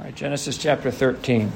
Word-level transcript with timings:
All 0.00 0.06
right, 0.06 0.14
Genesis 0.14 0.56
chapter 0.56 0.90
13. 0.90 1.52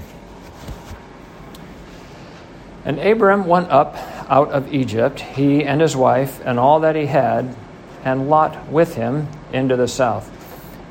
And 2.84 2.98
Abram 2.98 3.46
went 3.46 3.70
up 3.70 3.96
out 4.28 4.50
of 4.50 4.74
Egypt, 4.74 5.20
he 5.20 5.64
and 5.64 5.80
his 5.80 5.96
wife, 5.96 6.42
and 6.44 6.58
all 6.58 6.80
that 6.80 6.94
he 6.94 7.06
had, 7.06 7.56
and 8.04 8.28
Lot 8.28 8.68
with 8.68 8.96
him 8.96 9.28
into 9.54 9.76
the 9.76 9.88
south. 9.88 10.30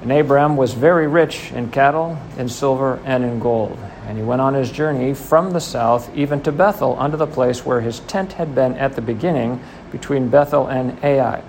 And 0.02 0.12
Abram 0.12 0.58
was 0.58 0.74
very 0.74 1.05
rich 1.05 1.52
in 1.52 1.70
cattle, 1.70 2.18
in 2.39 2.50
silver, 2.50 3.00
and 3.05 3.24
in 3.24 3.38
gold. 3.38 3.78
And 4.08 4.18
he 4.18 4.24
went 4.24 4.42
on 4.42 4.56
his 4.56 4.72
journey 4.72 5.14
from 5.14 5.52
the 5.52 5.62
south, 5.62 6.10
even 6.18 6.42
to 6.42 6.52
Bethel, 6.52 6.98
unto 6.98 7.18
the 7.18 7.28
place 7.28 7.64
where 7.64 7.82
his 7.82 8.00
tent 8.00 8.34
had 8.34 8.56
been 8.56 8.76
at 8.78 8.96
the 8.96 9.02
beginning, 9.02 9.64
between 9.92 10.30
Bethel 10.30 10.66
and 10.66 10.98
Ai, 11.04 11.44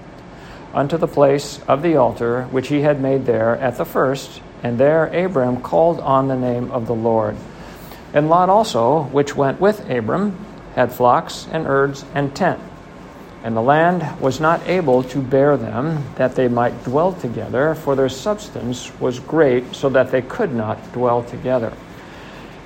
unto 0.75 0.99
the 0.99 1.09
place 1.09 1.61
of 1.67 1.81
the 1.81 1.97
altar 1.97 2.45
which 2.51 2.69
he 2.69 2.83
had 2.83 3.01
made 3.01 3.25
there 3.25 3.57
at 3.57 3.79
the 3.79 3.87
first 3.87 4.43
and 4.65 4.79
there 4.79 5.07
Abram 5.07 5.61
called 5.61 6.01
on 6.01 6.27
the 6.27 6.37
name 6.37 6.73
of 6.73 6.87
the 6.87 6.95
Lord. 6.95 7.37
And 8.15 8.31
Lot 8.31 8.49
also, 8.49 9.03
which 9.05 9.37
went 9.37 9.61
with 9.61 9.89
Abram, 9.91 10.37
had 10.75 10.91
flocks 10.91 11.47
and 11.53 11.67
herds 11.67 12.05
and 12.15 12.35
tent. 12.35 12.61
And 13.45 13.55
the 13.55 13.61
land 13.61 14.21
was 14.21 14.41
not 14.41 14.67
able 14.67 15.03
to 15.03 15.21
bear 15.21 15.59
them, 15.59 16.03
that 16.15 16.35
they 16.35 16.49
might 16.49 16.83
dwell 16.83 17.13
together, 17.13 17.75
for 17.75 17.95
their 17.95 18.09
substance 18.09 18.91
was 18.99 19.21
great, 19.21 19.75
so 19.75 19.91
that 19.91 20.11
they 20.11 20.23
could 20.23 20.55
not 20.55 20.93
dwell 20.95 21.23
together. 21.23 21.75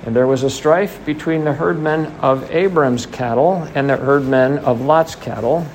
And 0.05 0.15
there 0.15 0.27
was 0.27 0.43
a 0.43 0.49
strife 0.49 1.05
between 1.05 1.43
the 1.43 1.51
herdmen 1.51 2.05
of 2.21 2.49
Abram's 2.49 3.05
cattle 3.05 3.67
and 3.75 3.89
the 3.89 3.97
herdmen 3.97 4.59
of 4.59 4.79
Lot's 4.79 5.15
cattle, 5.15 5.67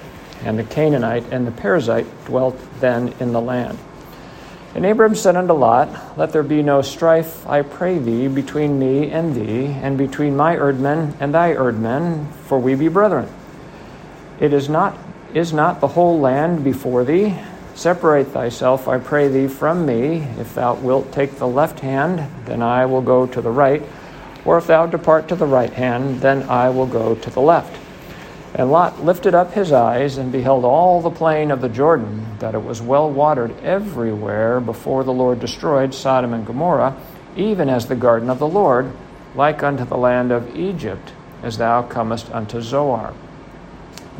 and 0.42 0.58
the 0.58 0.64
Canaanite 0.64 1.30
and 1.30 1.46
the 1.46 1.50
Perizzite 1.50 2.06
dwelt 2.24 2.58
then 2.80 3.12
in 3.20 3.32
the 3.32 3.40
land. 3.42 3.78
And 4.74 4.84
Abram 4.84 5.14
said 5.14 5.36
unto 5.36 5.52
Lot, 5.52 6.18
Let 6.18 6.32
there 6.32 6.42
be 6.42 6.62
no 6.62 6.82
strife, 6.82 7.46
I 7.46 7.62
pray 7.62 7.98
thee, 7.98 8.26
between 8.26 8.78
me 8.78 9.10
and 9.10 9.34
thee, 9.34 9.66
and 9.66 9.96
between 9.96 10.36
my 10.36 10.56
herdmen 10.56 11.16
and 11.20 11.32
thy 11.32 11.54
herdmen, 11.54 12.26
for 12.46 12.58
we 12.58 12.74
be 12.74 12.88
brethren. 12.88 13.28
It 14.40 14.52
is 14.52 14.68
not 14.68 14.98
is 15.32 15.52
not 15.52 15.80
the 15.80 15.88
whole 15.88 16.20
land 16.20 16.62
before 16.62 17.04
thee? 17.04 17.34
Separate 17.74 18.28
thyself, 18.28 18.86
I 18.86 18.98
pray 18.98 19.26
thee, 19.26 19.48
from 19.48 19.84
me. 19.84 20.18
If 20.38 20.54
thou 20.54 20.74
wilt 20.74 21.10
take 21.12 21.38
the 21.38 21.48
left 21.48 21.80
hand, 21.80 22.30
then 22.46 22.62
I 22.62 22.86
will 22.86 23.02
go 23.02 23.26
to 23.26 23.40
the 23.40 23.50
right, 23.50 23.82
or 24.44 24.58
if 24.58 24.68
thou 24.68 24.86
depart 24.86 25.26
to 25.28 25.34
the 25.34 25.46
right 25.46 25.72
hand, 25.72 26.20
then 26.20 26.44
I 26.44 26.70
will 26.70 26.86
go 26.86 27.16
to 27.16 27.30
the 27.30 27.40
left. 27.40 27.83
And 28.54 28.70
Lot 28.70 29.04
lifted 29.04 29.34
up 29.34 29.52
his 29.52 29.72
eyes 29.72 30.16
and 30.16 30.30
beheld 30.30 30.64
all 30.64 31.00
the 31.00 31.10
plain 31.10 31.50
of 31.50 31.60
the 31.60 31.68
Jordan, 31.68 32.24
that 32.38 32.54
it 32.54 32.62
was 32.62 32.80
well 32.80 33.10
watered 33.10 33.58
everywhere 33.62 34.60
before 34.60 35.02
the 35.02 35.12
Lord 35.12 35.40
destroyed 35.40 35.92
Sodom 35.92 36.32
and 36.32 36.46
Gomorrah, 36.46 36.96
even 37.36 37.68
as 37.68 37.86
the 37.86 37.96
garden 37.96 38.30
of 38.30 38.38
the 38.38 38.46
Lord, 38.46 38.92
like 39.34 39.64
unto 39.64 39.84
the 39.84 39.96
land 39.96 40.30
of 40.30 40.54
Egypt, 40.54 41.12
as 41.42 41.58
thou 41.58 41.82
comest 41.82 42.30
unto 42.30 42.60
Zoar. 42.60 43.12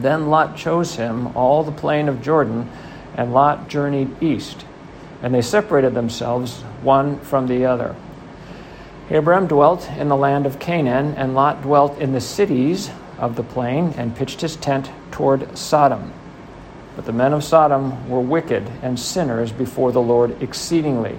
Then 0.01 0.29
Lot 0.29 0.57
chose 0.57 0.97
him 0.97 1.37
all 1.37 1.63
the 1.63 1.71
plain 1.71 2.09
of 2.09 2.21
Jordan, 2.21 2.69
and 3.17 3.33
Lot 3.33 3.69
journeyed 3.69 4.21
east, 4.21 4.65
and 5.23 5.33
they 5.33 5.43
separated 5.43 5.95
themselves 5.95 6.63
one 6.83 7.21
from 7.21 7.47
the 7.47 7.67
other. 7.67 7.95
Abram 9.11 9.47
dwelt 9.47 9.89
in 9.97 10.09
the 10.09 10.17
land 10.17 10.45
of 10.45 10.59
Canaan, 10.59 11.15
and 11.15 11.37
Lot 11.37 11.63
dwelt 11.63 12.01
in 12.01 12.13
the 12.13 12.21
cities 12.21 12.91
of 13.19 13.37
the 13.37 13.43
plain 13.43 13.95
and 13.97 14.17
pitched 14.17 14.41
his 14.41 14.57
tent 14.57 14.91
toward 15.11 15.57
Sodom. 15.57 16.13
But 16.97 17.07
the 17.07 17.13
men 17.13 17.33
of 17.33 17.45
Sodom 17.45 18.09
were 18.09 18.21
wicked 18.21 18.69
and 18.83 18.99
sinners 18.99 19.53
before 19.53 19.93
the 19.93 20.03
Lord 20.03 20.41
exceedingly. 20.43 21.19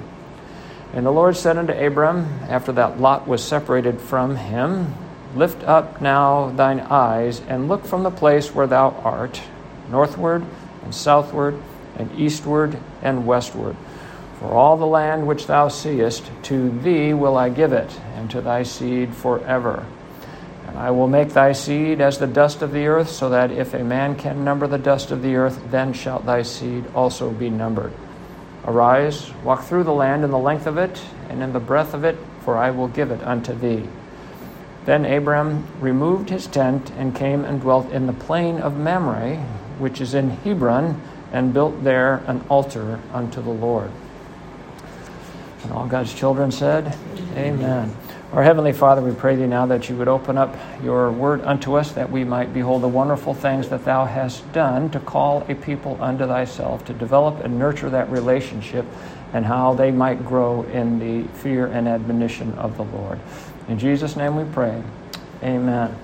And 0.93 1.05
the 1.05 1.11
Lord 1.11 1.35
said 1.35 1.57
unto 1.57 1.73
Abram, 1.73 2.25
after 2.47 2.71
that 2.73 2.99
Lot 2.99 3.27
was 3.27 3.43
separated 3.43 3.99
from 3.99 4.35
him, 4.37 4.93
Lift 5.35 5.63
up 5.63 5.99
now 6.02 6.49
thine 6.55 6.79
eyes, 6.79 7.41
and 7.41 7.67
look 7.67 7.85
from 7.85 8.03
the 8.03 8.11
place 8.11 8.55
where 8.55 8.67
thou 8.67 8.91
art, 9.03 9.41
northward 9.91 10.45
and 10.83 10.95
southward, 10.95 11.61
and 11.97 12.09
eastward 12.17 12.77
and 13.02 13.27
westward. 13.27 13.75
For 14.39 14.53
all 14.53 14.77
the 14.77 14.86
land 14.86 15.27
which 15.27 15.47
thou 15.47 15.67
seest, 15.67 16.31
to 16.43 16.70
thee 16.80 17.14
will 17.14 17.36
I 17.36 17.49
give 17.49 17.73
it, 17.73 17.99
and 18.15 18.31
to 18.31 18.39
thy 18.39 18.64
seed 18.64 19.14
forever. 19.14 19.86
I 20.77 20.91
will 20.91 21.08
make 21.08 21.30
thy 21.30 21.53
seed 21.53 22.02
as 22.02 22.17
the 22.17 22.27
dust 22.27 22.61
of 22.61 22.71
the 22.71 22.87
earth, 22.87 23.09
so 23.09 23.30
that 23.30 23.52
if 23.52 23.73
a 23.73 23.83
man 23.83 24.15
can 24.15 24.43
number 24.43 24.67
the 24.67 24.77
dust 24.77 25.11
of 25.11 25.21
the 25.21 25.36
earth, 25.36 25.61
then 25.71 25.93
shalt 25.93 26.25
thy 26.25 26.41
seed 26.41 26.86
also 26.93 27.31
be 27.31 27.49
numbered. 27.49 27.93
Arise, 28.65 29.31
walk 29.43 29.64
through 29.64 29.83
the 29.83 29.93
land 29.93 30.23
in 30.23 30.31
the 30.31 30.37
length 30.37 30.67
of 30.67 30.77
it, 30.77 31.02
and 31.30 31.41
in 31.41 31.53
the 31.53 31.59
breadth 31.59 31.93
of 31.93 32.03
it, 32.03 32.17
for 32.41 32.58
I 32.58 32.71
will 32.71 32.87
give 32.87 33.11
it 33.11 33.21
unto 33.23 33.53
thee. 33.53 33.87
Then 34.85 35.05
Abram 35.05 35.65
removed 35.80 36.30
his 36.30 36.47
tent 36.47 36.91
and 36.91 37.15
came 37.15 37.43
and 37.45 37.61
dwelt 37.61 37.91
in 37.91 38.08
the 38.08 38.14
plain 38.14 38.59
of 38.59 38.77
Mamre, 38.77 39.37
which 39.80 40.02
is 40.02 40.14
in 40.14 40.30
Hebron, 40.30 41.02
and 41.31 41.53
built 41.53 41.83
there 41.83 42.23
an 42.27 42.43
altar 42.49 42.99
unto 43.14 43.41
the 43.41 43.49
Lord. 43.49 43.91
And 45.64 45.73
all 45.73 45.87
God's 45.87 46.14
children 46.14 46.52
said, 46.52 46.95
Amen. 47.35 47.89
Amen. 47.89 47.97
Our 48.35 48.43
Heavenly 48.43 48.73
Father, 48.73 49.01
we 49.01 49.13
pray 49.15 49.37
thee 49.37 49.47
now 49.47 49.65
that 49.67 49.87
you 49.87 49.95
would 49.95 50.09
open 50.09 50.37
up 50.37 50.53
your 50.83 51.09
word 51.09 51.39
unto 51.45 51.75
us, 51.75 51.93
that 51.93 52.11
we 52.11 52.25
might 52.25 52.53
behold 52.53 52.83
the 52.83 52.87
wonderful 52.89 53.33
things 53.33 53.69
that 53.69 53.85
thou 53.85 54.03
hast 54.03 54.51
done 54.51 54.89
to 54.89 54.99
call 54.99 55.45
a 55.47 55.55
people 55.55 55.97
unto 56.01 56.25
thyself, 56.25 56.83
to 56.83 56.93
develop 56.93 57.45
and 57.45 57.57
nurture 57.57 57.89
that 57.89 58.09
relationship, 58.09 58.85
and 59.31 59.45
how 59.45 59.73
they 59.73 59.89
might 59.89 60.25
grow 60.25 60.63
in 60.63 60.99
the 60.99 61.25
fear 61.37 61.67
and 61.67 61.87
admonition 61.87 62.51
of 62.55 62.75
the 62.75 62.83
Lord. 62.83 63.21
In 63.69 63.79
Jesus' 63.79 64.17
name 64.17 64.35
we 64.35 64.43
pray. 64.52 64.83
Amen. 65.41 65.97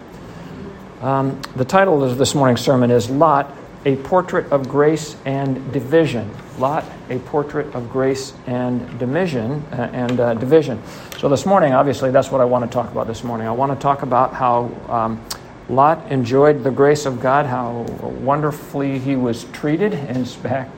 Um, 1.01 1.41
the 1.57 1.65
title 1.65 2.01
of 2.01 2.17
this 2.17 2.33
morning's 2.33 2.61
sermon 2.61 2.91
is 2.91 3.09
Lot, 3.09 3.53
a 3.83 3.97
portrait 3.97 4.49
of 4.53 4.69
grace 4.69 5.17
and 5.25 5.73
division. 5.73 6.31
Lot, 6.61 6.85
a 7.09 7.17
portrait 7.19 7.73
of 7.73 7.91
grace 7.91 8.33
and 8.45 8.99
division. 8.99 9.63
Uh, 9.71 9.89
and 9.91 10.19
uh, 10.19 10.35
division. 10.35 10.79
So 11.17 11.27
this 11.27 11.45
morning, 11.45 11.73
obviously, 11.73 12.11
that's 12.11 12.31
what 12.31 12.39
I 12.39 12.45
want 12.45 12.63
to 12.63 12.71
talk 12.71 12.91
about 12.91 13.07
this 13.07 13.23
morning. 13.23 13.47
I 13.47 13.51
want 13.51 13.73
to 13.73 13.81
talk 13.81 14.03
about 14.03 14.33
how 14.33 14.71
um, 14.87 15.25
Lot 15.69 16.11
enjoyed 16.11 16.63
the 16.63 16.69
grace 16.69 17.07
of 17.07 17.19
God, 17.19 17.47
how 17.47 17.81
wonderfully 18.21 18.99
he 18.99 19.15
was 19.15 19.45
treated 19.45 19.93
in, 19.93 20.27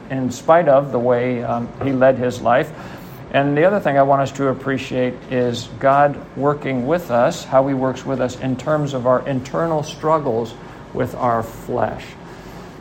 in 0.09 0.31
spite 0.31 0.69
of 0.69 0.94
the 0.94 0.99
way 0.99 1.44
um, 1.44 1.67
he 1.83 1.91
led 1.91 2.17
his 2.17 2.41
life. 2.41 2.71
And 3.31 3.57
the 3.57 3.65
other 3.65 3.79
thing 3.79 3.97
I 3.97 4.03
want 4.03 4.21
us 4.21 4.31
to 4.33 4.50
appreciate 4.50 5.15
is 5.31 5.67
God 5.79 6.17
working 6.38 6.88
with 6.88 7.11
us, 7.11 7.44
how 7.44 7.67
he 7.67 7.73
works 7.73 8.05
with 8.05 8.21
us 8.21 8.39
in 8.39 8.55
terms 8.55 8.94
of 8.94 9.05
our 9.05 9.27
internal 9.27 9.83
struggles 9.83 10.53
with 10.94 11.13
our 11.15 11.44
flesh. 11.44 12.05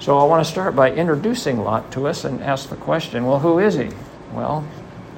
So 0.02 0.18
I 0.18 0.24
want 0.24 0.44
to 0.44 0.50
start 0.50 0.74
by 0.74 0.90
introducing 0.90 1.62
Lot 1.62 1.92
to 1.92 2.08
us 2.08 2.24
and 2.24 2.42
ask 2.42 2.68
the 2.68 2.74
question 2.74 3.24
well, 3.24 3.38
who 3.38 3.60
is 3.60 3.74
he? 3.74 3.88
Well, 4.32 4.66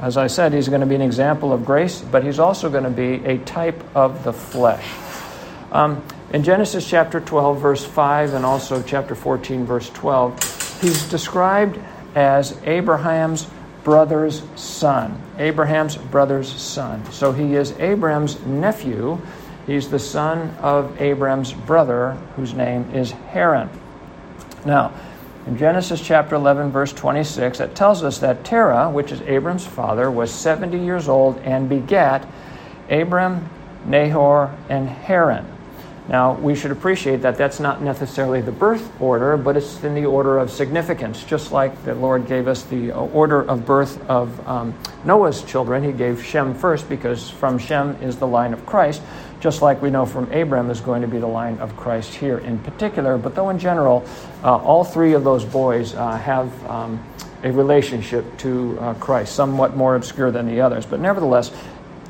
as 0.03 0.19
I 0.19 0.27
said, 0.27 0.53
he's 0.53 0.69
going 0.69 0.83
to 0.83 0.87
be 0.87 0.95
an 0.95 1.01
example 1.01 1.55
of 1.55 1.65
grace, 1.65 2.03
but 2.03 2.23
he's 2.23 2.39
also 2.39 2.69
going 2.69 2.85
to 2.85 2.91
be 2.91 3.25
a 3.25 3.39
type 3.39 3.83
of 3.97 4.25
the 4.25 4.33
flesh. 4.35 4.87
Um, 5.73 6.05
in 6.35 6.45
Genesis 6.45 6.87
chapter 6.87 7.19
12, 7.19 7.63
verse 7.63 7.83
5, 7.83 8.35
and 8.35 8.45
also 8.45 8.83
chapter 8.83 9.15
14, 9.15 9.65
verse 9.65 9.89
12, 9.89 10.83
he's 10.83 11.09
described 11.09 11.81
as 12.15 12.55
Abraham's 12.65 13.47
brother's 13.85 14.43
son. 14.55 15.19
Abraham's 15.39 15.97
brother's 15.97 16.53
son. 16.53 17.11
So 17.11 17.33
he 17.33 17.55
is 17.55 17.73
Abraham's 17.79 18.39
nephew. 18.45 19.19
He's 19.67 19.89
the 19.89 19.99
son 19.99 20.51
of 20.61 21.01
Abraham's 21.01 21.55
brother, 21.55 22.19
whose 22.37 22.53
name 22.53 22.91
is 22.95 23.13
Haran. 23.13 23.71
Now, 24.65 24.93
in 25.47 25.59
Genesis 25.59 26.01
chapter 26.01 26.37
11, 26.37 26.71
verse 26.71 26.93
26, 26.93 27.61
it 27.61 27.75
tells 27.75 28.03
us 28.03 28.19
that 28.19 28.45
Terah, 28.45 28.91
which 28.91 29.13
is 29.13 29.21
Abram's 29.23 29.67
father, 29.67 30.11
was 30.11 30.33
70 30.33 30.79
years 30.79 31.07
old 31.07 31.39
and 31.39 31.69
begat 31.69 32.27
Abram, 32.89 33.49
Nahor, 33.85 34.57
and 34.71 34.89
Haran. 34.89 35.51
Now, 36.09 36.35
we 36.35 36.55
should 36.55 36.71
appreciate 36.71 37.23
that 37.23 37.39
that's 37.39 37.61
not 37.61 37.81
necessarily 37.81 38.43
the 38.43 38.53
birth 38.53 38.91
order, 39.01 39.39
but 39.39 39.57
it's 39.57 39.83
in 39.85 39.95
the 39.95 40.05
order 40.05 40.39
of 40.39 40.51
significance. 40.51 41.25
Just 41.25 41.51
like 41.51 41.83
the 41.85 41.95
Lord 41.95 42.27
gave 42.27 42.47
us 42.47 42.63
the 42.65 42.93
order 42.93 43.43
of 43.43 43.65
birth 43.65 43.99
of 44.09 44.47
um, 44.47 44.75
Noah's 45.05 45.43
children, 45.43 45.83
He 45.83 45.93
gave 45.93 46.23
Shem 46.23 46.55
first 46.55 46.91
because 46.91 47.31
from 47.31 47.59
Shem 47.59 47.97
is 48.03 48.17
the 48.17 48.27
line 48.27 48.53
of 48.53 48.67
Christ 48.67 49.01
just 49.45 49.61
like 49.61 49.83
we 49.83 49.91
know 49.91 50.07
from 50.07 50.25
Abram 50.33 50.71
is 50.71 50.81
going 50.81 51.03
to 51.03 51.07
be 51.07 51.19
the 51.19 51.27
line 51.27 51.59
of 51.59 51.77
Christ 51.77 52.15
here 52.15 52.39
in 52.39 52.59
particular. 52.61 53.19
But 53.19 53.35
though 53.35 53.51
in 53.51 53.59
general, 53.59 54.03
uh, 54.43 54.57
all 54.57 54.85
three 54.85 55.13
of 55.13 55.23
those 55.23 55.45
boys 55.45 55.95
uh, 55.95 56.17
have 56.17 56.49
um, 56.67 57.05
a 57.43 57.53
relationship 57.53 58.25
to 58.39 58.79
uh, 58.81 58.95
Christ, 58.95 59.35
somewhat 59.35 59.77
more 59.77 59.97
obscure 59.97 60.31
than 60.31 60.47
the 60.47 60.63
others. 60.63 60.87
But 60.87 61.01
nevertheless, 61.01 61.53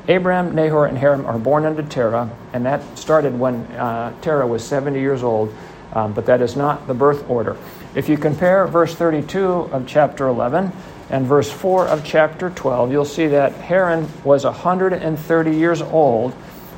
Abraham, 0.07 0.55
Nahor, 0.55 0.85
and 0.85 0.97
Haran 0.97 1.25
are 1.25 1.37
born 1.37 1.65
unto 1.65 1.83
Terah, 1.83 2.31
and 2.53 2.65
that 2.65 2.97
started 2.97 3.37
when 3.37 3.55
uh, 3.73 4.13
Terah 4.21 4.47
was 4.47 4.63
70 4.63 4.97
years 5.01 5.21
old, 5.21 5.53
um, 5.91 6.13
but 6.13 6.25
that 6.27 6.41
is 6.41 6.55
not 6.55 6.87
the 6.87 6.93
birth 6.93 7.29
order. 7.29 7.57
If 7.95 8.07
you 8.07 8.17
compare 8.17 8.65
verse 8.65 8.95
32 8.95 9.43
of 9.43 9.85
chapter 9.85 10.29
11, 10.29 10.71
and 11.09 11.25
verse 11.25 11.51
4 11.51 11.87
of 11.89 12.05
chapter 12.05 12.49
12, 12.49 12.91
you'll 12.91 13.03
see 13.03 13.27
that 13.27 13.51
Haran 13.55 14.07
was 14.23 14.45
130 14.45 15.51
years 15.51 15.81
old 15.81 16.33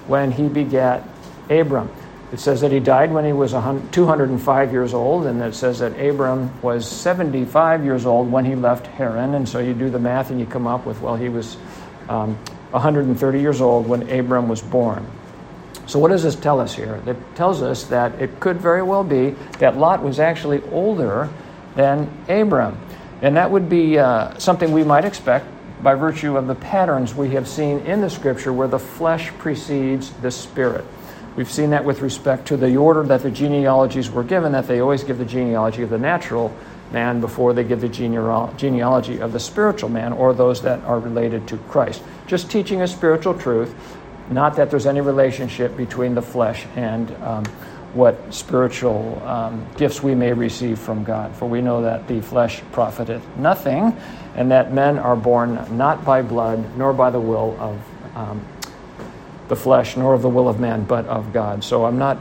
when 0.08 0.32
he 0.32 0.48
begat 0.48 1.04
Abram. 1.50 1.90
It 2.32 2.40
says 2.42 2.60
that 2.62 2.74
he 2.74 2.80
died 2.82 3.14
when 3.14 3.24
he 3.24 3.32
was 3.32 3.52
205 3.52 4.72
years 4.74 4.94
old, 4.94 5.26
and 5.28 5.42
it 5.42 5.56
says 5.56 5.80
that 5.80 5.98
Abram 5.98 6.52
was 6.62 6.90
75 6.90 7.86
years 7.86 8.06
old 8.06 8.30
when 8.30 8.44
he 8.44 8.56
left 8.56 8.88
Haran. 8.88 9.34
And 9.34 9.48
so 9.48 9.60
you 9.60 9.74
do 9.74 9.90
the 9.90 10.00
math 10.00 10.30
and 10.30 10.40
you 10.40 10.46
come 10.46 10.68
up 10.68 10.86
with, 10.86 11.00
well, 11.00 11.16
he 11.16 11.30
was 11.30 11.56
um, 12.10 12.36
130 12.72 13.40
years 13.40 13.62
old 13.62 13.88
when 13.88 14.10
Abram 14.10 14.50
was 14.50 14.62
born. 14.62 15.06
So, 15.86 16.00
what 16.00 16.10
does 16.10 16.24
this 16.24 16.36
tell 16.36 16.60
us 16.60 16.76
here? 16.76 17.02
It 17.06 17.16
tells 17.36 17.62
us 17.62 17.86
that 17.86 18.22
it 18.22 18.42
could 18.42 18.58
very 18.58 18.84
well 18.84 19.06
be 19.06 19.30
that 19.60 19.78
Lot 19.78 20.04
was 20.04 20.20
actually 20.20 20.62
older 20.70 21.30
than 21.76 22.10
Abram. 22.28 22.78
And 23.22 23.38
that 23.38 23.50
would 23.50 23.70
be 23.70 23.98
uh, 23.98 24.38
something 24.38 24.74
we 24.74 24.84
might 24.84 25.06
expect 25.06 25.48
by 25.82 25.96
virtue 25.96 26.38
of 26.38 26.48
the 26.48 26.56
patterns 26.56 27.14
we 27.14 27.30
have 27.32 27.48
seen 27.48 27.80
in 27.80 28.02
the 28.02 28.10
scripture 28.10 28.52
where 28.52 28.68
the 28.68 28.80
flesh 28.80 29.32
precedes 29.38 30.12
the 30.22 30.32
spirit. 30.32 30.86
We've 31.36 31.52
seen 31.52 31.70
that 31.70 31.86
with 31.86 32.02
respect 32.02 32.48
to 32.48 32.58
the 32.58 32.78
order 32.78 33.04
that 33.04 33.22
the 33.22 33.30
genealogies 33.30 34.10
were 34.10 34.24
given, 34.24 34.54
that 34.54 34.68
they 34.68 34.80
always 34.80 35.04
give 35.04 35.20
the 35.20 35.26
genealogy 35.26 35.84
of 35.84 35.92
the 35.92 36.00
natural 36.00 36.52
man 36.92 37.22
before 37.22 37.54
they 37.54 37.64
give 37.64 37.82
the 37.82 37.90
genealogy 37.90 39.20
of 39.20 39.34
the 39.34 39.40
spiritual 39.40 39.90
man 39.90 40.14
or 40.14 40.34
those 40.34 40.62
that 40.64 40.84
are 40.86 41.00
related 41.00 41.48
to 41.50 41.58
Christ. 41.58 42.02
Just 42.26 42.50
teaching 42.50 42.82
a 42.82 42.88
spiritual 42.88 43.38
truth, 43.38 43.76
not 44.32 44.56
that 44.56 44.72
there's 44.72 44.88
any 44.88 45.02
relationship 45.02 45.78
between 45.78 46.16
the 46.16 46.22
flesh 46.22 46.66
and 46.76 47.12
um, 47.24 47.46
what 47.94 48.34
spiritual 48.34 49.22
um, 49.26 49.66
gifts 49.78 50.04
we 50.04 50.14
may 50.16 50.34
receive 50.34 50.80
from 50.80 51.04
God. 51.04 51.36
For 51.36 51.48
we 51.48 51.62
know 51.62 51.82
that 51.82 52.08
the 52.08 52.22
flesh 52.22 52.62
profiteth 52.72 53.24
nothing, 53.38 53.96
and 54.38 54.52
that 54.52 54.72
men 54.72 55.00
are 55.00 55.16
born 55.16 55.78
not 55.78 56.06
by 56.06 56.22
blood, 56.22 56.78
nor 56.78 56.94
by 56.94 57.10
the 57.10 57.20
will 57.20 57.58
of 57.60 58.16
um, 58.16 58.46
the 59.48 59.56
flesh, 59.56 59.98
nor 59.98 60.14
of 60.14 60.22
the 60.22 60.30
will 60.30 60.48
of 60.48 60.60
man, 60.60 60.84
but 60.84 61.06
of 61.08 61.34
God. 61.34 61.64
So 61.64 61.86
I'm 61.86 61.98
not 61.98 62.20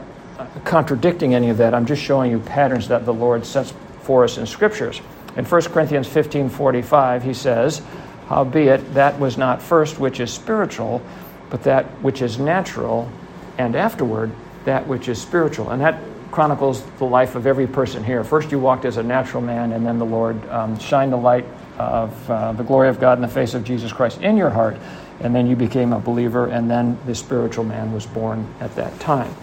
contradicting 0.65 1.35
any 1.35 1.49
of 1.49 1.57
that. 1.57 1.73
I'm 1.73 1.85
just 1.85 2.01
showing 2.01 2.31
you 2.31 2.39
patterns 2.39 2.87
that 2.87 3.05
the 3.05 3.13
Lord 3.13 3.45
sets 3.45 3.73
for 4.01 4.23
us 4.23 4.37
in 4.37 4.45
scriptures. 4.45 5.01
In 5.35 5.45
1 5.45 5.61
Corinthians 5.65 6.07
15 6.07 6.49
45, 6.49 7.23
he 7.23 7.33
says, 7.33 7.81
Howbeit, 8.27 8.95
that 8.95 9.19
was 9.19 9.37
not 9.37 9.61
first 9.61 9.99
which 9.99 10.19
is 10.19 10.33
spiritual, 10.33 11.01
but 11.49 11.63
that 11.63 11.85
which 12.01 12.21
is 12.21 12.39
natural, 12.39 13.09
and 13.57 13.75
afterward 13.75 14.31
that 14.65 14.87
which 14.87 15.07
is 15.07 15.21
spiritual. 15.21 15.69
And 15.69 15.81
that 15.81 16.01
chronicles 16.31 16.83
the 16.97 17.05
life 17.05 17.35
of 17.35 17.47
every 17.47 17.67
person 17.67 18.03
here. 18.03 18.23
First, 18.23 18.51
you 18.51 18.59
walked 18.59 18.85
as 18.85 18.97
a 18.97 19.03
natural 19.03 19.41
man, 19.41 19.71
and 19.71 19.85
then 19.85 19.99
the 19.99 20.05
Lord 20.05 20.47
um, 20.49 20.77
shined 20.79 21.13
the 21.13 21.17
light 21.17 21.45
of 21.77 22.29
uh, 22.29 22.51
the 22.53 22.63
glory 22.63 22.89
of 22.89 22.99
God 22.99 23.17
in 23.17 23.21
the 23.21 23.27
face 23.27 23.53
of 23.53 23.63
Jesus 23.63 23.91
Christ 23.91 24.21
in 24.21 24.37
your 24.37 24.49
heart 24.49 24.77
and 25.19 25.33
then 25.33 25.47
you 25.47 25.55
became 25.55 25.93
a 25.93 25.99
believer, 25.99 26.47
and 26.47 26.69
then 26.69 26.97
the 27.05 27.15
spiritual 27.15 27.63
man 27.63 27.91
was 27.91 28.05
born 28.05 28.47
at 28.59 28.75
that 28.75 28.99
time. 28.99 29.33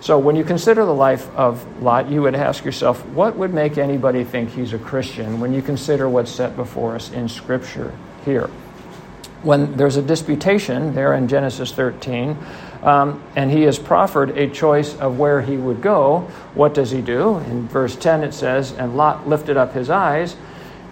So, 0.00 0.18
when 0.18 0.34
you 0.34 0.42
consider 0.42 0.84
the 0.84 0.94
life 0.94 1.30
of 1.36 1.64
Lot, 1.80 2.10
you 2.10 2.22
would 2.22 2.34
ask 2.34 2.64
yourself, 2.64 3.04
what 3.06 3.36
would 3.36 3.54
make 3.54 3.78
anybody 3.78 4.24
think 4.24 4.50
he's 4.50 4.72
a 4.72 4.78
Christian 4.78 5.38
when 5.38 5.52
you 5.52 5.62
consider 5.62 6.08
what's 6.08 6.30
set 6.30 6.56
before 6.56 6.96
us 6.96 7.12
in 7.12 7.28
Scripture 7.28 7.96
here? 8.24 8.50
When 9.42 9.76
there's 9.76 9.96
a 9.96 10.02
disputation 10.02 10.94
there 10.94 11.14
in 11.14 11.28
Genesis 11.28 11.70
13, 11.72 12.36
um, 12.82 13.22
and 13.36 13.50
he 13.50 13.62
is 13.62 13.78
proffered 13.78 14.36
a 14.36 14.48
choice 14.48 14.96
of 14.96 15.20
where 15.20 15.40
he 15.40 15.56
would 15.56 15.80
go, 15.80 16.20
what 16.54 16.74
does 16.74 16.90
he 16.90 17.00
do? 17.00 17.38
In 17.38 17.68
verse 17.68 17.94
10, 17.94 18.24
it 18.24 18.34
says, 18.34 18.72
And 18.72 18.96
Lot 18.96 19.28
lifted 19.28 19.56
up 19.56 19.72
his 19.72 19.88
eyes 19.88 20.36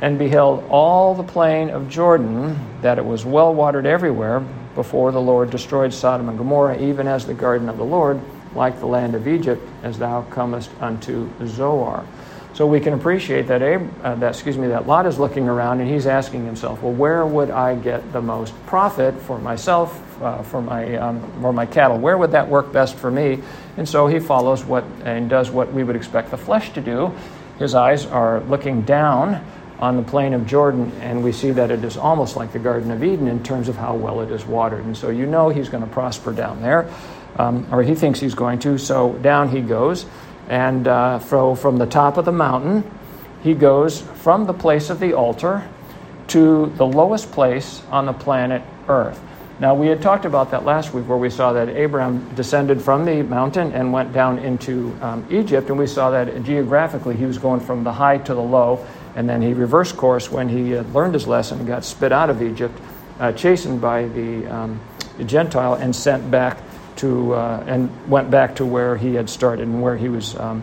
and 0.00 0.19
beheld 0.19 0.64
all 0.70 1.14
the 1.14 1.23
plain 1.23 1.70
of 1.70 1.88
Jordan, 1.88 2.58
that 2.82 2.99
it 2.99 3.05
was 3.05 3.25
well 3.25 3.55
watered 3.55 3.87
everywhere, 3.87 4.41
before 4.75 5.12
the 5.12 5.20
Lord 5.20 5.50
destroyed 5.50 5.93
Sodom 5.93 6.29
and 6.29 6.38
Gomorrah, 6.38 6.81
even 6.81 7.06
as 7.06 7.26
the 7.26 7.35
garden 7.35 7.69
of 7.69 7.76
the 7.76 7.85
Lord, 7.85 8.20
like 8.55 8.79
the 8.79 8.87
land 8.87 9.14
of 9.14 9.29
Egypt, 9.29 9.62
as 9.82 9.99
thou 9.99 10.23
comest 10.23 10.70
unto 10.81 11.29
Zoar. 11.47 12.05
So 12.52 12.67
we 12.67 12.81
can 12.81 12.94
appreciate 12.94 13.47
that, 13.47 13.62
Ab- 13.62 13.91
uh, 14.02 14.14
that 14.17 14.35
excuse 14.35 14.58
me, 14.58 14.69
that 14.69 14.87
Lot 14.87 15.06
is 15.06 15.19
looking 15.19 15.49
around 15.49 15.81
and 15.81 15.88
he's 15.88 16.06
asking 16.06 16.44
himself, 16.44 16.82
well, 16.82 16.93
where 16.93 17.25
would 17.25 17.50
I 17.50 17.76
get 17.76 18.12
the 18.12 18.20
most 18.20 18.55
profit 18.67 19.14
for 19.20 19.38
myself, 19.38 20.20
uh, 20.23 20.43
for 20.43 20.61
my 20.61 20.97
um, 20.97 21.20
for 21.41 21.52
my 21.52 21.64
cattle? 21.64 21.99
Where 21.99 22.19
would 22.19 22.32
that 22.32 22.49
work 22.49 22.73
best 22.73 22.97
for 22.97 23.11
me? 23.11 23.41
And 23.76 23.88
so 23.88 24.08
he 24.08 24.19
follows 24.19 24.64
what 24.64 24.85
and 25.05 25.31
does 25.31 25.50
what 25.50 25.73
we 25.73 25.85
would 25.85 25.97
expect 25.97 26.31
the 26.31 26.37
flesh 26.37 26.73
to 26.73 26.81
do. 26.81 27.14
His 27.58 27.75
eyes 27.75 28.05
are 28.06 28.41
looking 28.41 28.82
down 28.82 29.44
on 29.80 29.96
the 29.96 30.02
plain 30.02 30.34
of 30.34 30.46
Jordan, 30.46 30.92
and 31.00 31.24
we 31.24 31.32
see 31.32 31.50
that 31.52 31.70
it 31.70 31.82
is 31.84 31.96
almost 31.96 32.36
like 32.36 32.52
the 32.52 32.58
Garden 32.58 32.90
of 32.90 33.02
Eden 33.02 33.28
in 33.28 33.42
terms 33.42 33.68
of 33.68 33.76
how 33.76 33.94
well 33.94 34.20
it 34.20 34.30
is 34.30 34.44
watered. 34.44 34.84
And 34.84 34.96
so 34.96 35.08
you 35.08 35.26
know 35.26 35.48
he's 35.48 35.68
going 35.68 35.82
to 35.82 35.88
prosper 35.90 36.32
down 36.32 36.60
there, 36.60 36.90
um, 37.38 37.66
or 37.72 37.82
he 37.82 37.94
thinks 37.94 38.20
he's 38.20 38.34
going 38.34 38.58
to. 38.60 38.76
So 38.76 39.14
down 39.14 39.48
he 39.48 39.62
goes, 39.62 40.04
and 40.48 40.86
uh, 40.86 41.18
from 41.18 41.78
the 41.78 41.86
top 41.86 42.18
of 42.18 42.24
the 42.26 42.32
mountain, 42.32 42.88
he 43.42 43.54
goes 43.54 44.02
from 44.02 44.44
the 44.44 44.52
place 44.52 44.90
of 44.90 45.00
the 45.00 45.14
altar 45.14 45.66
to 46.28 46.66
the 46.76 46.86
lowest 46.86 47.32
place 47.32 47.82
on 47.90 48.06
the 48.06 48.12
planet 48.12 48.62
Earth. 48.88 49.20
Now, 49.60 49.74
we 49.74 49.88
had 49.88 50.00
talked 50.00 50.24
about 50.24 50.50
that 50.52 50.64
last 50.64 50.94
week 50.94 51.06
where 51.06 51.18
we 51.18 51.28
saw 51.28 51.52
that 51.52 51.68
Abraham 51.68 52.34
descended 52.34 52.80
from 52.80 53.04
the 53.04 53.22
mountain 53.22 53.72
and 53.72 53.92
went 53.92 54.12
down 54.12 54.38
into 54.38 54.96
um, 55.02 55.26
Egypt, 55.30 55.68
and 55.68 55.78
we 55.78 55.86
saw 55.86 56.10
that 56.10 56.42
geographically 56.44 57.14
he 57.14 57.26
was 57.26 57.36
going 57.36 57.60
from 57.60 57.84
the 57.84 57.92
high 57.92 58.16
to 58.18 58.34
the 58.34 58.40
low 58.40 58.86
and 59.16 59.28
then 59.28 59.42
he 59.42 59.52
reversed 59.52 59.96
course 59.96 60.30
when 60.30 60.48
he 60.48 60.76
uh, 60.76 60.82
learned 60.84 61.14
his 61.14 61.26
lesson 61.26 61.58
and 61.58 61.66
got 61.66 61.84
spit 61.84 62.12
out 62.12 62.30
of 62.30 62.42
Egypt, 62.42 62.78
uh, 63.18 63.32
chastened 63.32 63.80
by 63.80 64.06
the, 64.08 64.46
um, 64.46 64.80
the, 65.18 65.24
Gentile, 65.24 65.74
and 65.74 65.94
sent 65.94 66.30
back 66.30 66.58
to, 66.96 67.34
uh, 67.34 67.64
and 67.66 67.90
went 68.08 68.30
back 68.30 68.56
to 68.56 68.66
where 68.66 68.96
he 68.96 69.14
had 69.14 69.28
started 69.28 69.66
and 69.66 69.82
where 69.82 69.96
he 69.96 70.08
was 70.08 70.36
um, 70.36 70.62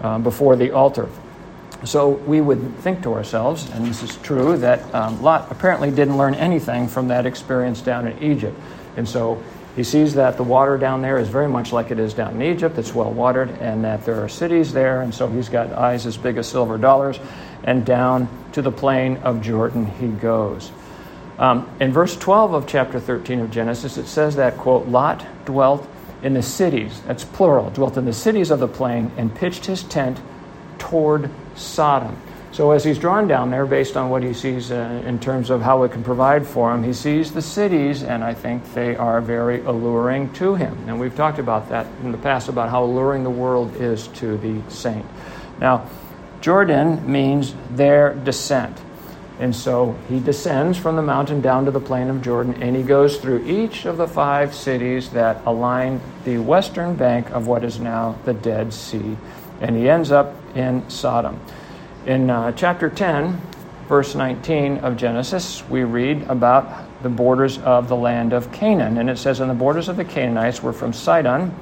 uh, 0.00 0.18
before 0.18 0.56
the 0.56 0.70
altar. 0.70 1.08
So 1.84 2.08
we 2.08 2.40
would 2.40 2.76
think 2.78 3.02
to 3.04 3.14
ourselves, 3.14 3.70
and 3.70 3.86
this 3.86 4.02
is 4.02 4.16
true, 4.16 4.56
that 4.58 4.92
um, 4.94 5.22
Lot 5.22 5.50
apparently 5.50 5.90
didn't 5.90 6.18
learn 6.18 6.34
anything 6.34 6.88
from 6.88 7.08
that 7.08 7.24
experience 7.24 7.80
down 7.80 8.08
in 8.08 8.20
Egypt. 8.22 8.58
And 8.96 9.08
so 9.08 9.40
he 9.76 9.84
sees 9.84 10.14
that 10.14 10.36
the 10.36 10.42
water 10.42 10.76
down 10.76 11.02
there 11.02 11.18
is 11.18 11.28
very 11.28 11.46
much 11.46 11.72
like 11.72 11.92
it 11.92 12.00
is 12.00 12.12
down 12.12 12.34
in 12.34 12.42
Egypt. 12.42 12.78
It's 12.78 12.92
well 12.92 13.12
watered, 13.12 13.50
and 13.60 13.84
that 13.84 14.04
there 14.04 14.20
are 14.24 14.28
cities 14.28 14.72
there. 14.72 15.02
And 15.02 15.14
so 15.14 15.28
he's 15.28 15.48
got 15.48 15.72
eyes 15.72 16.04
as 16.04 16.16
big 16.16 16.36
as 16.36 16.48
silver 16.48 16.78
dollars. 16.78 17.20
And 17.64 17.84
down 17.84 18.28
to 18.52 18.62
the 18.62 18.72
plain 18.72 19.16
of 19.18 19.42
Jordan 19.42 19.86
he 19.86 20.08
goes. 20.08 20.70
Um, 21.38 21.70
in 21.80 21.92
verse 21.92 22.16
12 22.16 22.52
of 22.52 22.66
chapter 22.66 22.98
13 22.98 23.40
of 23.40 23.50
Genesis, 23.50 23.96
it 23.96 24.06
says 24.06 24.36
that, 24.36 24.56
quote, 24.56 24.88
Lot 24.88 25.24
dwelt 25.44 25.88
in 26.22 26.34
the 26.34 26.42
cities, 26.42 27.00
that's 27.06 27.24
plural, 27.24 27.70
dwelt 27.70 27.96
in 27.96 28.04
the 28.04 28.12
cities 28.12 28.50
of 28.50 28.58
the 28.58 28.66
plain 28.66 29.12
and 29.16 29.32
pitched 29.32 29.66
his 29.66 29.84
tent 29.84 30.20
toward 30.78 31.30
Sodom. 31.54 32.16
So, 32.50 32.72
as 32.72 32.82
he's 32.82 32.98
drawn 32.98 33.28
down 33.28 33.50
there, 33.50 33.66
based 33.66 33.96
on 33.96 34.10
what 34.10 34.22
he 34.22 34.32
sees 34.32 34.72
uh, 34.72 35.02
in 35.06 35.20
terms 35.20 35.50
of 35.50 35.60
how 35.60 35.82
it 35.82 35.92
can 35.92 36.02
provide 36.02 36.46
for 36.46 36.74
him, 36.74 36.82
he 36.82 36.92
sees 36.92 37.30
the 37.30 37.42
cities, 37.42 38.02
and 38.02 38.24
I 38.24 38.34
think 38.34 38.72
they 38.72 38.96
are 38.96 39.20
very 39.20 39.60
alluring 39.60 40.32
to 40.34 40.54
him. 40.54 40.76
And 40.88 40.98
we've 40.98 41.14
talked 41.14 41.38
about 41.38 41.68
that 41.68 41.86
in 42.02 42.10
the 42.10 42.18
past 42.18 42.48
about 42.48 42.70
how 42.70 42.84
alluring 42.84 43.22
the 43.22 43.30
world 43.30 43.76
is 43.76 44.08
to 44.08 44.38
the 44.38 44.60
saint. 44.70 45.04
Now, 45.60 45.88
Jordan 46.40 47.10
means 47.10 47.54
their 47.70 48.14
descent. 48.14 48.78
And 49.38 49.54
so 49.54 49.96
he 50.08 50.18
descends 50.18 50.76
from 50.76 50.96
the 50.96 51.02
mountain 51.02 51.40
down 51.40 51.64
to 51.66 51.70
the 51.70 51.80
plain 51.80 52.10
of 52.10 52.22
Jordan, 52.22 52.60
and 52.60 52.74
he 52.74 52.82
goes 52.82 53.18
through 53.18 53.46
each 53.46 53.84
of 53.84 53.96
the 53.96 54.08
five 54.08 54.52
cities 54.52 55.10
that 55.10 55.40
align 55.46 56.00
the 56.24 56.38
western 56.38 56.96
bank 56.96 57.30
of 57.30 57.46
what 57.46 57.62
is 57.62 57.78
now 57.78 58.18
the 58.24 58.34
Dead 58.34 58.74
Sea. 58.74 59.16
And 59.60 59.76
he 59.76 59.88
ends 59.88 60.10
up 60.10 60.34
in 60.56 60.88
Sodom. 60.90 61.40
In 62.04 62.30
uh, 62.30 62.52
chapter 62.52 62.90
10, 62.90 63.40
verse 63.88 64.14
19 64.14 64.78
of 64.78 64.96
Genesis, 64.96 65.66
we 65.68 65.84
read 65.84 66.22
about 66.24 66.86
the 67.02 67.08
borders 67.08 67.58
of 67.58 67.88
the 67.88 67.96
land 67.96 68.32
of 68.32 68.50
Canaan. 68.50 68.98
And 68.98 69.08
it 69.08 69.18
says, 69.18 69.38
And 69.38 69.50
the 69.50 69.54
borders 69.54 69.88
of 69.88 69.96
the 69.96 70.04
Canaanites 70.04 70.62
were 70.62 70.72
from 70.72 70.92
Sidon, 70.92 71.54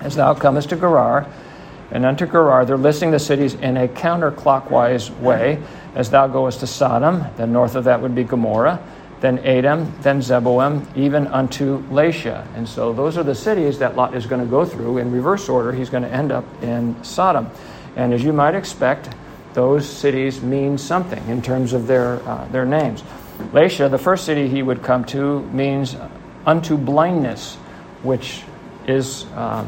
as 0.00 0.16
thou 0.16 0.34
comest 0.34 0.68
to 0.70 0.76
Gerar, 0.76 1.26
and 1.90 2.04
unto 2.04 2.26
Gerar. 2.26 2.64
They're 2.64 2.76
listing 2.76 3.10
the 3.10 3.18
cities 3.18 3.54
in 3.54 3.76
a 3.76 3.88
counterclockwise 3.88 5.16
way. 5.20 5.62
As 5.94 6.10
thou 6.10 6.26
goest 6.26 6.60
to 6.60 6.66
Sodom, 6.66 7.24
then 7.36 7.52
north 7.52 7.74
of 7.74 7.84
that 7.84 8.02
would 8.02 8.14
be 8.14 8.24
Gomorrah, 8.24 8.80
then 9.20 9.38
Adam, 9.38 9.92
then 10.02 10.20
Zeboim, 10.20 10.84
even 10.96 11.26
unto 11.28 11.82
Lasha. 11.88 12.46
And 12.54 12.68
so 12.68 12.92
those 12.92 13.16
are 13.16 13.22
the 13.22 13.34
cities 13.34 13.78
that 13.78 13.96
Lot 13.96 14.14
is 14.14 14.26
going 14.26 14.42
to 14.42 14.46
go 14.46 14.64
through 14.64 14.98
in 14.98 15.10
reverse 15.10 15.48
order. 15.48 15.72
He's 15.72 15.88
going 15.88 16.02
to 16.02 16.12
end 16.12 16.32
up 16.32 16.44
in 16.62 17.02
Sodom. 17.02 17.50
And 17.96 18.12
as 18.12 18.22
you 18.22 18.32
might 18.32 18.54
expect, 18.54 19.08
those 19.54 19.88
cities 19.88 20.42
mean 20.42 20.76
something 20.76 21.26
in 21.28 21.40
terms 21.40 21.72
of 21.72 21.86
their, 21.86 22.16
uh, 22.28 22.46
their 22.48 22.66
names. 22.66 23.02
Lasha, 23.52 23.90
the 23.90 23.98
first 23.98 24.26
city 24.26 24.48
he 24.48 24.62
would 24.62 24.82
come 24.82 25.02
to, 25.06 25.40
means 25.44 25.96
unto 26.44 26.76
blindness, 26.76 27.54
which 28.02 28.42
is 28.86 29.24
uh, 29.34 29.66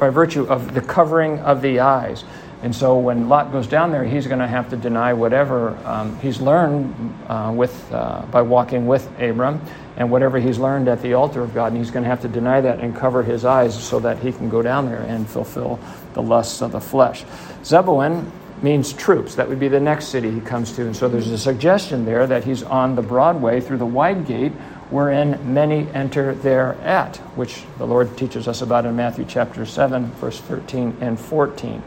by 0.00 0.08
virtue 0.08 0.44
of 0.44 0.74
the 0.74 0.80
covering 0.80 1.38
of 1.40 1.62
the 1.62 1.80
eyes. 1.80 2.24
And 2.62 2.74
so 2.74 2.98
when 2.98 3.28
Lot 3.28 3.52
goes 3.52 3.66
down 3.66 3.90
there, 3.90 4.04
he's 4.04 4.26
going 4.26 4.40
to 4.40 4.46
have 4.46 4.68
to 4.70 4.76
deny 4.76 5.14
whatever 5.14 5.78
um, 5.86 6.18
he's 6.20 6.40
learned 6.40 7.14
uh, 7.26 7.52
with, 7.54 7.90
uh, 7.92 8.22
by 8.30 8.42
walking 8.42 8.86
with 8.86 9.06
Abram 9.18 9.62
and 9.96 10.10
whatever 10.10 10.38
he's 10.38 10.58
learned 10.58 10.88
at 10.88 11.00
the 11.00 11.14
altar 11.14 11.42
of 11.42 11.54
God. 11.54 11.72
And 11.72 11.78
he's 11.78 11.90
going 11.90 12.02
to 12.02 12.10
have 12.10 12.20
to 12.22 12.28
deny 12.28 12.60
that 12.60 12.80
and 12.80 12.94
cover 12.94 13.22
his 13.22 13.46
eyes 13.46 13.82
so 13.82 13.98
that 14.00 14.18
he 14.18 14.32
can 14.32 14.50
go 14.50 14.60
down 14.60 14.86
there 14.86 15.00
and 15.02 15.28
fulfill 15.28 15.78
the 16.12 16.22
lusts 16.22 16.60
of 16.60 16.72
the 16.72 16.80
flesh. 16.80 17.24
Zebulun 17.64 18.30
means 18.62 18.92
troops. 18.92 19.36
That 19.36 19.48
would 19.48 19.60
be 19.60 19.68
the 19.68 19.80
next 19.80 20.08
city 20.08 20.30
he 20.30 20.40
comes 20.40 20.72
to. 20.72 20.82
And 20.82 20.94
so 20.94 21.08
there's 21.08 21.30
a 21.30 21.38
suggestion 21.38 22.04
there 22.04 22.26
that 22.26 22.44
he's 22.44 22.62
on 22.62 22.94
the 22.94 23.02
broad 23.02 23.40
way 23.40 23.62
through 23.62 23.78
the 23.78 23.86
wide 23.86 24.26
gate 24.26 24.52
wherein 24.90 25.54
many 25.54 25.88
enter 25.92 26.34
thereat, 26.34 27.16
which 27.36 27.62
the 27.78 27.86
Lord 27.86 28.16
teaches 28.16 28.48
us 28.48 28.62
about 28.62 28.84
in 28.86 28.96
Matthew 28.96 29.24
chapter 29.26 29.64
7, 29.64 30.10
verse 30.12 30.40
13 30.40 30.96
and 31.00 31.18
14. 31.18 31.82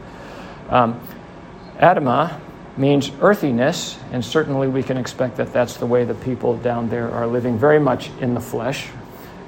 Um, 0.70 1.00
Adamah 1.76 2.40
means 2.76 3.10
earthiness, 3.20 3.98
and 4.10 4.24
certainly 4.24 4.68
we 4.68 4.82
can 4.82 4.96
expect 4.96 5.36
that 5.36 5.52
that's 5.52 5.76
the 5.76 5.86
way 5.86 6.04
the 6.04 6.14
people 6.14 6.56
down 6.56 6.88
there 6.88 7.10
are 7.10 7.26
living, 7.26 7.58
very 7.58 7.78
much 7.78 8.10
in 8.20 8.34
the 8.34 8.40
flesh, 8.40 8.88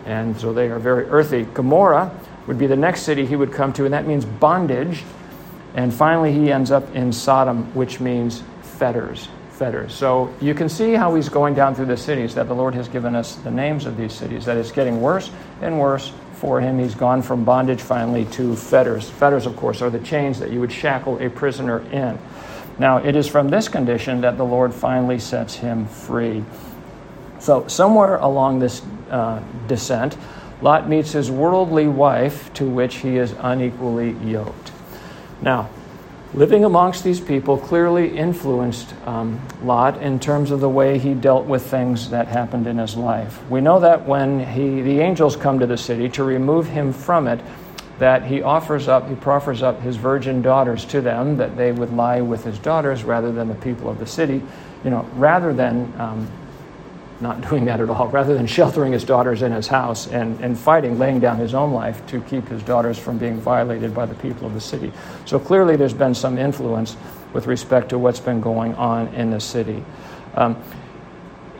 and 0.04 0.38
so 0.38 0.52
they 0.52 0.68
are 0.68 0.78
very 0.78 1.04
earthy. 1.06 1.44
Gomorrah 1.44 2.12
would 2.46 2.58
be 2.58 2.66
the 2.66 2.76
next 2.76 3.02
city 3.02 3.26
he 3.26 3.36
would 3.36 3.52
come 3.52 3.72
to, 3.72 3.84
and 3.84 3.94
that 3.94 4.06
means 4.06 4.24
bondage. 4.24 5.02
And 5.74 5.92
finally, 5.92 6.32
he 6.32 6.52
ends 6.52 6.70
up 6.70 6.94
in 6.94 7.12
Sodom, 7.12 7.74
which 7.74 8.00
means 8.00 8.42
fetters. 8.62 9.28
Fetters. 9.56 9.94
So 9.94 10.34
you 10.38 10.52
can 10.52 10.68
see 10.68 10.92
how 10.92 11.14
he's 11.14 11.30
going 11.30 11.54
down 11.54 11.74
through 11.74 11.86
the 11.86 11.96
cities, 11.96 12.34
that 12.34 12.46
the 12.46 12.54
Lord 12.54 12.74
has 12.74 12.88
given 12.88 13.16
us 13.16 13.36
the 13.36 13.50
names 13.50 13.86
of 13.86 13.96
these 13.96 14.12
cities, 14.12 14.44
that 14.44 14.58
it's 14.58 14.70
getting 14.70 15.00
worse 15.00 15.30
and 15.62 15.80
worse 15.80 16.12
for 16.34 16.60
him. 16.60 16.78
He's 16.78 16.94
gone 16.94 17.22
from 17.22 17.42
bondage 17.42 17.80
finally 17.80 18.26
to 18.26 18.54
fetters. 18.54 19.08
Fetters, 19.08 19.46
of 19.46 19.56
course, 19.56 19.80
are 19.80 19.88
the 19.88 20.00
chains 20.00 20.38
that 20.40 20.50
you 20.50 20.60
would 20.60 20.70
shackle 20.72 21.18
a 21.18 21.30
prisoner 21.30 21.80
in. 21.90 22.18
Now, 22.78 22.98
it 22.98 23.16
is 23.16 23.26
from 23.26 23.48
this 23.48 23.66
condition 23.66 24.20
that 24.20 24.36
the 24.36 24.44
Lord 24.44 24.74
finally 24.74 25.18
sets 25.18 25.54
him 25.54 25.86
free. 25.86 26.44
So, 27.38 27.66
somewhere 27.66 28.16
along 28.16 28.58
this 28.58 28.82
uh, 29.10 29.42
descent, 29.66 30.18
Lot 30.60 30.86
meets 30.86 31.12
his 31.12 31.30
worldly 31.30 31.86
wife, 31.86 32.52
to 32.54 32.68
which 32.68 32.96
he 32.96 33.16
is 33.16 33.34
unequally 33.40 34.12
yoked. 34.22 34.72
Now, 35.40 35.70
living 36.36 36.66
amongst 36.66 37.02
these 37.02 37.18
people 37.18 37.56
clearly 37.56 38.14
influenced 38.16 38.94
um, 39.06 39.40
Lot 39.62 40.02
in 40.02 40.20
terms 40.20 40.50
of 40.50 40.60
the 40.60 40.68
way 40.68 40.98
he 40.98 41.14
dealt 41.14 41.46
with 41.46 41.62
things 41.64 42.10
that 42.10 42.28
happened 42.28 42.66
in 42.66 42.76
his 42.76 42.94
life. 42.94 43.42
We 43.48 43.62
know 43.62 43.80
that 43.80 44.06
when 44.06 44.40
he, 44.40 44.82
the 44.82 45.00
angels 45.00 45.34
come 45.34 45.58
to 45.58 45.66
the 45.66 45.78
city 45.78 46.10
to 46.10 46.24
remove 46.24 46.68
him 46.68 46.92
from 46.92 47.26
it, 47.26 47.40
that 47.98 48.22
he 48.26 48.42
offers 48.42 48.86
up, 48.86 49.08
he 49.08 49.14
proffers 49.14 49.62
up 49.62 49.80
his 49.80 49.96
virgin 49.96 50.42
daughters 50.42 50.84
to 50.84 51.00
them, 51.00 51.38
that 51.38 51.56
they 51.56 51.72
would 51.72 51.94
lie 51.94 52.20
with 52.20 52.44
his 52.44 52.58
daughters 52.58 53.02
rather 53.02 53.32
than 53.32 53.48
the 53.48 53.54
people 53.54 53.88
of 53.88 53.98
the 53.98 54.06
city, 54.06 54.42
you 54.84 54.90
know, 54.90 55.08
rather 55.14 55.54
than 55.54 55.90
um, 55.98 56.28
not 57.20 57.48
doing 57.48 57.64
that 57.66 57.80
at 57.80 57.88
all, 57.88 58.08
rather 58.08 58.34
than 58.34 58.46
sheltering 58.46 58.92
his 58.92 59.04
daughters 59.04 59.42
in 59.42 59.52
his 59.52 59.66
house 59.66 60.06
and, 60.06 60.40
and 60.40 60.58
fighting, 60.58 60.98
laying 60.98 61.20
down 61.20 61.38
his 61.38 61.54
own 61.54 61.72
life 61.72 62.04
to 62.08 62.20
keep 62.22 62.48
his 62.48 62.62
daughters 62.62 62.98
from 62.98 63.18
being 63.18 63.40
violated 63.40 63.94
by 63.94 64.06
the 64.06 64.14
people 64.16 64.46
of 64.46 64.54
the 64.54 64.60
city. 64.60 64.92
So 65.24 65.38
clearly 65.38 65.76
there's 65.76 65.94
been 65.94 66.14
some 66.14 66.38
influence 66.38 66.96
with 67.32 67.46
respect 67.46 67.90
to 67.90 67.98
what's 67.98 68.20
been 68.20 68.40
going 68.40 68.74
on 68.74 69.08
in 69.14 69.30
the 69.30 69.40
city. 69.40 69.84
Um, 70.34 70.62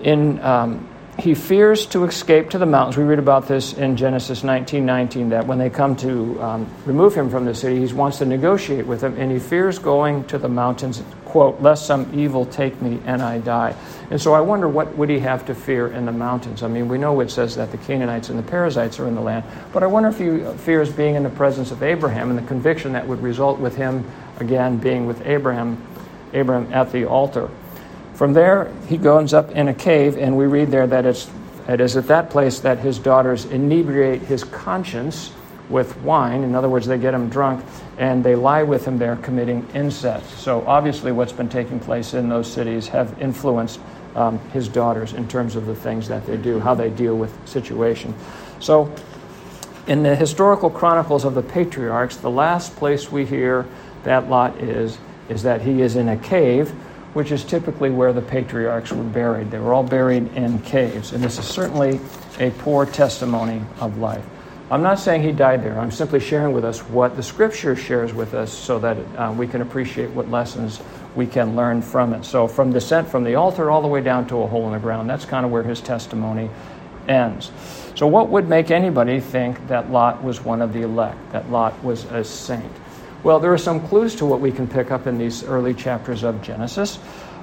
in 0.03 0.39
um, 0.41 0.89
he 1.19 1.35
fears 1.35 1.87
to 1.87 2.05
escape 2.05 2.51
to 2.51 2.59
the 2.59 2.67
mountains. 2.67 2.97
We 2.97 3.05
read 3.05 3.19
about 3.19 3.49
this 3.49 3.73
in 3.73 3.97
Genesis 3.97 4.45
19 4.45 4.85
19, 4.85 5.31
that 5.31 5.47
when 5.47 5.59
they 5.59 5.71
come 5.71 5.97
to 5.97 6.43
um, 6.43 6.67
remove 6.85 7.15
him 7.15 7.31
from 7.31 7.47
the 7.47 7.55
city, 7.55 7.85
he 7.85 7.93
wants 7.95 8.19
to 8.19 8.27
negotiate 8.27 8.87
with 8.87 9.01
them, 9.01 9.17
and 9.19 9.33
he 9.33 9.39
fears 9.39 9.79
going 9.79 10.25
to 10.25 10.39
the 10.39 10.49
mountains, 10.49 11.03
quote, 11.37 11.61
lest 11.61 11.85
some 11.85 12.19
evil 12.19 12.47
take 12.47 12.81
me 12.81 12.99
and 13.05 13.21
I 13.21 13.41
die. 13.41 13.75
And 14.11 14.19
so 14.19 14.33
I 14.33 14.41
wonder 14.41 14.71
what 14.71 14.97
would 14.97 15.11
he 15.11 15.19
have 15.19 15.45
to 15.49 15.55
fear 15.55 15.89
in 15.89 16.07
the 16.07 16.13
mountains? 16.13 16.63
I 16.63 16.69
mean, 16.69 16.89
we 16.89 16.97
know 16.97 17.21
it 17.21 17.31
says 17.31 17.57
that 17.57 17.71
the 17.71 17.77
Canaanites 17.77 18.31
and 18.31 18.39
the 18.39 18.43
Perizzites 18.43 18.99
are 18.99 19.07
in 19.07 19.15
the 19.15 19.21
land, 19.21 19.45
but 19.71 19.83
I 19.83 19.87
wonder 19.87 20.09
if 20.09 20.19
he 20.19 20.59
fears 20.63 20.91
being 20.91 21.15
in 21.15 21.23
the 21.23 21.29
presence 21.29 21.73
of 21.73 21.83
Abraham 21.83 22.31
and 22.31 22.39
the 22.39 22.49
conviction 22.49 22.95
that 22.95 23.07
would 23.07 23.23
result 23.23 23.59
with 23.59 23.77
him, 23.77 24.11
again, 24.41 24.79
being 24.79 25.05
with 25.05 25.27
Abraham, 25.27 25.77
Abraham 26.33 26.73
at 26.73 26.91
the 26.91 27.05
altar. 27.05 27.51
From 28.15 28.33
there, 28.33 28.73
he 28.89 28.97
goes 28.97 29.35
up 29.35 29.51
in 29.51 29.69
a 29.69 29.75
cave, 29.75 30.17
and 30.17 30.39
we 30.39 30.47
read 30.47 30.71
there 30.71 30.87
that 30.87 31.05
it's, 31.05 31.31
it 31.69 31.83
is 31.83 31.99
at 31.99 32.07
that 32.07 32.31
place 32.31 32.61
that 32.61 32.79
his 32.79 32.99
daughters 32.99 33.45
inebriate 33.45 34.23
his 34.23 34.43
conscience 34.43 35.35
with 35.69 35.97
wine. 35.99 36.43
In 36.43 36.55
other 36.55 36.69
words, 36.69 36.87
they 36.87 36.99
get 36.99 37.15
him 37.15 37.29
drunk, 37.29 37.65
and 37.99 38.23
they 38.23 38.35
lie 38.35 38.63
with 38.63 38.85
him 38.85 38.99
there 38.99 39.17
committing 39.17 39.67
incest. 39.75 40.39
So 40.39 40.65
obviously, 40.67 41.13
what's 41.13 41.33
been 41.33 41.49
taking 41.49 41.81
place 41.81 42.15
in 42.15 42.29
those 42.29 42.51
cities 42.51 42.89
have 42.89 43.21
influenced 43.21 43.81
um, 44.15 44.39
his 44.51 44.69
daughters 44.69 45.13
in 45.13 45.29
terms 45.29 45.57
of 45.57 45.67
the 45.67 45.75
things 45.75 46.09
that 46.09 46.27
they 46.27 46.37
do, 46.37 46.59
how 46.59 46.75
they 46.75 46.91
deal 46.91 47.17
with 47.17 47.37
situation. 47.49 48.15
So, 48.61 48.93
in 49.87 50.03
the 50.03 50.17
historical 50.17 50.71
chronicles 50.71 51.25
of 51.25 51.35
the 51.35 51.43
patriarchs, 51.43 52.17
the 52.17 52.31
last 52.31 52.75
place 52.77 53.13
we 53.13 53.25
hear 53.25 53.67
that 54.03 54.29
Lot 54.29 54.61
is 54.61 54.99
is 55.29 55.43
that 55.43 55.61
he 55.61 55.83
is 55.83 55.97
in 55.97 56.09
a 56.09 56.17
cave 56.17 56.73
which 57.17 57.33
is 57.33 57.45
typically 57.45 57.89
where 57.89 58.13
the 58.13 58.21
patriarchs 58.21 58.93
were 58.93 59.03
buried. 59.03 59.51
They 59.51 59.59
were 59.59 59.73
all 59.73 59.83
buried 59.83 60.31
in 60.35 60.59
caves, 60.61 61.15
and 61.15 61.25
this 61.25 61.39
is 61.39 61.47
certainly 61.47 61.99
a 62.39 62.51
poor 62.59 62.85
testimony 62.85 63.63
of 63.81 63.97
life. 63.97 64.23
I'm 64.69 64.83
not 64.83 64.99
saying 64.99 65.23
he 65.23 65.31
died 65.31 65.63
there. 65.63 65.79
I'm 65.79 65.93
simply 65.93 66.19
sharing 66.19 66.53
with 66.53 66.65
us 66.65 66.81
what 66.81 67.15
the 67.15 67.23
scripture 67.23 67.77
shares 67.77 68.13
with 68.13 68.35
us 68.35 68.53
so 68.53 68.81
that 68.81 68.97
uh, 69.17 69.33
we 69.33 69.47
can 69.47 69.63
appreciate 69.63 70.11
what 70.11 70.29
lessons 70.29 70.81
we 71.15 71.25
can 71.25 71.55
learn 71.55 71.81
from 71.83 72.13
it. 72.13 72.25
So, 72.25 72.49
from 72.49 72.73
descent 72.73 73.09
from 73.09 73.23
the 73.23 73.37
altar 73.37 73.71
all 73.71 73.81
the 73.81 73.87
way 73.87 74.01
down 74.01 74.27
to 74.29 74.43
a 74.43 74.47
hole 74.47 74.67
in 74.67 74.73
the 74.73 74.81
ground, 74.81 75.09
that's 75.09 75.25
kind 75.25 75.47
of 75.47 75.53
where 75.53 75.63
his 75.63 75.81
testimony 75.81 76.51
ends. 77.07 77.53
So, 77.95 78.09
what 78.09 78.29
would 78.31 78.49
make 78.49 78.73
anybody 78.73 79.21
think 79.21 79.69
that 79.69 79.93
Lot 79.93 80.25
was 80.25 80.45
one 80.45 80.61
of 80.61 80.73
the 80.73 80.83
elect, 80.83 81.19
that 81.31 81.49
Lot 81.49 81.81
was 81.85 82.05
a 82.07 82.25
saint? 82.25 82.73
Well, 83.23 83.39
there 83.39 83.53
are 83.53 83.59
some 83.59 83.87
clues 83.87 84.17
to 84.17 84.27
what 84.27 84.41
we 84.41 84.51
can 84.51 84.67
pick 84.67 84.91
up 84.91 85.07
in 85.07 85.17
these 85.17 85.45
early 85.45 85.75
chapters 85.75 86.25
of 86.25 86.43
Genesis. 86.43 86.99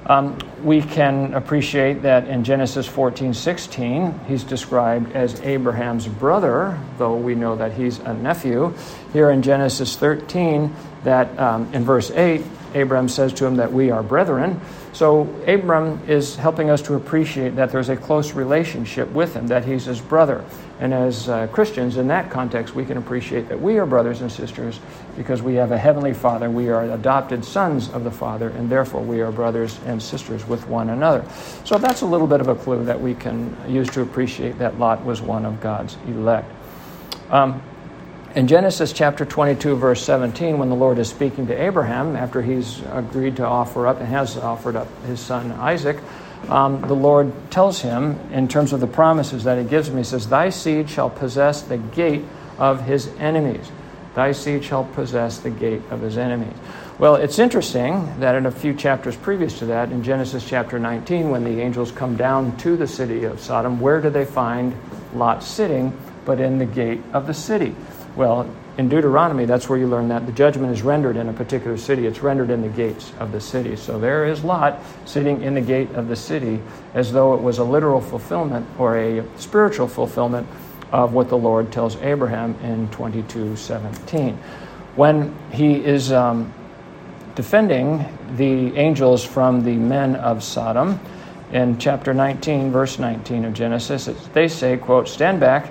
Um, 0.06 0.38
we 0.62 0.82
can 0.82 1.32
appreciate 1.32 2.02
that 2.02 2.28
in 2.28 2.44
Genesis 2.44 2.86
14 2.86 3.32
16, 3.32 4.20
he's 4.26 4.44
described 4.44 5.12
as 5.12 5.40
Abraham's 5.40 6.06
brother, 6.06 6.78
though 6.98 7.16
we 7.16 7.34
know 7.34 7.56
that 7.56 7.72
he's 7.72 8.00
a 8.00 8.12
nephew. 8.12 8.74
Here 9.12 9.30
in 9.30 9.40
Genesis 9.40 9.96
13, 9.96 10.74
that 11.04 11.38
um, 11.38 11.72
in 11.72 11.84
verse 11.84 12.10
8, 12.10 12.42
Abraham 12.74 13.08
says 13.08 13.32
to 13.34 13.46
him 13.46 13.56
that 13.56 13.72
we 13.72 13.90
are 13.90 14.02
brethren. 14.02 14.60
So 14.92 15.22
Abram 15.46 16.00
is 16.08 16.36
helping 16.36 16.70
us 16.70 16.82
to 16.82 16.94
appreciate 16.94 17.56
that 17.56 17.70
there's 17.70 17.88
a 17.88 17.96
close 17.96 18.32
relationship 18.32 19.10
with 19.10 19.34
him, 19.34 19.46
that 19.46 19.64
he's 19.64 19.86
his 19.86 20.00
brother. 20.00 20.44
And 20.84 20.92
as 20.92 21.30
uh, 21.30 21.46
Christians, 21.46 21.96
in 21.96 22.08
that 22.08 22.30
context, 22.30 22.74
we 22.74 22.84
can 22.84 22.98
appreciate 22.98 23.48
that 23.48 23.58
we 23.58 23.78
are 23.78 23.86
brothers 23.86 24.20
and 24.20 24.30
sisters 24.30 24.80
because 25.16 25.40
we 25.40 25.54
have 25.54 25.72
a 25.72 25.78
heavenly 25.78 26.12
Father. 26.12 26.50
We 26.50 26.68
are 26.68 26.84
adopted 26.92 27.42
sons 27.42 27.88
of 27.88 28.04
the 28.04 28.10
Father, 28.10 28.50
and 28.50 28.68
therefore 28.68 29.00
we 29.00 29.22
are 29.22 29.32
brothers 29.32 29.80
and 29.86 30.02
sisters 30.02 30.46
with 30.46 30.68
one 30.68 30.90
another. 30.90 31.24
So 31.64 31.78
that's 31.78 32.02
a 32.02 32.06
little 32.06 32.26
bit 32.26 32.42
of 32.42 32.48
a 32.48 32.54
clue 32.54 32.84
that 32.84 33.00
we 33.00 33.14
can 33.14 33.56
use 33.66 33.88
to 33.92 34.02
appreciate 34.02 34.58
that 34.58 34.78
Lot 34.78 35.02
was 35.06 35.22
one 35.22 35.46
of 35.46 35.58
God's 35.62 35.96
elect. 36.06 36.52
Um, 37.30 37.62
in 38.34 38.46
Genesis 38.46 38.92
chapter 38.92 39.24
22, 39.24 39.76
verse 39.76 40.02
17, 40.02 40.58
when 40.58 40.68
the 40.68 40.76
Lord 40.76 40.98
is 40.98 41.08
speaking 41.08 41.46
to 41.46 41.58
Abraham 41.58 42.14
after 42.14 42.42
he's 42.42 42.82
agreed 42.92 43.36
to 43.36 43.46
offer 43.46 43.86
up 43.86 44.00
and 44.00 44.08
has 44.08 44.36
offered 44.36 44.76
up 44.76 44.88
his 45.04 45.18
son 45.18 45.50
Isaac, 45.52 45.96
um, 46.50 46.80
the 46.82 46.94
Lord 46.94 47.32
tells 47.50 47.80
him, 47.80 48.18
in 48.32 48.48
terms 48.48 48.72
of 48.72 48.80
the 48.80 48.86
promises 48.86 49.44
that 49.44 49.58
he 49.58 49.64
gives 49.64 49.88
him, 49.88 49.96
he 49.96 50.04
says, 50.04 50.28
Thy 50.28 50.50
seed 50.50 50.88
shall 50.88 51.10
possess 51.10 51.62
the 51.62 51.78
gate 51.78 52.24
of 52.58 52.84
his 52.84 53.08
enemies. 53.18 53.70
Thy 54.14 54.32
seed 54.32 54.64
shall 54.64 54.84
possess 54.84 55.38
the 55.38 55.50
gate 55.50 55.82
of 55.90 56.00
his 56.00 56.16
enemies. 56.16 56.54
Well, 56.98 57.16
it's 57.16 57.40
interesting 57.40 58.20
that 58.20 58.36
in 58.36 58.46
a 58.46 58.50
few 58.50 58.72
chapters 58.72 59.16
previous 59.16 59.58
to 59.58 59.66
that, 59.66 59.90
in 59.90 60.04
Genesis 60.04 60.48
chapter 60.48 60.78
19, 60.78 61.30
when 61.30 61.42
the 61.42 61.60
angels 61.60 61.90
come 61.90 62.16
down 62.16 62.56
to 62.58 62.76
the 62.76 62.86
city 62.86 63.24
of 63.24 63.40
Sodom, 63.40 63.80
where 63.80 64.00
do 64.00 64.10
they 64.10 64.24
find 64.24 64.76
Lot 65.14 65.42
sitting 65.42 65.96
but 66.24 66.40
in 66.40 66.58
the 66.58 66.66
gate 66.66 67.00
of 67.12 67.26
the 67.26 67.34
city? 67.34 67.74
Well, 68.14 68.48
in 68.76 68.88
Deuteronomy, 68.88 69.44
that's 69.44 69.68
where 69.68 69.78
you 69.78 69.86
learn 69.86 70.08
that 70.08 70.26
the 70.26 70.32
judgment 70.32 70.72
is 70.72 70.82
rendered 70.82 71.16
in 71.16 71.28
a 71.28 71.32
particular 71.32 71.76
city. 71.76 72.06
It's 72.06 72.22
rendered 72.22 72.50
in 72.50 72.60
the 72.60 72.68
gates 72.68 73.12
of 73.20 73.30
the 73.30 73.40
city. 73.40 73.76
So 73.76 74.00
there 74.00 74.26
is 74.26 74.42
Lot 74.42 74.80
sitting 75.04 75.42
in 75.42 75.54
the 75.54 75.60
gate 75.60 75.90
of 75.92 76.08
the 76.08 76.16
city 76.16 76.60
as 76.92 77.12
though 77.12 77.34
it 77.34 77.40
was 77.40 77.58
a 77.58 77.64
literal 77.64 78.00
fulfillment 78.00 78.66
or 78.78 78.98
a 78.98 79.24
spiritual 79.38 79.86
fulfillment 79.86 80.48
of 80.90 81.12
what 81.12 81.28
the 81.28 81.38
Lord 81.38 81.70
tells 81.70 81.96
Abraham 81.96 82.56
in 82.62 82.88
22:17. 82.88 84.36
When 84.96 85.36
he 85.52 85.84
is 85.84 86.10
um, 86.12 86.52
defending 87.36 88.04
the 88.36 88.76
angels 88.76 89.24
from 89.24 89.62
the 89.62 89.74
men 89.74 90.16
of 90.16 90.42
Sodom, 90.42 90.98
in 91.52 91.78
chapter 91.78 92.12
19, 92.12 92.72
verse 92.72 92.98
19 92.98 93.44
of 93.44 93.54
Genesis, 93.54 94.06
they 94.32 94.48
say, 94.48 94.76
quote, 94.76 95.08
stand 95.08 95.38
back 95.38 95.70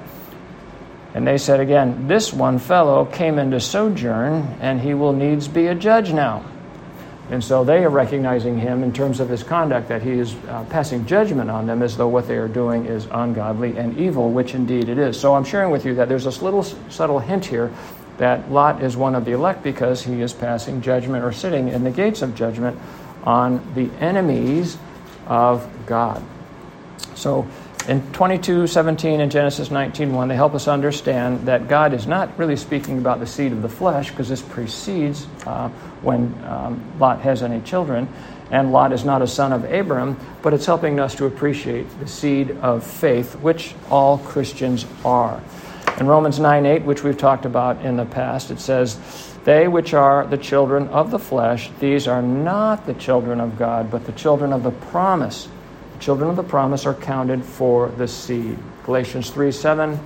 And 1.13 1.27
they 1.27 1.38
said 1.38 1.60
again, 1.60 2.08
This 2.08 2.34
one 2.34 2.60
fellow 2.60 3.05
came 3.05 3.38
into 3.38 3.60
sojourn, 3.60 4.58
and 4.60 4.82
he 4.82 4.93
will 4.93 5.13
needs 5.13 5.48
be 5.48 5.67
a 5.67 5.75
judge 5.75 6.12
now. 6.12 6.43
And 7.29 7.43
so 7.43 7.63
they 7.63 7.84
are 7.86 7.89
recognizing 7.89 8.60
him 8.60 8.84
in 8.84 8.91
terms 8.91 9.20
of 9.20 9.29
his 9.29 9.43
conduct, 9.43 9.88
that 9.88 10.01
he 10.01 10.12
is 10.12 10.36
uh, 10.50 10.65
passing 10.70 11.05
judgment 11.05 11.50
on 11.50 11.65
them 11.65 11.82
as 11.82 11.96
though 11.96 12.08
what 12.08 12.27
they 12.27 12.36
are 12.36 12.50
doing 12.50 12.86
is 12.86 13.08
ungodly 13.12 13.77
and 13.77 13.98
evil, 13.98 14.29
which 14.29 14.53
indeed 14.53 14.89
it 14.89 14.98
is. 14.98 15.20
So 15.20 15.34
I'm 15.34 15.46
sharing 15.46 15.72
with 15.72 15.86
you 15.86 15.96
that 15.96 16.10
there's 16.10 16.25
this 16.25 16.41
little 16.41 16.63
subtle 16.63 17.20
hint 17.20 17.46
here 17.46 17.72
that 18.17 18.51
Lot 18.51 18.84
is 18.84 18.98
one 18.98 19.15
of 19.15 19.25
the 19.25 19.32
elect 19.32 19.63
because 19.63 20.03
he 20.03 20.22
is 20.22 20.34
passing 20.34 20.82
judgment 20.82 21.24
or 21.24 21.32
sitting 21.32 21.70
in 21.70 21.84
the 21.84 21.91
gates 21.91 22.22
of 22.22 22.36
judgment 22.36 22.77
on 23.24 23.74
the 23.74 23.89
enemies 24.00 24.77
of 25.25 25.67
God. 25.86 26.22
So 27.15 27.48
in 27.88 28.02
22:17 28.13 29.20
and 29.20 29.32
Genesis 29.32 29.70
19:1 29.70 30.30
they 30.30 30.36
help 30.36 30.56
us 30.56 30.68
understand 30.68 31.46
that 31.46 31.68
God 31.68 31.94
is 31.94 32.08
not 32.08 32.30
really 32.38 32.56
speaking 32.56 32.98
about 32.98 33.20
the 33.20 33.28
seed 33.28 33.52
of 33.52 33.62
the 33.62 33.70
flesh 33.70 34.10
because 34.10 34.30
this 34.30 34.42
precedes 34.42 35.28
uh, 35.46 35.68
when 36.02 36.34
um, 36.46 36.82
Lot 37.00 37.20
has 37.22 37.44
any 37.44 37.60
children 37.62 38.08
and 38.52 38.72
Lot 38.72 38.94
is 38.94 39.04
not 39.04 39.22
a 39.22 39.28
son 39.28 39.52
of 39.52 39.70
Abram 39.72 40.18
but 40.42 40.54
it's 40.54 40.66
helping 40.66 41.00
us 41.00 41.13
to 41.16 41.25
appreciate 41.25 41.88
the 42.00 42.08
seed 42.08 42.52
of 42.62 42.86
faith 42.86 43.36
which 43.42 43.75
all 43.90 44.18
Christians 44.20 44.86
are. 45.04 45.42
In 46.00 46.08
Romans 46.08 46.40
9:8 46.40 46.86
which 46.86 47.04
we've 47.04 47.18
talked 47.18 47.46
about 47.46 47.84
in 47.84 47.98
the 47.98 48.06
past 48.06 48.50
it 48.50 48.62
says 48.62 48.98
they 49.44 49.68
which 49.68 49.94
are 49.94 50.25
the 50.25 50.38
children 50.38 50.88
of 50.88 51.12
the 51.12 51.20
flesh 51.20 51.70
these 51.82 52.08
are 52.08 52.22
not 52.22 52.86
the 52.86 52.94
children 52.94 53.42
of 53.42 53.58
God 53.58 53.92
but 53.92 54.06
the 54.06 54.13
children 54.13 54.54
of 54.54 54.63
the 54.63 54.72
promise 54.72 55.50
Children 56.03 56.31
of 56.31 56.36
the 56.36 56.43
promise 56.43 56.86
are 56.86 56.95
counted 56.95 57.45
for 57.45 57.88
the 57.88 58.10
seed. 58.10 58.60
Galatians 58.83 59.29
3 59.29 59.53
7. 59.53 59.98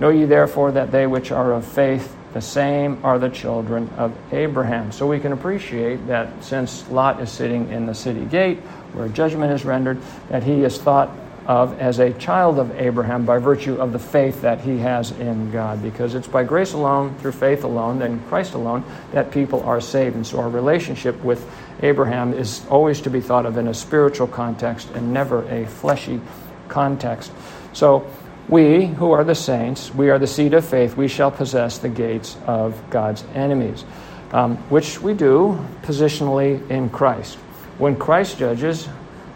Know 0.00 0.08
ye 0.08 0.24
therefore 0.24 0.72
that 0.72 0.90
they 0.90 1.06
which 1.06 1.30
are 1.30 1.52
of 1.52 1.64
faith, 1.64 2.16
the 2.32 2.42
same 2.42 2.98
are 3.04 3.16
the 3.20 3.28
children 3.28 3.88
of 3.96 4.12
Abraham. 4.32 4.90
So 4.90 5.06
we 5.06 5.20
can 5.20 5.30
appreciate 5.30 6.04
that 6.08 6.42
since 6.42 6.90
Lot 6.90 7.20
is 7.20 7.30
sitting 7.30 7.70
in 7.70 7.86
the 7.86 7.94
city 7.94 8.24
gate 8.24 8.58
where 8.92 9.06
judgment 9.06 9.52
is 9.52 9.64
rendered, 9.64 10.00
that 10.30 10.42
he 10.42 10.64
is 10.64 10.78
thought 10.78 11.10
of 11.46 11.78
as 11.80 11.98
a 12.00 12.12
child 12.14 12.58
of 12.58 12.78
Abraham 12.78 13.24
by 13.24 13.38
virtue 13.38 13.76
of 13.76 13.92
the 13.92 13.98
faith 13.98 14.42
that 14.42 14.60
he 14.60 14.78
has 14.78 15.12
in 15.12 15.50
God. 15.52 15.82
Because 15.82 16.14
it's 16.14 16.26
by 16.26 16.44
grace 16.44 16.72
alone, 16.72 17.14
through 17.18 17.32
faith 17.32 17.64
alone, 17.64 18.02
and 18.02 18.24
Christ 18.28 18.54
alone, 18.54 18.84
that 19.12 19.30
people 19.30 19.62
are 19.62 19.80
saved. 19.80 20.16
And 20.16 20.26
so 20.26 20.40
our 20.40 20.50
relationship 20.50 21.22
with 21.22 21.48
Abraham 21.82 22.32
is 22.32 22.66
always 22.68 23.00
to 23.02 23.10
be 23.10 23.20
thought 23.20 23.46
of 23.46 23.56
in 23.56 23.68
a 23.68 23.74
spiritual 23.74 24.26
context 24.26 24.90
and 24.90 25.12
never 25.12 25.46
a 25.48 25.66
fleshy 25.66 26.20
context. 26.68 27.30
So 27.72 28.10
we, 28.48 28.86
who 28.86 29.12
are 29.12 29.24
the 29.24 29.34
saints, 29.34 29.94
we 29.94 30.10
are 30.10 30.18
the 30.18 30.26
seed 30.26 30.54
of 30.54 30.64
faith, 30.64 30.96
we 30.96 31.08
shall 31.08 31.30
possess 31.30 31.78
the 31.78 31.88
gates 31.88 32.36
of 32.46 32.80
God's 32.90 33.24
enemies, 33.34 33.84
um, 34.32 34.56
which 34.68 35.00
we 35.00 35.14
do 35.14 35.64
positionally 35.82 36.68
in 36.70 36.90
Christ. 36.90 37.36
When 37.78 37.96
Christ 37.96 38.38
judges, 38.38 38.88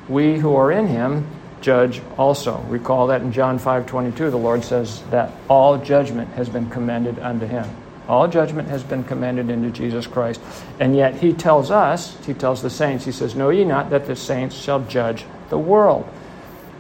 we 0.09 0.39
who 0.39 0.57
are 0.57 0.73
in 0.73 0.87
him 0.87 1.27
judge 1.61 2.01
also. 2.19 2.65
Recall 2.69 3.09
that 3.09 3.23
in 3.23 3.33
John 3.33 3.59
5:22 3.59 4.31
the 4.31 4.37
Lord 4.37 4.65
says 4.65 5.03
that 5.11 5.33
all 5.49 5.79
judgment 5.79 6.29
has 6.35 6.49
been 6.49 6.69
commended 6.71 7.19
unto 7.19 7.47
him. 7.47 7.65
All 8.09 8.27
judgment 8.27 8.69
has 8.69 8.83
been 8.83 9.05
commended 9.05 9.51
into 9.51 9.71
Jesus 9.71 10.07
Christ. 10.07 10.41
And 10.81 10.97
yet 10.97 11.15
he 11.15 11.33
tells 11.33 11.71
us, 11.71 12.17
he 12.27 12.35
tells 12.35 12.61
the 12.61 12.71
saints, 12.71 13.05
he 13.05 13.13
says, 13.13 13.37
Know 13.37 13.51
ye 13.51 13.65
not 13.65 13.91
that 13.91 14.07
the 14.07 14.17
saints 14.17 14.57
shall 14.57 14.81
judge 14.81 15.25
the 15.49 15.59
world? 15.59 16.09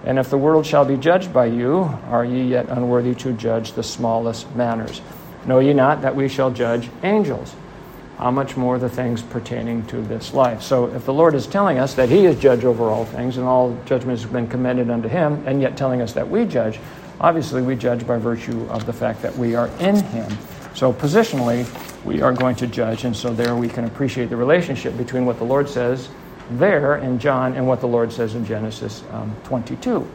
And 0.04 0.18
if 0.18 0.30
the 0.30 0.38
world 0.38 0.66
shall 0.66 0.84
be 0.84 0.96
judged 0.96 1.32
by 1.32 1.46
you, 1.46 1.98
are 2.08 2.24
ye 2.24 2.42
yet 2.42 2.68
unworthy 2.68 3.14
to 3.16 3.32
judge 3.32 3.72
the 3.72 3.82
smallest 3.82 4.52
matters? 4.56 5.02
Know 5.46 5.58
ye 5.58 5.72
not 5.72 6.02
that 6.02 6.16
we 6.16 6.28
shall 6.28 6.50
judge 6.50 6.90
angels? 7.02 7.54
How 8.20 8.30
much 8.30 8.54
more 8.54 8.78
the 8.78 8.88
things 8.88 9.22
pertaining 9.22 9.84
to 9.86 10.02
this 10.02 10.34
life. 10.34 10.60
So 10.60 10.86
if 10.94 11.06
the 11.06 11.12
Lord 11.12 11.34
is 11.34 11.46
telling 11.46 11.78
us 11.78 11.94
that 11.94 12.10
He 12.10 12.26
is 12.26 12.38
judge 12.38 12.66
over 12.66 12.84
all 12.84 13.06
things 13.06 13.38
and 13.38 13.46
all 13.46 13.74
judgment 13.86 14.20
has 14.20 14.30
been 14.30 14.46
commended 14.46 14.90
unto 14.90 15.08
Him, 15.08 15.42
and 15.46 15.62
yet 15.62 15.74
telling 15.74 16.02
us 16.02 16.12
that 16.12 16.28
we 16.28 16.44
judge, 16.44 16.78
obviously 17.18 17.62
we 17.62 17.76
judge 17.76 18.06
by 18.06 18.18
virtue 18.18 18.66
of 18.68 18.84
the 18.84 18.92
fact 18.92 19.22
that 19.22 19.34
we 19.38 19.54
are 19.54 19.68
in 19.78 19.96
Him. 19.96 20.30
So 20.74 20.92
positionally, 20.92 21.66
we 22.04 22.20
are 22.20 22.34
going 22.34 22.56
to 22.56 22.66
judge, 22.66 23.04
and 23.04 23.16
so 23.16 23.32
there 23.32 23.56
we 23.56 23.68
can 23.68 23.86
appreciate 23.86 24.28
the 24.28 24.36
relationship 24.36 24.98
between 24.98 25.24
what 25.24 25.38
the 25.38 25.44
Lord 25.44 25.66
says 25.66 26.10
there 26.50 26.96
in 26.96 27.18
John 27.18 27.54
and 27.54 27.66
what 27.66 27.80
the 27.80 27.88
Lord 27.88 28.12
says 28.12 28.34
in 28.34 28.44
Genesis 28.44 29.02
um, 29.12 29.34
22 29.44 30.06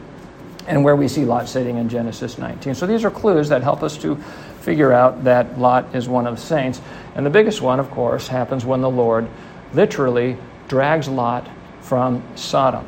and 0.68 0.84
where 0.84 0.96
we 0.96 1.08
see 1.08 1.26
Lot 1.26 1.48
sitting 1.48 1.78
in 1.78 1.90
Genesis 1.90 2.38
19. 2.38 2.76
So 2.76 2.88
these 2.88 3.04
are 3.04 3.12
clues 3.12 3.50
that 3.50 3.62
help 3.62 3.84
us 3.84 3.98
to 4.00 4.22
figure 4.66 4.92
out 4.92 5.24
that 5.26 5.60
Lot 5.60 5.94
is 5.94 6.10
one 6.10 6.26
of 6.26 6.36
the 6.36 6.42
saints. 6.42 6.82
And 7.14 7.24
the 7.24 7.30
biggest 7.30 7.62
one, 7.62 7.80
of 7.80 7.92
course, 7.92 8.28
happens 8.28 8.66
when 8.66 8.82
the 8.82 8.90
Lord 8.90 9.28
literally 9.74 10.38
drags 10.68 11.08
Lot 11.08 11.48
from 11.82 12.24
Sodom. 12.36 12.88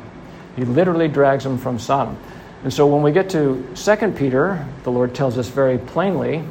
He 0.56 0.64
literally 0.64 1.06
drags 1.06 1.46
him 1.46 1.56
from 1.56 1.78
Sodom. 1.78 2.18
And 2.64 2.74
so 2.74 2.84
when 2.88 3.02
we 3.02 3.12
get 3.12 3.30
to 3.30 3.64
2 3.76 4.12
Peter, 4.16 4.66
the 4.82 4.90
Lord 4.90 5.14
tells 5.14 5.38
us 5.38 5.48
very 5.48 5.78
plainly 5.78 6.42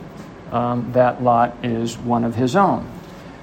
um, 0.53 0.89
that 0.93 1.21
Lot 1.21 1.57
is 1.61 1.97
one 1.97 2.23
of 2.23 2.33
his 2.33 2.55
own. 2.55 2.89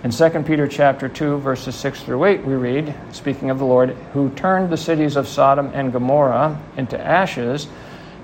In 0.05 0.11
2 0.11 0.31
Peter 0.47 0.66
chapter 0.66 1.09
2 1.09 1.38
verses 1.38 1.75
6 1.77 2.03
through 2.03 2.25
8 2.25 2.44
we 2.44 2.55
read 2.55 2.94
speaking 3.11 3.49
of 3.49 3.59
the 3.59 3.64
Lord 3.64 3.90
who 4.12 4.29
turned 4.31 4.70
the 4.70 4.77
cities 4.77 5.16
of 5.16 5.27
Sodom 5.27 5.70
and 5.73 5.92
Gomorrah 5.92 6.61
into 6.77 7.01
ashes 7.01 7.68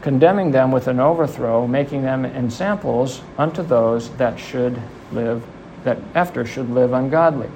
condemning 0.01 0.51
them 0.51 0.73
with 0.73 0.89
an 0.89 1.01
overthrow 1.01 1.67
making 1.67 2.03
them 2.03 2.25
ensamples 2.25 3.21
unto 3.39 3.63
those 3.63 4.11
that 4.17 4.39
should 4.39 4.81
live 5.13 5.45
that 5.85 5.99
after 6.15 6.45
should 6.45 6.71
live 6.71 6.93
ungodly 6.93 7.49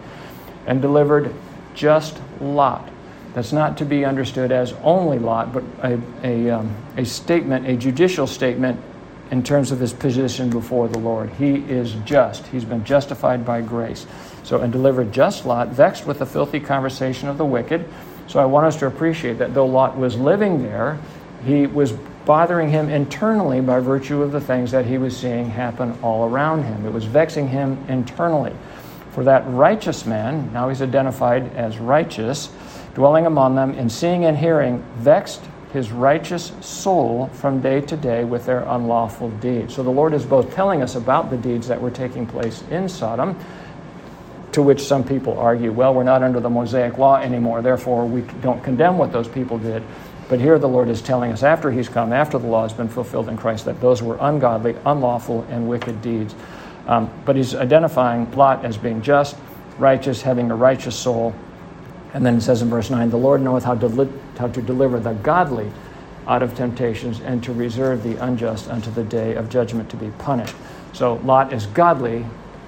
and 0.67 0.81
delivered 0.81 1.35
just 1.75 2.21
Lot 2.41 2.89
that's 3.35 3.53
not 3.53 3.77
to 3.79 3.85
be 3.85 4.05
understood 4.05 4.53
as 4.53 4.73
only 4.83 5.19
Lot 5.19 5.53
but 5.53 5.65
a, 5.83 6.01
a, 6.23 6.51
um, 6.51 6.75
a 6.97 7.05
statement 7.05 7.67
a 7.67 7.77
judicial 7.77 8.27
statement 8.27 8.81
in 9.31 9.43
terms 9.43 9.73
of 9.73 9.81
his 9.81 9.93
position 9.93 10.51
before 10.51 10.89
the 10.89 10.99
Lord. 10.99 11.31
He 11.31 11.55
is 11.55 11.95
just. 12.05 12.47
He's 12.49 12.65
been 12.65 12.85
justified 12.85 13.45
by 13.45 13.63
grace. 13.63 14.07
So, 14.43 14.61
and 14.61 14.73
delivered 14.73 15.13
just 15.13 15.47
Lot, 15.47 15.69
vexed 15.69 16.07
with 16.07 16.19
the 16.19 16.27
filthy 16.27 16.61
conversation 16.61 17.29
of 17.29 17.39
the 17.39 17.45
wicked. 17.45 17.89
So, 18.27 18.39
I 18.39 18.45
want 18.45 18.67
us 18.67 18.77
to 18.77 18.87
appreciate 18.87 19.39
that 19.39 19.55
though 19.55 19.67
Lot 19.67 19.97
was 19.97 20.17
living 20.17 20.63
there, 20.63 20.99
he 21.45 21.67
was 21.67 21.95
bothering 22.25 22.71
him 22.71 22.89
internally 22.89 23.61
by 23.61 23.81
virtue 23.81 24.23
of 24.23 24.33
the 24.33 24.41
things 24.41 24.71
that 24.71 24.87
he 24.87 24.99
was 24.99 25.17
seeing 25.17 25.51
happen 25.51 25.97
all 26.03 26.29
around 26.29 26.65
him. 26.65 26.87
It 26.87 26.93
was 26.93 27.05
vexing 27.05 27.49
him 27.49 27.85
internally. 27.89 28.55
For 29.11 29.25
that 29.25 29.45
righteous 29.47 30.07
man, 30.07 30.53
now 30.53 30.69
he's 30.69 30.83
identified 30.83 31.55
as 31.55 31.79
righteous, 31.79 32.51
dwelling 32.95 33.27
among 33.27 33.55
them 33.55 33.73
and 33.73 33.91
seeing 33.91 34.25
and 34.25 34.37
hearing, 34.37 34.85
vexed 34.97 35.43
his 35.73 35.91
righteous 35.91 36.53
soul 36.61 37.29
from 37.35 37.61
day 37.61 37.81
to 37.81 37.97
day 37.97 38.25
with 38.25 38.47
their 38.47 38.61
unlawful 38.61 39.31
deeds. 39.31 39.75
So 39.75 39.83
the 39.83 39.91
Lord 39.91 40.15
is 40.15 40.25
both 40.25 40.55
telling 40.55 40.83
us 40.83 40.95
about 40.95 41.31
the 41.31 41.37
deeds 41.37 41.69
that 41.69 41.81
were 41.81 41.91
taking 41.91 42.27
place 42.27 42.63
in 42.71 42.89
Sodom, 42.89 43.39
to 44.53 44.63
which 44.63 44.81
some 44.81 45.03
people 45.03 45.37
argue, 45.37 45.73
well, 45.73 45.93
we're 45.93 46.05
not 46.05 46.23
under 46.23 46.39
the 46.39 46.49
Mosaic 46.49 46.97
law 46.97 47.17
anymore, 47.17 47.61
therefore 47.61 48.07
we 48.07 48.21
don't 48.41 48.63
condemn 48.63 48.99
what 48.99 49.13
those 49.13 49.27
people 49.27 49.59
did. 49.59 49.83
But 50.29 50.41
here 50.41 50.59
the 50.59 50.69
Lord 50.69 50.89
is 50.89 51.03
telling 51.03 51.33
us 51.33 51.43
after 51.43 51.71
he's 51.71 51.89
come, 51.89 52.13
after 52.13 52.39
the 52.39 52.47
law 52.47 52.63
has 52.63 52.73
been 52.73 52.89
fulfilled 52.89 53.29
in 53.29 53.37
Christ, 53.37 53.67
that 53.67 53.81
those 53.81 54.03
were 54.03 54.17
ungodly, 54.21 54.75
unlawful, 54.87 55.47
and 55.51 55.69
wicked 55.69 56.01
deeds. 56.01 56.35
Um, 56.87 57.11
but 57.25 57.37
he's 57.37 57.55
identifying 57.55 58.31
Lot 58.33 58.65
as 58.65 58.77
being 58.77 59.03
just, 59.03 59.37
righteous, 59.79 60.23
having 60.23 60.51
a 60.51 60.57
righteous 60.57 60.97
soul, 60.97 61.35
and 62.15 62.25
then 62.25 62.37
it 62.37 62.41
says 62.43 62.63
in 62.63 62.71
verse 62.71 62.91
9, 62.91 63.11
The 63.11 63.17
Lord 63.17 63.43
knoweth 63.43 63.65
how, 63.65 63.75
deli- 63.75 64.13
how 64.39 64.49
to 64.49 64.63
deliver 64.63 65.01
the 65.01 65.15
godly 65.15 65.71
out 66.27 66.43
of 66.43 66.55
temptations 66.55 67.21
and 67.21 67.43
to 67.45 67.53
reserve 67.53 68.03
the 68.03 68.17
unjust 68.25 68.71
unto 68.71 68.91
the 68.91 69.03
day 69.05 69.35
of 69.35 69.51
judgment 69.51 69.91
to 69.91 69.97
be 69.97 70.11
punished. 70.19 70.55
So 70.93 71.15
Lot 71.17 71.53
is 71.53 71.67
godly, 71.67 72.25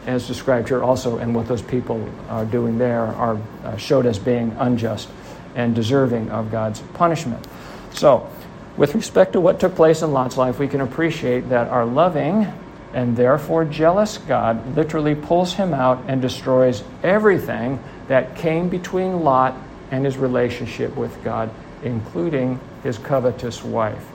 as 0.07 0.27
described 0.27 0.69
here 0.69 0.83
also, 0.83 1.19
and 1.19 1.35
what 1.35 1.47
those 1.47 1.63
people 1.63 2.07
are 2.29 2.45
doing 2.45 2.77
there 2.77 3.07
are 3.07 3.39
uh, 3.65 3.77
showed 3.77 4.05
as 4.05 4.19
being 4.19 4.55
unjust 4.59 5.09
and 5.57 5.75
deserving 5.75 6.31
of 6.31 6.53
God's 6.53 6.81
punishment. 6.95 7.45
So, 7.93 8.31
with 8.77 8.95
respect 8.95 9.33
to 9.33 9.41
what 9.41 9.59
took 9.59 9.75
place 9.75 10.03
in 10.03 10.13
Lot's 10.13 10.37
life, 10.37 10.59
we 10.59 10.69
can 10.69 10.83
appreciate 10.83 11.49
that 11.49 11.69
our 11.69 11.85
loving 11.85 12.47
and 12.93 13.17
therefore 13.17 13.65
jealous 13.65 14.19
God 14.19 14.77
literally 14.77 15.15
pulls 15.15 15.55
him 15.55 15.75
out 15.75 16.05
and 16.07 16.23
destroys 16.23 16.85
everything 17.03 17.83
that 18.09 18.37
came 18.37 18.69
between 18.69 19.21
Lot 19.21 19.55
and 19.91 20.05
his 20.05 20.17
relationship 20.17 20.95
with 20.97 21.23
God, 21.25 21.51
including 21.83 22.61
his 22.83 22.99
covetous 22.99 23.65
wife. 23.65 24.07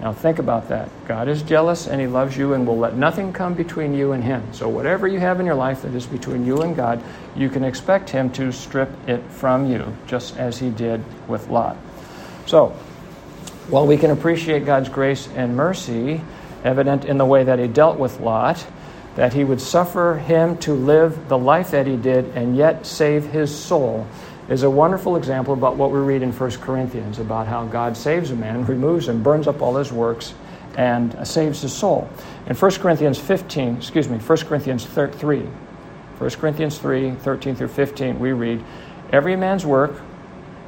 Now, 0.00 0.12
think 0.12 0.38
about 0.38 0.68
that. 0.68 0.90
God 1.06 1.28
is 1.28 1.42
jealous 1.42 1.86
and 1.86 2.00
He 2.00 2.06
loves 2.06 2.36
you 2.36 2.52
and 2.52 2.66
will 2.66 2.78
let 2.78 2.96
nothing 2.96 3.32
come 3.32 3.54
between 3.54 3.94
you 3.94 4.12
and 4.12 4.22
Him. 4.22 4.42
So, 4.52 4.68
whatever 4.68 5.08
you 5.08 5.18
have 5.20 5.40
in 5.40 5.46
your 5.46 5.54
life 5.54 5.82
that 5.82 5.94
is 5.94 6.06
between 6.06 6.44
you 6.44 6.62
and 6.62 6.76
God, 6.76 7.02
you 7.34 7.48
can 7.48 7.64
expect 7.64 8.10
Him 8.10 8.30
to 8.32 8.52
strip 8.52 8.90
it 9.08 9.22
from 9.30 9.70
you, 9.70 9.96
just 10.06 10.36
as 10.36 10.58
He 10.58 10.70
did 10.70 11.02
with 11.28 11.48
Lot. 11.48 11.76
So, 12.44 12.76
while 13.68 13.86
we 13.86 13.96
can 13.96 14.10
appreciate 14.10 14.64
God's 14.64 14.88
grace 14.88 15.28
and 15.34 15.56
mercy, 15.56 16.20
evident 16.62 17.04
in 17.04 17.18
the 17.18 17.24
way 17.24 17.44
that 17.44 17.58
he 17.58 17.66
dealt 17.66 17.98
with 17.98 18.20
Lot, 18.20 18.64
that 19.16 19.32
he 19.32 19.44
would 19.44 19.60
suffer 19.60 20.16
him 20.16 20.56
to 20.58 20.72
live 20.72 21.28
the 21.28 21.38
life 21.38 21.70
that 21.70 21.86
he 21.86 21.96
did 21.96 22.26
and 22.36 22.56
yet 22.56 22.86
save 22.86 23.26
his 23.26 23.56
soul, 23.56 24.06
is 24.48 24.62
a 24.62 24.70
wonderful 24.70 25.16
example 25.16 25.54
about 25.54 25.76
what 25.76 25.90
we 25.90 25.98
read 25.98 26.22
in 26.22 26.32
1 26.32 26.50
Corinthians 26.60 27.18
about 27.18 27.46
how 27.46 27.64
God 27.66 27.96
saves 27.96 28.30
a 28.30 28.36
man, 28.36 28.64
removes 28.64 29.08
and 29.08 29.22
burns 29.22 29.48
up 29.48 29.60
all 29.60 29.76
his 29.76 29.92
works, 29.92 30.34
and 30.76 31.16
saves 31.26 31.62
his 31.62 31.72
soul. 31.72 32.08
In 32.46 32.54
1 32.54 32.70
Corinthians 32.72 33.18
15, 33.18 33.76
excuse 33.76 34.08
me, 34.08 34.18
1 34.18 34.38
Corinthians 34.38 34.84
3, 34.84 35.40
1 35.40 36.30
Corinthians 36.30 36.78
3, 36.78 37.12
13 37.12 37.56
through 37.56 37.68
15, 37.68 38.18
we 38.18 38.32
read, 38.32 38.62
Every 39.12 39.36
man's 39.36 39.66
work 39.66 40.00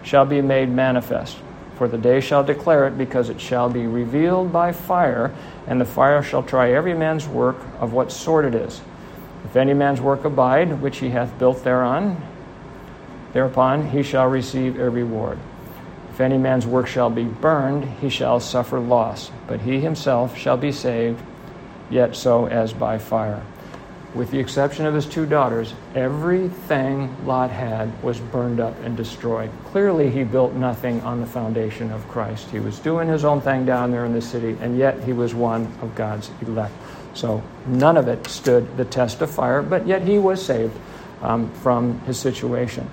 shall 0.02 0.24
be 0.24 0.40
made 0.40 0.70
manifest, 0.70 1.36
for 1.76 1.86
the 1.86 1.98
day 1.98 2.20
shall 2.20 2.42
declare 2.42 2.86
it, 2.88 2.98
because 2.98 3.28
it 3.28 3.40
shall 3.40 3.68
be 3.68 3.86
revealed 3.86 4.52
by 4.52 4.72
fire, 4.72 5.32
and 5.66 5.80
the 5.80 5.84
fire 5.84 6.22
shall 6.22 6.42
try 6.42 6.72
every 6.72 6.94
man's 6.94 7.28
work 7.28 7.56
of 7.78 7.92
what 7.92 8.10
sort 8.10 8.44
it 8.44 8.54
is. 8.54 8.80
If 9.44 9.56
any 9.56 9.74
man's 9.74 10.00
work 10.00 10.24
abide, 10.24 10.82
which 10.82 10.98
he 10.98 11.10
hath 11.10 11.38
built 11.38 11.62
thereon, 11.62 12.20
thereupon 13.38 13.90
he 13.90 14.02
shall 14.02 14.26
receive 14.26 14.80
a 14.80 14.90
reward. 14.90 15.38
If 16.10 16.20
any 16.20 16.38
man's 16.38 16.66
work 16.66 16.88
shall 16.88 17.08
be 17.08 17.22
burned, 17.22 17.84
he 18.00 18.10
shall 18.10 18.40
suffer 18.40 18.80
loss, 18.80 19.30
but 19.46 19.60
he 19.60 19.78
himself 19.78 20.36
shall 20.36 20.56
be 20.56 20.72
saved, 20.72 21.22
yet 21.88 22.16
so 22.16 22.46
as 22.46 22.72
by 22.72 22.98
fire 22.98 23.44
with 24.14 24.30
the 24.30 24.38
exception 24.38 24.86
of 24.86 24.94
his 24.94 25.06
two 25.06 25.26
daughters, 25.26 25.74
everything 25.94 27.14
Lot 27.26 27.50
had 27.50 28.02
was 28.02 28.18
burned 28.18 28.58
up 28.58 28.74
and 28.82 28.96
destroyed. 28.96 29.50
Clearly, 29.66 30.10
he 30.10 30.24
built 30.24 30.54
nothing 30.54 31.00
on 31.02 31.20
the 31.20 31.26
foundation 31.26 31.90
of 31.92 32.06
Christ. 32.08 32.48
He 32.50 32.58
was 32.58 32.78
doing 32.78 33.06
his 33.06 33.24
own 33.24 33.40
thing 33.40 33.66
down 33.66 33.90
there 33.90 34.04
in 34.06 34.14
the 34.14 34.22
city, 34.22 34.56
and 34.60 34.78
yet 34.78 35.02
he 35.04 35.12
was 35.12 35.34
one 35.34 35.72
of 35.82 35.94
God's 35.94 36.30
elect. 36.42 36.74
So 37.14 37.42
none 37.66 37.96
of 37.96 38.08
it 38.08 38.26
stood 38.26 38.76
the 38.76 38.84
test 38.84 39.20
of 39.20 39.30
fire, 39.30 39.62
but 39.62 39.86
yet 39.86 40.02
he 40.02 40.18
was 40.18 40.44
saved 40.44 40.76
um, 41.22 41.50
from 41.52 42.00
his 42.00 42.18
situation. 42.18 42.88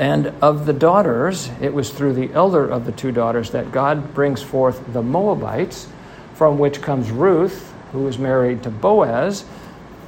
And 0.00 0.28
of 0.42 0.66
the 0.66 0.72
daughters, 0.72 1.48
it 1.60 1.72
was 1.72 1.90
through 1.90 2.14
the 2.14 2.32
elder 2.32 2.66
of 2.66 2.86
the 2.86 2.92
two 2.92 3.12
daughters 3.12 3.52
that 3.52 3.70
God 3.70 4.14
brings 4.14 4.42
forth 4.42 4.92
the 4.92 5.02
Moabites, 5.02 5.86
from 6.34 6.58
which 6.58 6.82
comes 6.82 7.12
Ruth, 7.12 7.72
who 7.92 8.00
was 8.00 8.18
married 8.18 8.64
to 8.64 8.70
Boaz 8.70 9.44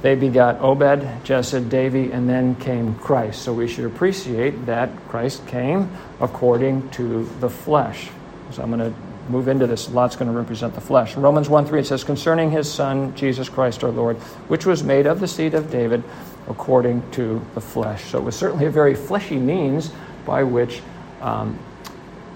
they 0.03 0.15
begot 0.15 0.59
Obed, 0.59 1.07
Jesse, 1.23 1.61
David, 1.61 2.11
and 2.11 2.27
then 2.29 2.55
came 2.55 2.93
Christ. 2.95 3.41
So 3.41 3.53
we 3.53 3.69
should 3.69 3.85
appreciate 3.85 4.65
that 4.65 4.89
Christ 5.07 5.47
came 5.47 5.89
according 6.19 6.89
to 6.91 7.23
the 7.39 7.49
flesh. 7.49 8.09
So 8.51 8.61
I'm 8.61 8.69
going 8.69 8.91
to 8.91 8.99
move 9.31 9.47
into 9.47 9.65
this. 9.65 9.89
Lot's 9.89 10.17
going 10.17 10.29
to 10.29 10.37
represent 10.37 10.75
the 10.75 10.81
flesh. 10.81 11.15
Romans 11.15 11.47
1 11.47 11.65
3 11.65 11.79
it 11.79 11.85
says, 11.85 12.03
Concerning 12.03 12.51
his 12.51 12.69
son, 12.69 13.15
Jesus 13.15 13.47
Christ 13.47 13.81
our 13.81 13.91
Lord, 13.91 14.17
which 14.49 14.65
was 14.65 14.83
made 14.83 15.07
of 15.07 15.21
the 15.21 15.27
seed 15.27 15.53
of 15.53 15.71
David 15.71 16.03
according 16.47 17.09
to 17.11 17.45
the 17.53 17.61
flesh. 17.61 18.05
So 18.05 18.19
it 18.19 18.23
was 18.23 18.35
certainly 18.35 18.65
a 18.65 18.71
very 18.71 18.95
fleshy 18.95 19.37
means 19.37 19.91
by 20.25 20.43
which 20.43 20.81
um, 21.21 21.57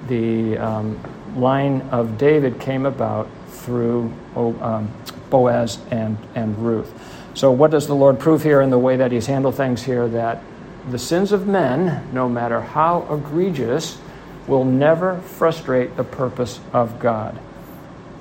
the 0.08 0.58
um, 0.58 1.00
line 1.36 1.82
of 1.91 2.17
David 2.17 2.60
came 2.60 2.86
about 2.86 3.30
through 3.50 4.13
um, 4.36 4.91
Boaz 5.30 5.80
and, 5.91 6.17
and 6.36 6.58
Ruth. 6.58 6.91
So, 7.34 7.52
what 7.52 7.72
does 7.72 7.86
the 7.86 7.96
Lord 7.96 8.20
prove 8.20 8.41
here 8.41 8.62
in 8.62 8.70
the 8.70 8.80
way 8.80 8.96
that 8.98 9.12
He's 9.12 9.28
handled 9.28 9.56
things 9.56 9.84
here? 9.84 10.08
That 10.08 10.41
the 10.89 10.98
sins 10.98 11.32
of 11.32 11.48
men, 11.48 12.08
no 12.13 12.28
matter 12.30 12.62
how 12.62 13.06
egregious, 13.12 14.00
will 14.48 14.63
never 14.63 15.20
frustrate 15.20 15.98
the 15.98 16.04
purpose 16.04 16.60
of 16.74 17.00
God. 17.00 17.38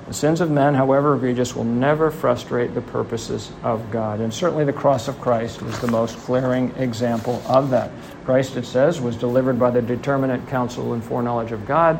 The 0.07 0.13
sins 0.13 0.39
of 0.39 0.49
men, 0.49 0.73
however 0.73 1.15
egregious, 1.15 1.53
will 1.53 1.65
never 1.65 2.11
frustrate 2.11 2.73
the 2.73 2.81
purposes 2.81 3.51
of 3.61 3.91
God. 3.91 4.21
And 4.21 4.33
certainly 4.33 4.63
the 4.63 4.71
cross 4.71 5.09
of 5.09 5.19
Christ 5.19 5.61
is 5.61 5.79
the 5.79 5.91
most 5.91 6.25
glaring 6.25 6.73
example 6.77 7.41
of 7.45 7.71
that. 7.71 7.91
Christ, 8.23 8.55
it 8.55 8.65
says, 8.65 9.01
was 9.01 9.17
delivered 9.17 9.59
by 9.59 9.69
the 9.69 9.81
determinate 9.81 10.47
counsel 10.47 10.93
and 10.93 11.03
foreknowledge 11.03 11.51
of 11.51 11.65
God, 11.65 11.99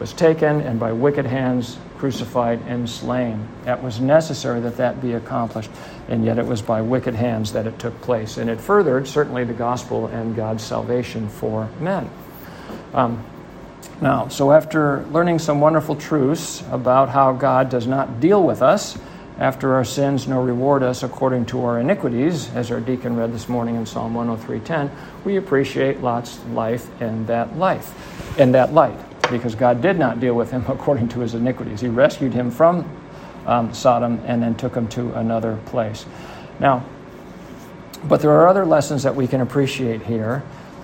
was 0.00 0.12
taken, 0.12 0.60
and 0.62 0.80
by 0.80 0.92
wicked 0.92 1.26
hands 1.26 1.78
crucified 1.96 2.60
and 2.66 2.90
slain. 2.90 3.46
That 3.64 3.82
was 3.82 4.00
necessary 4.00 4.60
that 4.60 4.76
that 4.76 5.00
be 5.00 5.14
accomplished, 5.14 5.70
and 6.08 6.24
yet 6.24 6.38
it 6.38 6.46
was 6.46 6.60
by 6.60 6.80
wicked 6.80 7.14
hands 7.14 7.52
that 7.52 7.68
it 7.68 7.78
took 7.78 8.00
place. 8.00 8.36
And 8.36 8.50
it 8.50 8.60
furthered 8.60 9.06
certainly 9.06 9.44
the 9.44 9.54
gospel 9.54 10.06
and 10.06 10.34
God's 10.34 10.64
salvation 10.64 11.28
for 11.28 11.68
men. 11.80 12.10
Um, 12.94 13.24
now, 14.00 14.28
so 14.28 14.52
after 14.52 15.04
learning 15.06 15.40
some 15.40 15.60
wonderful 15.60 15.96
truths 15.96 16.62
about 16.70 17.08
how 17.08 17.32
God 17.32 17.68
does 17.68 17.86
not 17.86 18.20
deal 18.20 18.42
with 18.42 18.62
us 18.62 18.98
after 19.38 19.74
our 19.74 19.84
sins 19.84 20.26
nor 20.26 20.44
reward 20.44 20.82
us 20.82 21.02
according 21.02 21.46
to 21.46 21.64
our 21.64 21.78
iniquities, 21.78 22.50
as 22.54 22.70
our 22.70 22.80
deacon 22.80 23.16
read 23.16 23.32
this 23.32 23.48
morning 23.48 23.76
in 23.76 23.86
Psalm 23.86 24.14
103:10, 24.14 24.90
we 25.24 25.36
appreciate 25.36 26.02
Lot's 26.02 26.38
life 26.52 26.88
in 27.00 27.26
that 27.26 27.56
life, 27.56 28.38
in 28.38 28.52
that 28.52 28.72
light 28.72 28.98
because 29.30 29.54
God 29.54 29.82
did 29.82 29.98
not 29.98 30.20
deal 30.20 30.34
with 30.34 30.50
him 30.50 30.64
according 30.68 31.08
to 31.10 31.20
his 31.20 31.34
iniquities. 31.34 31.80
He 31.80 31.88
rescued 31.88 32.32
him 32.32 32.50
from 32.50 32.88
um, 33.46 33.72
Sodom 33.72 34.20
and 34.26 34.42
then 34.42 34.54
took 34.54 34.74
him 34.74 34.88
to 34.88 35.12
another 35.14 35.58
place. 35.66 36.06
Now, 36.60 36.84
but 38.04 38.20
there 38.20 38.30
are 38.30 38.48
other 38.48 38.64
lessons 38.64 39.02
that 39.02 39.16
we 39.16 39.26
can 39.26 39.40
appreciate 39.40 40.02
here, 40.02 40.42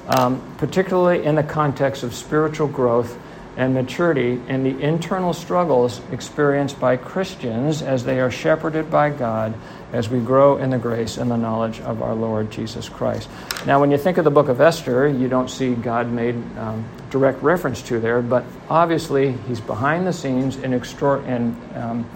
um, 0.09 0.43
particularly 0.59 1.25
in 1.25 1.35
the 1.35 1.43
context 1.43 2.03
of 2.03 2.15
spiritual 2.15 2.69
growth 2.69 3.19
and 3.57 3.73
maturity 3.73 4.41
and 4.49 4.67
the 4.67 4.81
internal 4.81 5.33
struggles 5.33 6.01
experienced 6.11 6.79
by 6.81 6.97
Christians 6.97 7.83
as 7.83 8.05
they 8.05 8.21
are 8.21 8.31
shepherded 8.31 8.91
by 8.91 9.11
God 9.11 9.55
as 9.93 10.09
we 10.09 10.19
grow 10.19 10.57
in 10.57 10.71
the 10.71 10.79
grace 10.79 11.19
and 11.19 11.31
the 11.31 11.37
knowledge 11.37 11.81
of 11.81 12.03
our 12.03 12.15
Lord 12.15 12.51
Jesus 12.51 12.89
Christ. 12.89 13.29
Now, 13.65 13.81
when 13.81 13.93
you 13.93 13.99
think 13.99 14.19
of 14.19 14.25
the 14.25 14.31
book 14.31 14.49
of 14.49 14.61
Esther, 14.61 15.07
you 15.07 15.29
don't 15.29 15.49
see 15.49 15.75
God 15.75 16.11
made 16.11 16.35
um, 16.59 16.85
direct 17.11 17.41
reference 17.43 17.81
to 17.83 18.01
there, 18.01 18.21
but 18.21 18.45
obviously 18.69 19.33
he's 19.47 19.61
behind 19.61 20.05
the 20.05 20.13
scenes 20.13 20.57
in, 20.57 20.75
um, 20.75 22.11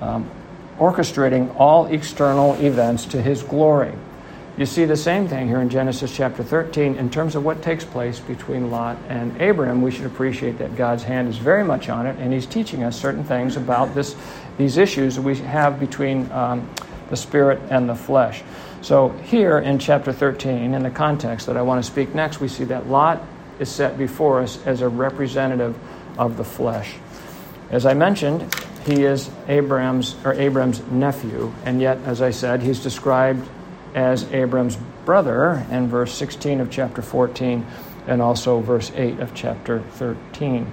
um, 0.00 0.30
orchestrating 0.78 1.54
all 1.58 1.86
external 1.86 2.54
events 2.54 3.04
to 3.06 3.20
his 3.20 3.42
glory. 3.42 3.92
You 4.58 4.66
see 4.66 4.84
the 4.84 4.98
same 4.98 5.28
thing 5.28 5.48
here 5.48 5.62
in 5.62 5.70
Genesis 5.70 6.14
chapter 6.14 6.42
13 6.42 6.96
in 6.96 7.08
terms 7.08 7.34
of 7.36 7.42
what 7.42 7.62
takes 7.62 7.86
place 7.86 8.20
between 8.20 8.70
Lot 8.70 8.98
and 9.08 9.40
Abram. 9.40 9.80
We 9.80 9.90
should 9.90 10.04
appreciate 10.04 10.58
that 10.58 10.76
God's 10.76 11.02
hand 11.02 11.28
is 11.28 11.38
very 11.38 11.64
much 11.64 11.88
on 11.88 12.06
it, 12.06 12.18
and 12.18 12.34
He's 12.34 12.44
teaching 12.44 12.82
us 12.84 13.00
certain 13.00 13.24
things 13.24 13.56
about 13.56 13.94
this, 13.94 14.14
these 14.58 14.76
issues 14.76 15.18
we 15.18 15.36
have 15.36 15.80
between 15.80 16.30
um, 16.32 16.68
the 17.08 17.16
spirit 17.16 17.60
and 17.70 17.88
the 17.88 17.94
flesh. 17.94 18.42
So, 18.82 19.08
here 19.24 19.58
in 19.58 19.78
chapter 19.78 20.12
13, 20.12 20.74
in 20.74 20.82
the 20.82 20.90
context 20.90 21.46
that 21.46 21.56
I 21.56 21.62
want 21.62 21.82
to 21.82 21.90
speak 21.90 22.14
next, 22.14 22.40
we 22.40 22.48
see 22.48 22.64
that 22.64 22.88
Lot 22.88 23.22
is 23.58 23.70
set 23.70 23.96
before 23.96 24.42
us 24.42 24.58
as 24.66 24.82
a 24.82 24.88
representative 24.88 25.78
of 26.18 26.36
the 26.36 26.44
flesh. 26.44 26.96
As 27.70 27.86
I 27.86 27.94
mentioned, 27.94 28.54
he 28.84 29.04
is 29.04 29.30
Abraham's 29.48 30.14
or 30.26 30.34
Abram's 30.34 30.82
nephew, 30.90 31.54
and 31.64 31.80
yet, 31.80 31.96
as 32.04 32.20
I 32.20 32.32
said, 32.32 32.60
he's 32.60 32.80
described 32.80 33.48
as 33.94 34.24
Abram's 34.32 34.76
brother 35.04 35.66
in 35.70 35.88
verse 35.88 36.12
16 36.14 36.60
of 36.60 36.70
chapter 36.70 37.02
14 37.02 37.66
and 38.06 38.22
also 38.22 38.60
verse 38.60 38.90
8 38.94 39.20
of 39.20 39.34
chapter 39.34 39.80
13. 39.80 40.66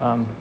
Um, 0.00 0.36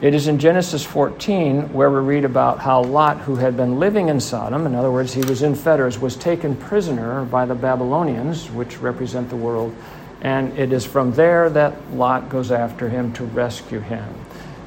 it 0.00 0.14
is 0.14 0.28
in 0.28 0.38
Genesis 0.38 0.84
14 0.84 1.72
where 1.72 1.90
we 1.90 2.00
read 2.00 2.24
about 2.24 2.58
how 2.58 2.82
Lot, 2.82 3.20
who 3.20 3.36
had 3.36 3.56
been 3.56 3.78
living 3.78 4.08
in 4.08 4.20
Sodom, 4.20 4.66
in 4.66 4.74
other 4.74 4.90
words, 4.90 5.14
he 5.14 5.22
was 5.22 5.42
in 5.42 5.54
fetters, 5.54 5.98
was 5.98 6.16
taken 6.16 6.56
prisoner 6.56 7.24
by 7.24 7.46
the 7.46 7.54
Babylonians, 7.54 8.50
which 8.50 8.78
represent 8.78 9.30
the 9.30 9.36
world. 9.36 9.74
And 10.20 10.56
it 10.58 10.72
is 10.72 10.84
from 10.84 11.12
there 11.12 11.48
that 11.50 11.92
Lot 11.92 12.28
goes 12.28 12.50
after 12.50 12.88
him 12.88 13.12
to 13.14 13.24
rescue 13.24 13.80
him. 13.80 14.12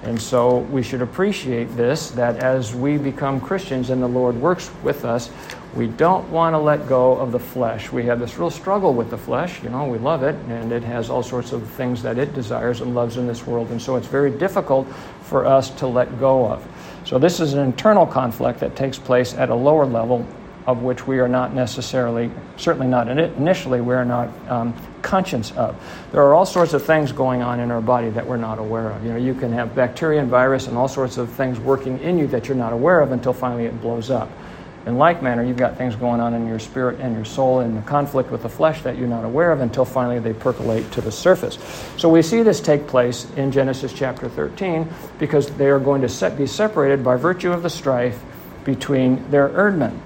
And 0.04 0.22
so 0.22 0.60
we 0.60 0.84
should 0.84 1.02
appreciate 1.02 1.66
this 1.76 2.12
that 2.12 2.38
as 2.38 2.74
we 2.74 2.98
become 2.98 3.42
Christians 3.42 3.90
and 3.90 4.02
the 4.02 4.08
Lord 4.08 4.36
works 4.36 4.72
with 4.82 5.04
us, 5.04 5.30
we 5.78 5.86
don't 5.86 6.28
want 6.32 6.56
to 6.56 6.58
let 6.58 6.88
go 6.90 7.16
of 7.16 7.32
the 7.32 7.40
flesh. 7.40 7.92
We 7.92 8.04
have 8.06 8.20
this 8.20 8.38
real 8.40 8.50
struggle 8.50 8.96
with 8.96 9.12
the 9.12 9.18
flesh. 9.18 9.62
You 9.62 9.70
know, 9.70 9.86
we 9.86 10.00
love 10.00 10.24
it, 10.24 10.34
and 10.50 10.72
it 10.72 10.84
has 10.84 11.12
all 11.12 11.22
sorts 11.22 11.52
of 11.52 11.66
things 11.74 12.02
that 12.02 12.18
it 12.18 12.34
desires 12.34 12.82
and 12.82 12.96
loves 12.96 13.18
in 13.18 13.28
this 13.28 13.46
world. 13.46 13.70
And 13.70 13.80
so 13.80 13.96
it's 13.96 14.08
very 14.08 14.32
difficult 14.32 14.88
for 15.22 15.46
us 15.46 15.70
to 15.76 15.86
let 15.86 16.20
go 16.20 16.48
of. 16.48 16.68
So 17.06 17.20
this 17.20 17.40
is 17.40 17.54
an 17.54 17.60
internal 17.60 18.08
conflict 18.08 18.60
that 18.62 18.76
takes 18.76 18.98
place 18.98 19.36
at 19.36 19.50
a 19.50 19.56
lower 19.56 19.86
level 19.86 20.26
of 20.66 20.82
which 20.82 21.06
we 21.06 21.20
are 21.20 21.30
not 21.30 21.54
necessarily, 21.54 22.30
certainly 22.58 22.88
not 22.88 23.08
initially, 23.08 23.80
we 23.80 23.94
are 23.94 24.04
not 24.04 24.30
um, 24.50 24.74
conscious 25.02 25.52
of. 25.52 25.82
There 26.12 26.24
are 26.24 26.34
all 26.34 26.46
sorts 26.46 26.74
of 26.74 26.84
things 26.84 27.14
going 27.14 27.42
on 27.42 27.62
in 27.62 27.72
our 27.72 27.80
body 27.82 28.10
that 28.10 28.26
we're 28.26 28.36
not 28.36 28.58
aware 28.60 28.90
of. 28.90 29.06
You 29.06 29.12
know, 29.12 29.18
you 29.18 29.34
can 29.34 29.54
have 29.54 29.76
bacteria 29.76 30.20
and 30.20 30.30
virus 30.30 30.68
and 30.68 30.76
all 30.76 30.90
sorts 30.90 31.18
of 31.18 31.32
things 31.32 31.60
working 31.60 32.00
in 32.00 32.18
you 32.18 32.28
that 32.28 32.48
you're 32.48 32.58
not 32.58 32.74
aware 32.74 33.00
of 33.00 33.14
until 33.14 33.32
finally 33.32 33.66
it 33.66 33.80
blows 33.80 34.10
up. 34.10 34.30
In 34.88 34.98
like 34.98 35.22
manner, 35.22 35.44
you've 35.44 35.58
got 35.58 35.78
things 35.78 35.98
going 35.98 36.22
on 36.22 36.34
in 36.34 36.48
your 36.48 36.60
spirit 36.60 37.02
and 37.02 37.14
your 37.14 37.26
soul 37.26 37.60
in 37.60 37.76
the 37.76 37.82
conflict 37.82 38.32
with 38.32 38.44
the 38.44 38.50
flesh 38.50 38.84
that 38.84 38.98
you're 38.98 39.10
not 39.10 39.26
aware 39.26 39.52
of 39.52 39.60
until 39.60 39.84
finally 39.84 40.20
they 40.20 40.32
percolate 40.32 40.90
to 40.94 41.02
the 41.02 41.12
surface. 41.12 41.58
So 41.98 42.08
we 42.08 42.22
see 42.22 42.42
this 42.42 42.62
take 42.62 42.88
place 42.88 43.30
in 43.36 43.52
Genesis 43.52 43.92
chapter 43.92 44.30
13 44.30 44.88
because 45.20 45.48
they 45.58 45.68
are 45.68 45.80
going 45.80 46.02
to 46.04 46.10
set, 46.10 46.38
be 46.38 46.48
separated 46.48 47.04
by 47.04 47.18
virtue 47.18 47.52
of 47.52 47.64
the 47.64 47.70
strife 47.70 48.18
between 48.64 49.30
their 49.30 49.50
herdmen. 49.50 50.02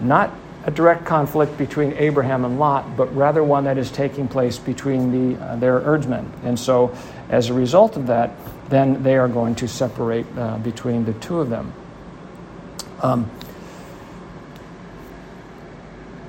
Not 0.00 0.32
a 0.64 0.72
direct 0.72 1.04
conflict 1.04 1.56
between 1.56 1.92
Abraham 1.92 2.44
and 2.44 2.58
Lot, 2.58 2.96
but 2.96 3.14
rather 3.14 3.44
one 3.44 3.62
that 3.62 3.78
is 3.78 3.92
taking 3.92 4.26
place 4.26 4.58
between 4.58 5.36
the, 5.36 5.40
uh, 5.40 5.56
their 5.56 5.78
herdsmen. 5.78 6.32
And 6.42 6.58
so, 6.58 6.96
as 7.28 7.48
a 7.48 7.54
result 7.54 7.96
of 7.96 8.08
that, 8.08 8.32
then 8.70 9.04
they 9.04 9.16
are 9.16 9.28
going 9.28 9.54
to 9.56 9.68
separate 9.68 10.26
uh, 10.36 10.58
between 10.58 11.04
the 11.04 11.12
two 11.12 11.38
of 11.38 11.48
them. 11.48 11.72
Um, 13.00 13.30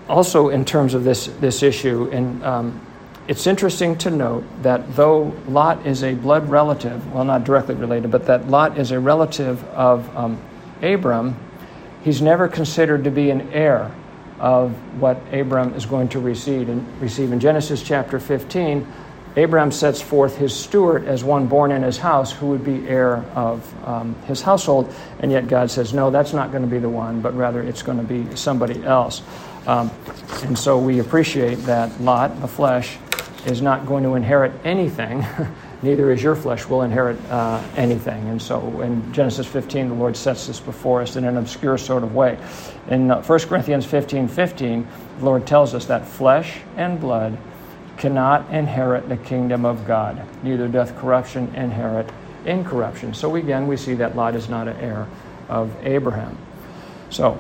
also, 0.07 0.49
in 0.49 0.65
terms 0.65 0.93
of 0.93 1.03
this, 1.03 1.27
this 1.39 1.63
issue, 1.63 2.09
and 2.11 2.43
um, 2.43 2.85
it's 3.27 3.47
interesting 3.47 3.97
to 3.99 4.11
note 4.11 4.43
that 4.61 4.95
though 4.95 5.33
Lot 5.47 5.85
is 5.87 6.03
a 6.03 6.13
blood 6.13 6.47
relative, 6.47 7.11
well, 7.11 7.23
not 7.23 7.43
directly 7.43 7.75
related, 7.75 8.11
but 8.11 8.25
that 8.27 8.47
Lot 8.47 8.77
is 8.77 8.91
a 8.91 8.99
relative 8.99 9.63
of 9.69 10.15
um, 10.15 10.39
Abram, 10.83 11.35
he's 12.03 12.21
never 12.21 12.47
considered 12.47 13.03
to 13.05 13.11
be 13.11 13.31
an 13.31 13.51
heir 13.51 13.91
of 14.39 14.71
what 15.01 15.17
Abram 15.33 15.73
is 15.73 15.85
going 15.85 16.09
to 16.09 16.19
receive. 16.19 16.69
And 16.69 16.85
receive 17.01 17.31
in 17.31 17.39
Genesis 17.39 17.81
chapter 17.81 18.19
15, 18.19 18.85
Abram 19.37 19.71
sets 19.71 20.01
forth 20.01 20.37
his 20.37 20.55
steward 20.55 21.05
as 21.05 21.23
one 21.23 21.47
born 21.47 21.71
in 21.71 21.83
his 21.83 21.97
house 21.97 22.31
who 22.31 22.47
would 22.47 22.63
be 22.63 22.87
heir 22.87 23.17
of 23.33 23.87
um, 23.87 24.15
his 24.27 24.41
household, 24.41 24.93
and 25.19 25.31
yet 25.31 25.47
God 25.47 25.71
says, 25.71 25.93
no, 25.93 26.11
that's 26.11 26.31
not 26.31 26.51
going 26.51 26.63
to 26.63 26.69
be 26.69 26.79
the 26.79 26.89
one, 26.89 27.21
but 27.21 27.35
rather 27.35 27.61
it's 27.61 27.81
going 27.81 27.97
to 27.97 28.03
be 28.03 28.35
somebody 28.35 28.83
else. 28.83 29.23
Um, 29.67 29.91
and 30.43 30.57
so 30.57 30.77
we 30.77 30.99
appreciate 30.99 31.55
that 31.59 31.99
Lot, 32.01 32.39
the 32.41 32.47
flesh, 32.47 32.97
is 33.45 33.61
not 33.61 33.85
going 33.85 34.03
to 34.03 34.15
inherit 34.15 34.51
anything. 34.63 35.25
Neither 35.81 36.11
is 36.11 36.23
your 36.23 36.35
flesh 36.35 36.65
will 36.65 36.81
inherit 36.81 37.19
uh, 37.29 37.63
anything. 37.75 38.27
And 38.29 38.41
so 38.41 38.81
in 38.81 39.13
Genesis 39.13 39.45
15, 39.45 39.89
the 39.89 39.95
Lord 39.95 40.17
sets 40.17 40.47
this 40.47 40.59
before 40.59 41.01
us 41.01 41.15
in 41.15 41.25
an 41.25 41.37
obscure 41.37 41.77
sort 41.77 42.03
of 42.03 42.15
way. 42.15 42.39
In 42.89 43.11
uh, 43.11 43.21
1 43.21 43.39
Corinthians 43.41 43.85
15 43.85 44.27
15, 44.27 44.87
the 45.19 45.25
Lord 45.25 45.45
tells 45.45 45.75
us 45.75 45.85
that 45.85 46.07
flesh 46.07 46.59
and 46.75 46.99
blood 46.99 47.37
cannot 47.97 48.49
inherit 48.51 49.07
the 49.09 49.17
kingdom 49.17 49.65
of 49.65 49.85
God. 49.85 50.21
Neither 50.43 50.67
doth 50.67 50.97
corruption 50.97 51.53
inherit 51.55 52.09
incorruption. 52.45 53.13
So 53.13 53.35
again, 53.35 53.67
we 53.67 53.77
see 53.77 53.93
that 53.95 54.15
Lot 54.15 54.35
is 54.35 54.49
not 54.49 54.67
an 54.67 54.77
heir 54.77 55.07
of 55.49 55.75
Abraham. 55.85 56.37
So 57.09 57.39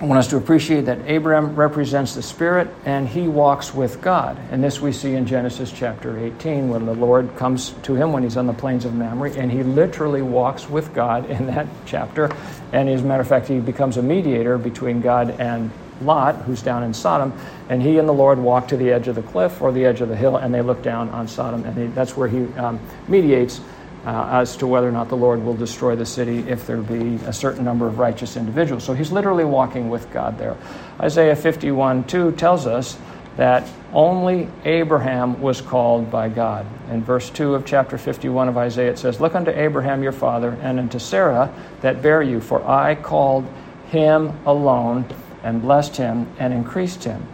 I 0.00 0.04
want 0.04 0.20
us 0.20 0.28
to 0.28 0.36
appreciate 0.36 0.82
that 0.82 1.00
Abraham 1.06 1.56
represents 1.56 2.14
the 2.14 2.22
Spirit 2.22 2.68
and 2.84 3.08
he 3.08 3.26
walks 3.26 3.74
with 3.74 4.00
God. 4.00 4.38
And 4.52 4.62
this 4.62 4.80
we 4.80 4.92
see 4.92 5.14
in 5.14 5.26
Genesis 5.26 5.72
chapter 5.72 6.16
18 6.16 6.68
when 6.68 6.86
the 6.86 6.94
Lord 6.94 7.34
comes 7.36 7.70
to 7.82 7.96
him 7.96 8.12
when 8.12 8.22
he's 8.22 8.36
on 8.36 8.46
the 8.46 8.52
plains 8.52 8.84
of 8.84 8.94
Mamre 8.94 9.32
and 9.32 9.50
he 9.50 9.64
literally 9.64 10.22
walks 10.22 10.70
with 10.70 10.94
God 10.94 11.28
in 11.28 11.46
that 11.48 11.66
chapter. 11.84 12.30
And 12.72 12.88
as 12.88 13.00
a 13.00 13.04
matter 13.04 13.22
of 13.22 13.28
fact, 13.28 13.48
he 13.48 13.58
becomes 13.58 13.96
a 13.96 14.02
mediator 14.02 14.56
between 14.56 15.00
God 15.00 15.30
and 15.40 15.68
Lot, 16.00 16.36
who's 16.42 16.62
down 16.62 16.84
in 16.84 16.94
Sodom, 16.94 17.32
and 17.68 17.82
he 17.82 17.98
and 17.98 18.08
the 18.08 18.12
Lord 18.12 18.38
walk 18.38 18.68
to 18.68 18.76
the 18.76 18.92
edge 18.92 19.08
of 19.08 19.16
the 19.16 19.22
cliff 19.22 19.60
or 19.60 19.72
the 19.72 19.84
edge 19.84 20.00
of 20.00 20.08
the 20.08 20.14
hill, 20.14 20.36
and 20.36 20.54
they 20.54 20.62
look 20.62 20.80
down 20.80 21.08
on 21.08 21.26
Sodom, 21.26 21.64
and 21.64 21.74
they, 21.74 21.86
that's 21.88 22.16
where 22.16 22.28
he 22.28 22.44
um, 22.54 22.78
mediates 23.08 23.60
uh, 24.08 24.40
as 24.40 24.56
to 24.56 24.66
whether 24.66 24.88
or 24.88 24.92
not 24.92 25.10
the 25.10 25.16
Lord 25.16 25.44
will 25.44 25.54
destroy 25.54 25.94
the 25.94 26.06
city 26.06 26.38
if 26.48 26.66
there 26.66 26.78
be 26.78 27.16
a 27.26 27.32
certain 27.32 27.62
number 27.62 27.86
of 27.86 27.98
righteous 27.98 28.38
individuals. 28.38 28.82
So 28.82 28.94
he's 28.94 29.12
literally 29.12 29.44
walking 29.44 29.90
with 29.90 30.10
God 30.10 30.38
there. 30.38 30.56
Isaiah 30.98 31.36
51 31.36 32.04
2 32.04 32.32
tells 32.32 32.66
us 32.66 32.96
that 33.36 33.68
only 33.92 34.48
Abraham 34.64 35.38
was 35.42 35.60
called 35.60 36.10
by 36.10 36.30
God. 36.30 36.64
In 36.90 37.04
verse 37.04 37.28
2 37.28 37.54
of 37.54 37.66
chapter 37.66 37.98
51 37.98 38.48
of 38.48 38.56
Isaiah, 38.56 38.90
it 38.90 38.98
says, 38.98 39.20
Look 39.20 39.34
unto 39.34 39.50
Abraham 39.50 40.02
your 40.02 40.12
father, 40.12 40.56
and 40.62 40.78
unto 40.78 40.98
Sarah 40.98 41.52
that 41.82 42.00
bare 42.00 42.22
you, 42.22 42.40
for 42.40 42.66
I 42.66 42.94
called 42.94 43.46
him 43.90 44.32
alone 44.46 45.04
and 45.42 45.60
blessed 45.60 45.98
him 45.98 46.26
and 46.38 46.54
increased 46.54 47.04
him. 47.04 47.26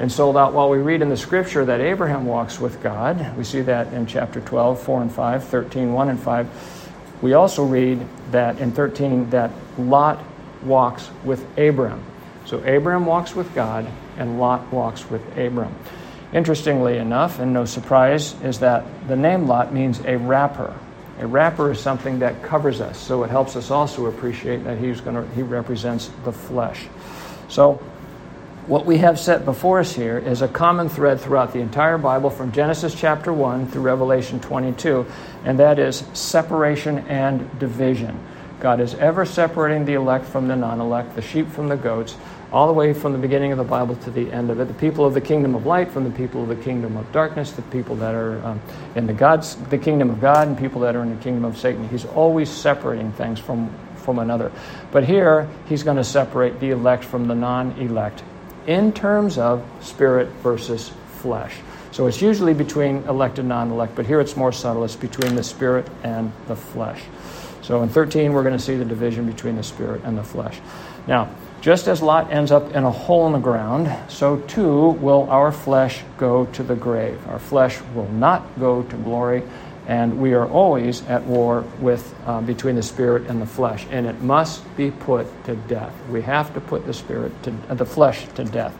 And 0.00 0.10
so 0.10 0.30
while 0.30 0.70
we 0.70 0.78
read 0.78 1.02
in 1.02 1.10
the 1.10 1.16
scripture 1.16 1.62
that 1.66 1.82
Abraham 1.82 2.24
walks 2.24 2.58
with 2.58 2.82
God, 2.82 3.36
we 3.36 3.44
see 3.44 3.60
that 3.60 3.92
in 3.92 4.06
chapter 4.06 4.40
12, 4.40 4.80
4 4.80 5.02
and 5.02 5.12
5, 5.12 5.44
13, 5.44 5.92
1 5.92 6.08
and 6.08 6.18
5. 6.18 6.88
We 7.20 7.34
also 7.34 7.66
read 7.66 8.06
that 8.30 8.58
in 8.60 8.72
13 8.72 9.28
that 9.28 9.50
Lot 9.76 10.18
walks 10.62 11.10
with 11.22 11.46
Abram. 11.58 12.02
So 12.46 12.64
Abraham 12.64 13.04
walks 13.04 13.34
with 13.34 13.54
God 13.54 13.86
and 14.16 14.40
Lot 14.40 14.72
walks 14.72 15.08
with 15.10 15.20
Abram. 15.36 15.74
Interestingly 16.32 16.96
enough, 16.96 17.38
and 17.38 17.52
no 17.52 17.66
surprise, 17.66 18.40
is 18.42 18.60
that 18.60 18.86
the 19.06 19.16
name 19.16 19.46
Lot 19.46 19.74
means 19.74 20.00
a 20.06 20.16
wrapper. 20.16 20.74
A 21.18 21.26
wrapper 21.26 21.72
is 21.72 21.78
something 21.78 22.20
that 22.20 22.42
covers 22.42 22.80
us, 22.80 22.98
so 22.98 23.22
it 23.24 23.28
helps 23.28 23.54
us 23.54 23.70
also 23.70 24.06
appreciate 24.06 24.64
that 24.64 24.78
he's 24.78 25.02
going 25.02 25.16
to, 25.16 25.34
he 25.34 25.42
represents 25.42 26.10
the 26.24 26.32
flesh. 26.32 26.86
So, 27.48 27.82
what 28.70 28.86
we 28.86 28.98
have 28.98 29.18
set 29.18 29.44
before 29.44 29.80
us 29.80 29.92
here 29.92 30.16
is 30.16 30.42
a 30.42 30.48
common 30.48 30.88
thread 30.88 31.20
throughout 31.20 31.52
the 31.52 31.58
entire 31.58 31.98
Bible 31.98 32.30
from 32.30 32.52
Genesis 32.52 32.94
chapter 32.94 33.32
1 33.32 33.66
through 33.66 33.82
Revelation 33.82 34.38
22, 34.38 35.04
and 35.44 35.58
that 35.58 35.80
is 35.80 36.04
separation 36.12 36.98
and 37.08 37.58
division. 37.58 38.16
God 38.60 38.78
is 38.78 38.94
ever 38.94 39.26
separating 39.26 39.86
the 39.86 39.94
elect 39.94 40.24
from 40.24 40.46
the 40.46 40.54
non 40.54 40.80
elect, 40.80 41.16
the 41.16 41.20
sheep 41.20 41.48
from 41.48 41.66
the 41.66 41.76
goats, 41.76 42.16
all 42.52 42.68
the 42.68 42.72
way 42.72 42.92
from 42.92 43.10
the 43.10 43.18
beginning 43.18 43.50
of 43.50 43.58
the 43.58 43.64
Bible 43.64 43.96
to 43.96 44.10
the 44.12 44.30
end 44.30 44.50
of 44.50 44.60
it. 44.60 44.68
The 44.68 44.74
people 44.74 45.04
of 45.04 45.14
the 45.14 45.20
kingdom 45.20 45.56
of 45.56 45.66
light 45.66 45.90
from 45.90 46.04
the 46.04 46.16
people 46.16 46.44
of 46.44 46.48
the 46.48 46.62
kingdom 46.62 46.96
of 46.96 47.10
darkness, 47.10 47.50
the 47.50 47.62
people 47.62 47.96
that 47.96 48.14
are 48.14 48.40
um, 48.46 48.60
in 48.94 49.04
the 49.04 49.12
God's 49.12 49.56
the 49.56 49.78
kingdom 49.78 50.10
of 50.10 50.20
God, 50.20 50.46
and 50.46 50.56
people 50.56 50.82
that 50.82 50.94
are 50.94 51.02
in 51.02 51.10
the 51.10 51.20
kingdom 51.20 51.44
of 51.44 51.58
Satan. 51.58 51.88
He's 51.88 52.04
always 52.04 52.48
separating 52.48 53.10
things 53.14 53.40
from 53.40 53.74
from 53.96 54.20
another. 54.20 54.52
But 54.92 55.02
here, 55.02 55.48
he's 55.66 55.82
going 55.82 55.96
to 55.96 56.04
separate 56.04 56.60
the 56.60 56.70
elect 56.70 57.02
from 57.02 57.26
the 57.26 57.34
non 57.34 57.72
elect 57.72 58.22
in 58.70 58.92
terms 58.92 59.36
of 59.36 59.66
spirit 59.80 60.28
versus 60.44 60.92
flesh. 61.18 61.56
So 61.90 62.06
it's 62.06 62.22
usually 62.22 62.54
between 62.54 63.02
elect 63.08 63.40
and 63.40 63.48
non 63.48 63.72
elect, 63.72 63.96
but 63.96 64.06
here 64.06 64.20
it's 64.20 64.36
more 64.36 64.52
subtle. 64.52 64.84
It's 64.84 64.94
between 64.94 65.34
the 65.34 65.42
spirit 65.42 65.88
and 66.04 66.32
the 66.46 66.54
flesh. 66.54 67.02
So 67.62 67.82
in 67.82 67.88
13, 67.88 68.32
we're 68.32 68.44
going 68.44 68.56
to 68.56 68.62
see 68.62 68.76
the 68.76 68.84
division 68.84 69.26
between 69.26 69.56
the 69.56 69.64
spirit 69.64 70.02
and 70.04 70.16
the 70.16 70.22
flesh. 70.22 70.60
Now, 71.08 71.34
just 71.60 71.88
as 71.88 72.00
Lot 72.00 72.32
ends 72.32 72.52
up 72.52 72.72
in 72.72 72.84
a 72.84 72.90
hole 72.90 73.26
in 73.26 73.32
the 73.32 73.40
ground, 73.40 73.92
so 74.08 74.38
too 74.38 74.90
will 74.90 75.28
our 75.28 75.50
flesh 75.50 76.02
go 76.16 76.46
to 76.46 76.62
the 76.62 76.76
grave. 76.76 77.20
Our 77.26 77.40
flesh 77.40 77.80
will 77.94 78.08
not 78.08 78.58
go 78.60 78.84
to 78.84 78.96
glory 78.98 79.42
and 79.90 80.20
we 80.20 80.34
are 80.34 80.48
always 80.48 81.04
at 81.08 81.20
war 81.24 81.64
with 81.80 82.14
uh, 82.24 82.40
between 82.42 82.76
the 82.76 82.82
spirit 82.82 83.26
and 83.26 83.42
the 83.42 83.46
flesh, 83.46 83.88
and 83.90 84.06
it 84.06 84.22
must 84.22 84.62
be 84.76 84.92
put 84.92 85.26
to 85.44 85.56
death. 85.56 85.92
We 86.08 86.22
have 86.22 86.54
to 86.54 86.60
put 86.60 86.86
the 86.86 86.94
spirit 86.94 87.32
to 87.42 87.52
uh, 87.68 87.74
the 87.74 87.84
flesh 87.84 88.24
to 88.36 88.44
death. 88.44 88.72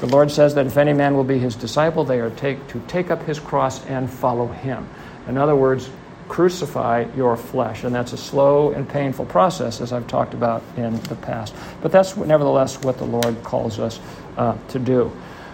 The 0.00 0.06
Lord 0.06 0.30
says 0.30 0.54
that 0.54 0.66
if 0.66 0.78
any 0.78 0.94
man 0.94 1.14
will 1.14 1.24
be 1.24 1.38
his 1.38 1.56
disciple, 1.56 2.04
they 2.04 2.20
are 2.20 2.30
take, 2.30 2.66
to 2.68 2.80
take 2.88 3.10
up 3.10 3.22
his 3.24 3.38
cross 3.38 3.84
and 3.84 4.10
follow 4.10 4.46
him. 4.46 4.88
In 5.28 5.36
other 5.36 5.54
words, 5.54 5.90
crucify 6.28 7.04
your 7.14 7.36
flesh, 7.36 7.84
and 7.84 7.94
that's 7.94 8.14
a 8.14 8.16
slow 8.16 8.70
and 8.70 8.88
painful 8.88 9.26
process, 9.26 9.82
as 9.82 9.92
I've 9.92 10.06
talked 10.06 10.32
about 10.32 10.62
in 10.78 10.98
the 11.02 11.16
past. 11.16 11.54
But 11.82 11.92
that's 11.92 12.16
nevertheless 12.16 12.80
what 12.82 12.96
the 12.96 13.04
Lord 13.04 13.42
calls 13.42 13.78
us 13.78 14.00
uh, 14.38 14.56
to 14.68 14.78
do. 14.78 15.12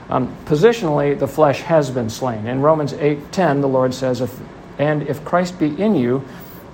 Um, 0.08 0.36
positionally, 0.44 1.18
the 1.18 1.28
flesh 1.28 1.60
has 1.62 1.90
been 1.90 2.08
slain. 2.08 2.46
In 2.46 2.60
Romans 2.60 2.92
8:10, 2.92 3.62
the 3.62 3.68
Lord 3.68 3.94
says, 3.94 4.20
"If 4.20 4.40
and 4.78 5.02
if 5.02 5.24
Christ 5.24 5.58
be 5.58 5.80
in 5.80 5.94
you, 5.94 6.24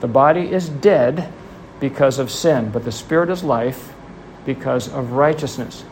the 0.00 0.08
body 0.08 0.52
is 0.52 0.68
dead 0.68 1.32
because 1.80 2.18
of 2.18 2.30
sin, 2.30 2.70
but 2.70 2.84
the 2.84 2.92
spirit 2.92 3.30
is 3.30 3.42
life 3.42 3.92
because 4.44 4.88
of 4.88 5.12
righteousness. 5.12 5.84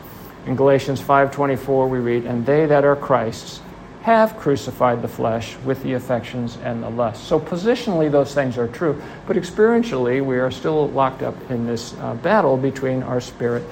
In 0.45 0.55
Galatians 0.55 1.01
5:24 1.01 1.87
we 1.87 1.99
read, 1.99 2.25
"And 2.25 2.45
they 2.45 2.65
that 2.65 2.85
are 2.85 2.95
Christ's 2.95 3.61
have 4.03 4.37
crucified 4.37 5.01
the 5.01 5.07
flesh 5.07 5.57
with 5.65 5.83
the 5.83 5.93
affections 5.93 6.57
and 6.63 6.81
the 6.81 6.89
lusts." 6.89 7.27
So 7.27 7.39
positionally 7.39 8.09
those 8.09 8.33
things 8.33 8.57
are 8.57 8.67
true, 8.67 8.95
but 9.27 9.35
experientially 9.35 10.23
we 10.23 10.39
are 10.39 10.51
still 10.51 10.87
locked 10.89 11.21
up 11.21 11.35
in 11.49 11.67
this 11.67 11.93
uh, 12.01 12.13
battle 12.15 12.55
between 12.55 13.03
our 13.03 13.19
spirit 13.19 13.63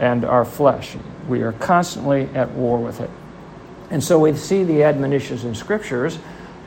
and 0.00 0.24
our 0.24 0.44
flesh. 0.44 0.96
We 1.28 1.42
are 1.42 1.52
constantly 1.52 2.28
at 2.34 2.50
war 2.50 2.78
with 2.78 3.00
it. 3.00 3.10
And 3.90 4.02
so 4.02 4.18
we 4.18 4.34
see 4.34 4.64
the 4.64 4.82
admonitions 4.82 5.44
in 5.44 5.54
scriptures 5.54 6.18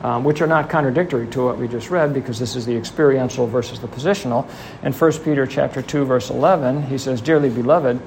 um, 0.02 0.24
which 0.24 0.40
are 0.40 0.46
not 0.46 0.68
contradictory 0.68 1.26
to 1.28 1.44
what 1.44 1.58
we 1.58 1.68
just 1.68 1.90
read 1.90 2.14
because 2.14 2.38
this 2.38 2.56
is 2.56 2.66
the 2.66 2.76
experiential 2.76 3.46
versus 3.46 3.80
the 3.80 3.88
positional. 3.88 4.48
In 4.82 4.92
1 4.92 5.12
Peter 5.24 5.46
chapter 5.46 5.82
2 5.82 6.04
verse 6.04 6.30
11, 6.30 6.84
he 6.84 6.98
says, 6.98 7.20
"Dearly 7.20 7.50
beloved, 7.50 8.00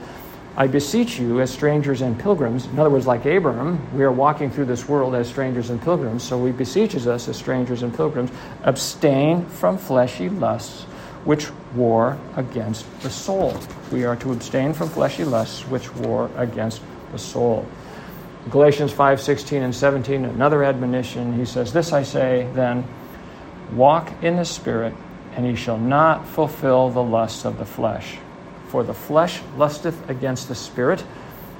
I 0.57 0.67
beseech 0.67 1.19
you 1.19 1.39
as 1.41 1.49
strangers 1.49 2.01
and 2.01 2.17
pilgrims." 2.19 2.65
In 2.65 2.79
other 2.79 2.89
words, 2.89 3.07
like 3.07 3.25
Abraham, 3.25 3.79
we 3.95 4.03
are 4.03 4.11
walking 4.11 4.49
through 4.49 4.65
this 4.65 4.87
world 4.87 5.15
as 5.15 5.27
strangers 5.27 5.69
and 5.69 5.81
pilgrims, 5.81 6.23
so 6.23 6.45
he 6.45 6.51
beseeches 6.51 7.07
us 7.07 7.27
as 7.27 7.37
strangers 7.37 7.83
and 7.83 7.95
pilgrims, 7.95 8.31
abstain 8.63 9.45
from 9.45 9.77
fleshy 9.77 10.29
lusts 10.29 10.85
which 11.25 11.49
war 11.75 12.17
against 12.35 12.85
the 13.01 13.09
soul. 13.09 13.55
We 13.91 14.05
are 14.05 14.15
to 14.17 14.31
abstain 14.31 14.73
from 14.73 14.89
fleshy 14.89 15.23
lusts, 15.23 15.61
which 15.67 15.93
war 15.95 16.29
against 16.35 16.81
the 17.11 17.19
soul. 17.19 17.65
Galatians 18.49 18.91
5 18.91 19.21
16 19.21 19.61
and 19.61 19.75
17, 19.75 20.25
another 20.25 20.63
admonition. 20.63 21.37
He 21.37 21.45
says, 21.45 21.71
This 21.71 21.93
I 21.93 22.03
say 22.03 22.49
then, 22.53 22.83
walk 23.73 24.11
in 24.23 24.35
the 24.35 24.45
Spirit, 24.45 24.95
and 25.35 25.45
ye 25.45 25.55
shall 25.55 25.77
not 25.77 26.27
fulfill 26.27 26.89
the 26.89 27.03
lusts 27.03 27.45
of 27.45 27.57
the 27.57 27.65
flesh. 27.65 28.17
For 28.69 28.83
the 28.83 28.93
flesh 28.93 29.41
lusteth 29.57 30.09
against 30.09 30.47
the 30.47 30.55
Spirit, 30.55 31.03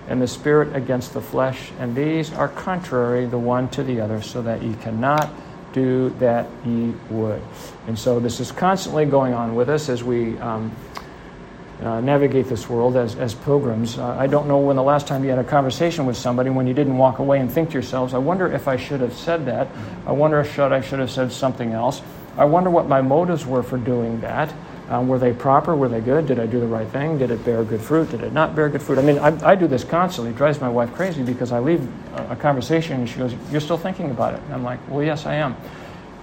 and 0.08 0.22
the 0.22 0.28
Spirit 0.28 0.76
against 0.76 1.14
the 1.14 1.22
flesh, 1.22 1.72
and 1.80 1.96
these 1.96 2.34
are 2.34 2.48
contrary 2.48 3.28
the 3.28 3.38
one 3.38 3.70
to 3.70 3.84
the 3.84 4.02
other, 4.02 4.22
so 4.22 4.42
that 4.42 4.64
ye 4.64 4.74
cannot 4.76 5.32
do 5.74 6.10
that 6.20 6.48
ye 6.66 6.94
would. 7.10 7.42
And 7.88 7.98
so 7.98 8.20
this 8.20 8.40
is 8.40 8.52
constantly 8.52 9.06
going 9.06 9.34
on 9.34 9.56
with 9.56 9.70
us 9.70 9.88
as 9.88 10.04
we 10.04 10.38
um, 10.40 10.76
uh, 11.82 12.00
navigate 12.02 12.48
this 12.48 12.70
world 12.70 12.96
as, 12.96 13.16
as 13.16 13.34
pilgrims. 13.34 13.98
Uh, 13.98 14.16
I 14.18 14.28
don't 14.28 14.48
know 14.48 14.60
when 14.60 14.76
the 14.76 14.84
last 14.84 15.08
time 15.08 15.24
you 15.24 15.30
had 15.30 15.40
a 15.40 15.44
conversation 15.44 16.06
with 16.06 16.16
somebody 16.16 16.50
when 16.50 16.68
you 16.68 16.74
didn't 16.74 16.98
walk 16.98 17.20
away 17.20 17.40
and 17.40 17.52
think 17.52 17.70
to 17.70 17.74
yourselves, 17.74 18.14
I 18.14 18.20
wonder 18.20 18.52
if 18.52 18.68
I 18.68 18.78
should 18.78 19.02
have 19.02 19.14
said 19.14 19.46
that. 19.48 19.68
I 20.06 20.12
wonder 20.12 20.40
if 20.40 20.54
should, 20.54 20.72
I 20.72 20.82
should 20.82 21.00
have 21.00 21.12
said 21.12 21.32
something 21.32 21.74
else. 21.74 22.02
I 22.38 22.46
wonder 22.46 22.70
what 22.70 22.88
my 22.88 23.02
motives 23.02 23.46
were 23.46 23.64
for 23.64 23.78
doing 23.78 24.22
that. 24.22 24.54
Um, 24.90 25.08
were 25.08 25.20
they 25.20 25.32
proper? 25.32 25.74
Were 25.74 25.88
they 25.88 26.02
good? 26.02 26.28
Did 26.28 26.38
I 26.38 26.46
do 26.46 26.60
the 26.60 26.68
right 26.68 26.88
thing? 26.88 27.18
Did 27.18 27.32
it 27.32 27.46
bear 27.46 27.64
good 27.64 27.82
fruit? 27.82 28.12
Did 28.12 28.24
it 28.24 28.34
not 28.34 28.56
bear 28.56 28.68
good 28.68 28.82
fruit? 28.82 29.00
I 29.00 29.02
mean, 29.02 29.20
I, 29.20 29.52
I 29.52 29.56
do 29.56 29.66
this 29.66 29.86
constantly. 29.86 30.32
It 30.32 30.38
drives 30.38 30.60
my 30.60 30.68
wife 30.68 30.94
crazy 30.94 31.24
because 31.24 31.54
I 31.54 31.60
leave 31.60 31.82
a, 32.14 32.32
a 32.32 32.36
conversation 32.36 32.98
and 33.00 33.08
she 33.08 33.18
goes, 33.18 33.34
You're 33.52 33.62
still 33.62 33.78
thinking 33.78 34.12
about 34.12 34.34
it? 34.34 34.42
And 34.44 34.54
I'm 34.54 34.64
like, 34.64 34.80
Well, 34.90 35.02
yes, 35.02 35.26
I 35.26 35.36
am. 35.36 35.56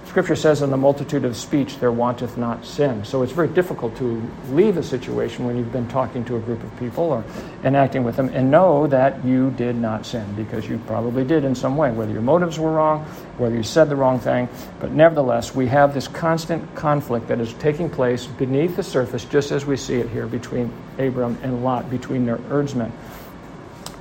Scripture 0.09 0.35
says, 0.35 0.63
in 0.63 0.71
the 0.71 0.77
multitude 0.77 1.23
of 1.23 1.37
speech 1.37 1.77
there 1.77 1.91
wanteth 1.91 2.35
not 2.35 2.65
sin. 2.65 3.05
So 3.05 3.21
it's 3.21 3.31
very 3.31 3.47
difficult 3.47 3.95
to 3.97 4.19
leave 4.49 4.75
a 4.77 4.81
situation 4.81 5.45
when 5.45 5.55
you've 5.55 5.71
been 5.71 5.87
talking 5.87 6.25
to 6.25 6.35
a 6.35 6.39
group 6.39 6.63
of 6.63 6.79
people 6.79 7.03
or 7.03 7.23
enacting 7.63 8.03
with 8.03 8.15
them 8.15 8.29
and 8.29 8.49
know 8.49 8.87
that 8.87 9.23
you 9.23 9.51
did 9.51 9.75
not 9.75 10.07
sin 10.07 10.25
because 10.33 10.67
you 10.67 10.79
probably 10.87 11.23
did 11.23 11.43
in 11.43 11.53
some 11.53 11.77
way, 11.77 11.91
whether 11.91 12.11
your 12.11 12.23
motives 12.23 12.57
were 12.57 12.71
wrong, 12.71 13.05
whether 13.37 13.55
you 13.55 13.61
said 13.61 13.87
the 13.87 13.95
wrong 13.95 14.19
thing. 14.19 14.49
But 14.79 14.93
nevertheless, 14.93 15.53
we 15.53 15.67
have 15.67 15.93
this 15.93 16.07
constant 16.07 16.73
conflict 16.73 17.27
that 17.27 17.39
is 17.39 17.53
taking 17.53 17.87
place 17.87 18.25
beneath 18.25 18.77
the 18.77 18.83
surface, 18.83 19.25
just 19.25 19.51
as 19.51 19.63
we 19.63 19.77
see 19.77 19.97
it 19.97 20.09
here 20.09 20.25
between 20.25 20.73
Abram 20.97 21.37
and 21.43 21.63
Lot, 21.63 21.87
between 21.91 22.25
their 22.25 22.37
herdsmen. 22.37 22.91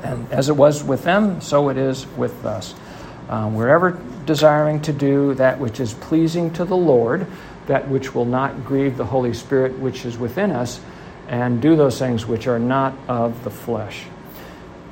And 0.02 0.32
as 0.32 0.48
it 0.48 0.56
was 0.56 0.82
with 0.82 1.02
them, 1.02 1.42
so 1.42 1.68
it 1.68 1.76
is 1.76 2.06
with 2.16 2.46
us. 2.46 2.74
Um, 3.28 3.54
we're 3.54 3.68
ever 3.68 4.00
desiring 4.24 4.80
to 4.82 4.92
do 4.92 5.34
that 5.34 5.58
which 5.58 5.80
is 5.80 5.92
pleasing 5.94 6.52
to 6.54 6.64
the 6.64 6.76
Lord, 6.76 7.26
that 7.66 7.88
which 7.88 8.14
will 8.14 8.24
not 8.24 8.64
grieve 8.64 8.96
the 8.96 9.04
Holy 9.04 9.34
Spirit 9.34 9.78
which 9.78 10.04
is 10.04 10.16
within 10.16 10.50
us, 10.50 10.80
and 11.28 11.60
do 11.60 11.76
those 11.76 11.98
things 11.98 12.26
which 12.26 12.46
are 12.46 12.58
not 12.58 12.94
of 13.06 13.44
the 13.44 13.50
flesh. 13.50 14.04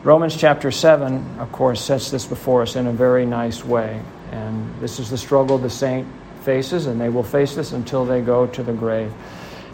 Romans 0.03 0.37
chapter 0.37 0.70
7, 0.70 1.38
of 1.40 1.51
course, 1.51 1.83
sets 1.83 2.11
this 2.11 2.27
before 2.27 2.62
us 2.62 2.77
in 2.77 2.87
a 2.87 2.92
very 2.92 3.27
nice 3.27 3.64
way. 3.64 4.01
And 4.31 4.72
this 4.81 4.99
is 4.99 5.11
the 5.11 5.18
struggle 5.18 5.59
the 5.59 5.70
saint 5.70 6.07
faces, 6.42 6.87
and 6.87 7.01
they 7.01 7.09
will 7.09 7.22
face 7.25 7.55
this 7.55 7.72
until 7.72 8.05
they 8.05 8.20
go 8.20 8.46
to 8.46 8.62
the 8.62 8.72
grave. 8.72 9.12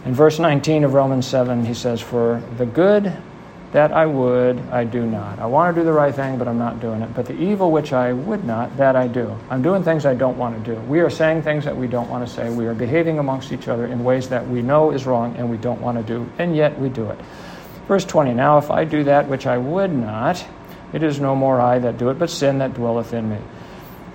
In 0.05 0.13
verse 0.13 0.39
19 0.39 0.85
of 0.85 0.93
Romans 0.93 1.27
7, 1.27 1.65
he 1.65 1.73
says, 1.73 2.01
For 2.01 2.41
the 2.57 2.65
good 2.65 3.13
that 3.73 3.91
I 3.91 4.05
would, 4.05 4.59
I 4.71 4.83
do 4.83 5.03
not. 5.05 5.39
I 5.39 5.47
want 5.47 5.75
to 5.75 5.81
do 5.81 5.83
the 5.83 5.91
right 5.91 6.13
thing, 6.13 6.37
but 6.37 6.47
I'm 6.47 6.59
not 6.59 6.79
doing 6.79 7.01
it. 7.01 7.13
But 7.15 7.25
the 7.25 7.33
evil 7.33 7.71
which 7.71 7.91
I 7.91 8.13
would 8.13 8.45
not, 8.45 8.77
that 8.77 8.95
I 8.95 9.07
do. 9.07 9.35
I'm 9.49 9.63
doing 9.63 9.83
things 9.83 10.05
I 10.05 10.13
don't 10.13 10.37
want 10.37 10.63
to 10.63 10.75
do. 10.75 10.79
We 10.81 10.99
are 10.99 11.09
saying 11.09 11.41
things 11.41 11.65
that 11.65 11.75
we 11.75 11.87
don't 11.87 12.07
want 12.07 12.25
to 12.25 12.31
say. 12.31 12.51
We 12.51 12.67
are 12.67 12.75
behaving 12.75 13.17
amongst 13.17 13.51
each 13.51 13.67
other 13.67 13.87
in 13.87 14.03
ways 14.03 14.29
that 14.29 14.47
we 14.47 14.61
know 14.61 14.91
is 14.91 15.07
wrong 15.07 15.35
and 15.37 15.49
we 15.49 15.57
don't 15.57 15.81
want 15.81 15.97
to 15.97 16.03
do, 16.03 16.29
and 16.37 16.55
yet 16.55 16.79
we 16.79 16.89
do 16.89 17.09
it. 17.09 17.19
Verse 17.87 18.05
20 18.05 18.35
Now, 18.35 18.59
if 18.59 18.69
I 18.69 18.85
do 18.85 19.03
that 19.05 19.27
which 19.27 19.47
I 19.47 19.57
would 19.57 19.91
not, 19.91 20.45
it 20.93 21.01
is 21.01 21.19
no 21.19 21.35
more 21.35 21.59
I 21.59 21.79
that 21.79 21.97
do 21.97 22.09
it, 22.11 22.19
but 22.19 22.29
sin 22.29 22.59
that 22.59 22.75
dwelleth 22.75 23.11
in 23.11 23.27
me. 23.27 23.39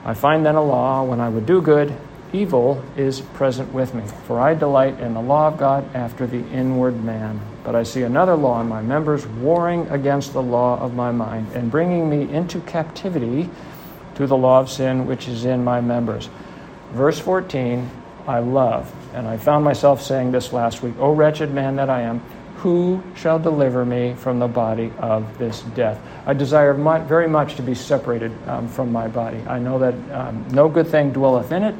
I 0.04 0.14
find 0.14 0.46
then 0.46 0.54
a 0.54 0.62
law 0.62 1.02
when 1.02 1.20
I 1.20 1.28
would 1.28 1.46
do 1.46 1.60
good, 1.60 1.92
evil 2.32 2.82
is 2.96 3.20
present 3.20 3.72
with 3.72 3.94
me. 3.94 4.04
For 4.26 4.40
I 4.40 4.54
delight 4.54 4.98
in 5.00 5.14
the 5.14 5.20
law 5.20 5.48
of 5.48 5.58
God 5.58 5.94
after 5.94 6.26
the 6.26 6.46
inward 6.50 7.02
man. 7.02 7.40
But 7.64 7.74
I 7.74 7.82
see 7.82 8.02
another 8.02 8.34
law 8.34 8.60
in 8.60 8.68
my 8.68 8.82
members, 8.82 9.26
warring 9.26 9.88
against 9.88 10.32
the 10.32 10.42
law 10.42 10.78
of 10.80 10.94
my 10.94 11.12
mind, 11.12 11.52
and 11.54 11.70
bringing 11.70 12.08
me 12.08 12.32
into 12.32 12.60
captivity 12.60 13.48
to 14.14 14.26
the 14.26 14.36
law 14.36 14.60
of 14.60 14.70
sin 14.70 15.06
which 15.06 15.28
is 15.28 15.44
in 15.44 15.62
my 15.64 15.80
members. 15.80 16.28
Verse 16.92 17.18
14, 17.18 17.88
I 18.26 18.40
love. 18.40 18.92
And 19.14 19.26
I 19.26 19.36
found 19.36 19.64
myself 19.64 20.02
saying 20.02 20.32
this 20.32 20.52
last 20.52 20.82
week 20.82 20.94
O 20.98 21.12
wretched 21.12 21.52
man 21.52 21.76
that 21.76 21.90
I 21.90 22.02
am, 22.02 22.20
who 22.56 23.02
shall 23.14 23.38
deliver 23.38 23.84
me 23.84 24.14
from 24.14 24.40
the 24.40 24.48
body 24.48 24.92
of 24.98 25.38
this 25.38 25.62
death? 25.76 26.00
I 26.26 26.34
desire 26.34 26.74
very 26.74 27.28
much 27.28 27.54
to 27.56 27.62
be 27.62 27.74
separated 27.74 28.32
um, 28.48 28.68
from 28.68 28.90
my 28.90 29.06
body. 29.06 29.38
I 29.46 29.60
know 29.60 29.78
that 29.78 29.94
um, 30.10 30.44
no 30.50 30.68
good 30.68 30.88
thing 30.88 31.12
dwelleth 31.12 31.52
in 31.52 31.62
it 31.62 31.74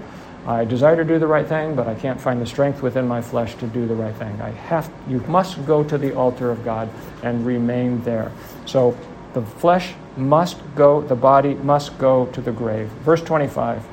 I 0.49 0.65
desire 0.65 0.97
to 0.97 1.05
do 1.05 1.19
the 1.19 1.27
right 1.27 1.47
thing, 1.47 1.75
but 1.75 1.87
I 1.87 1.95
can't 1.95 2.19
find 2.19 2.41
the 2.41 2.47
strength 2.47 2.81
within 2.81 3.07
my 3.07 3.21
flesh 3.21 3.55
to 3.57 3.67
do 3.67 3.87
the 3.87 3.95
right 3.95 4.15
thing. 4.15 4.41
I 4.41 4.49
have 4.49 4.91
you 5.07 5.21
must 5.29 5.65
go 5.67 5.85
to 5.85 5.99
the 5.99 6.15
altar 6.15 6.51
of 6.51 6.65
God 6.65 6.89
and 7.23 7.45
remain 7.45 8.01
there. 8.03 8.33
So 8.65 8.97
the 9.35 9.43
flesh 9.43 9.93
must 10.17 10.57
go, 10.75 11.03
the 11.03 11.15
body 11.15 11.53
must 11.53 11.99
go 11.99 12.25
to 12.33 12.41
the 12.41 12.51
grave. 12.51 12.89
Verse 13.05 13.21
25. 13.21 13.87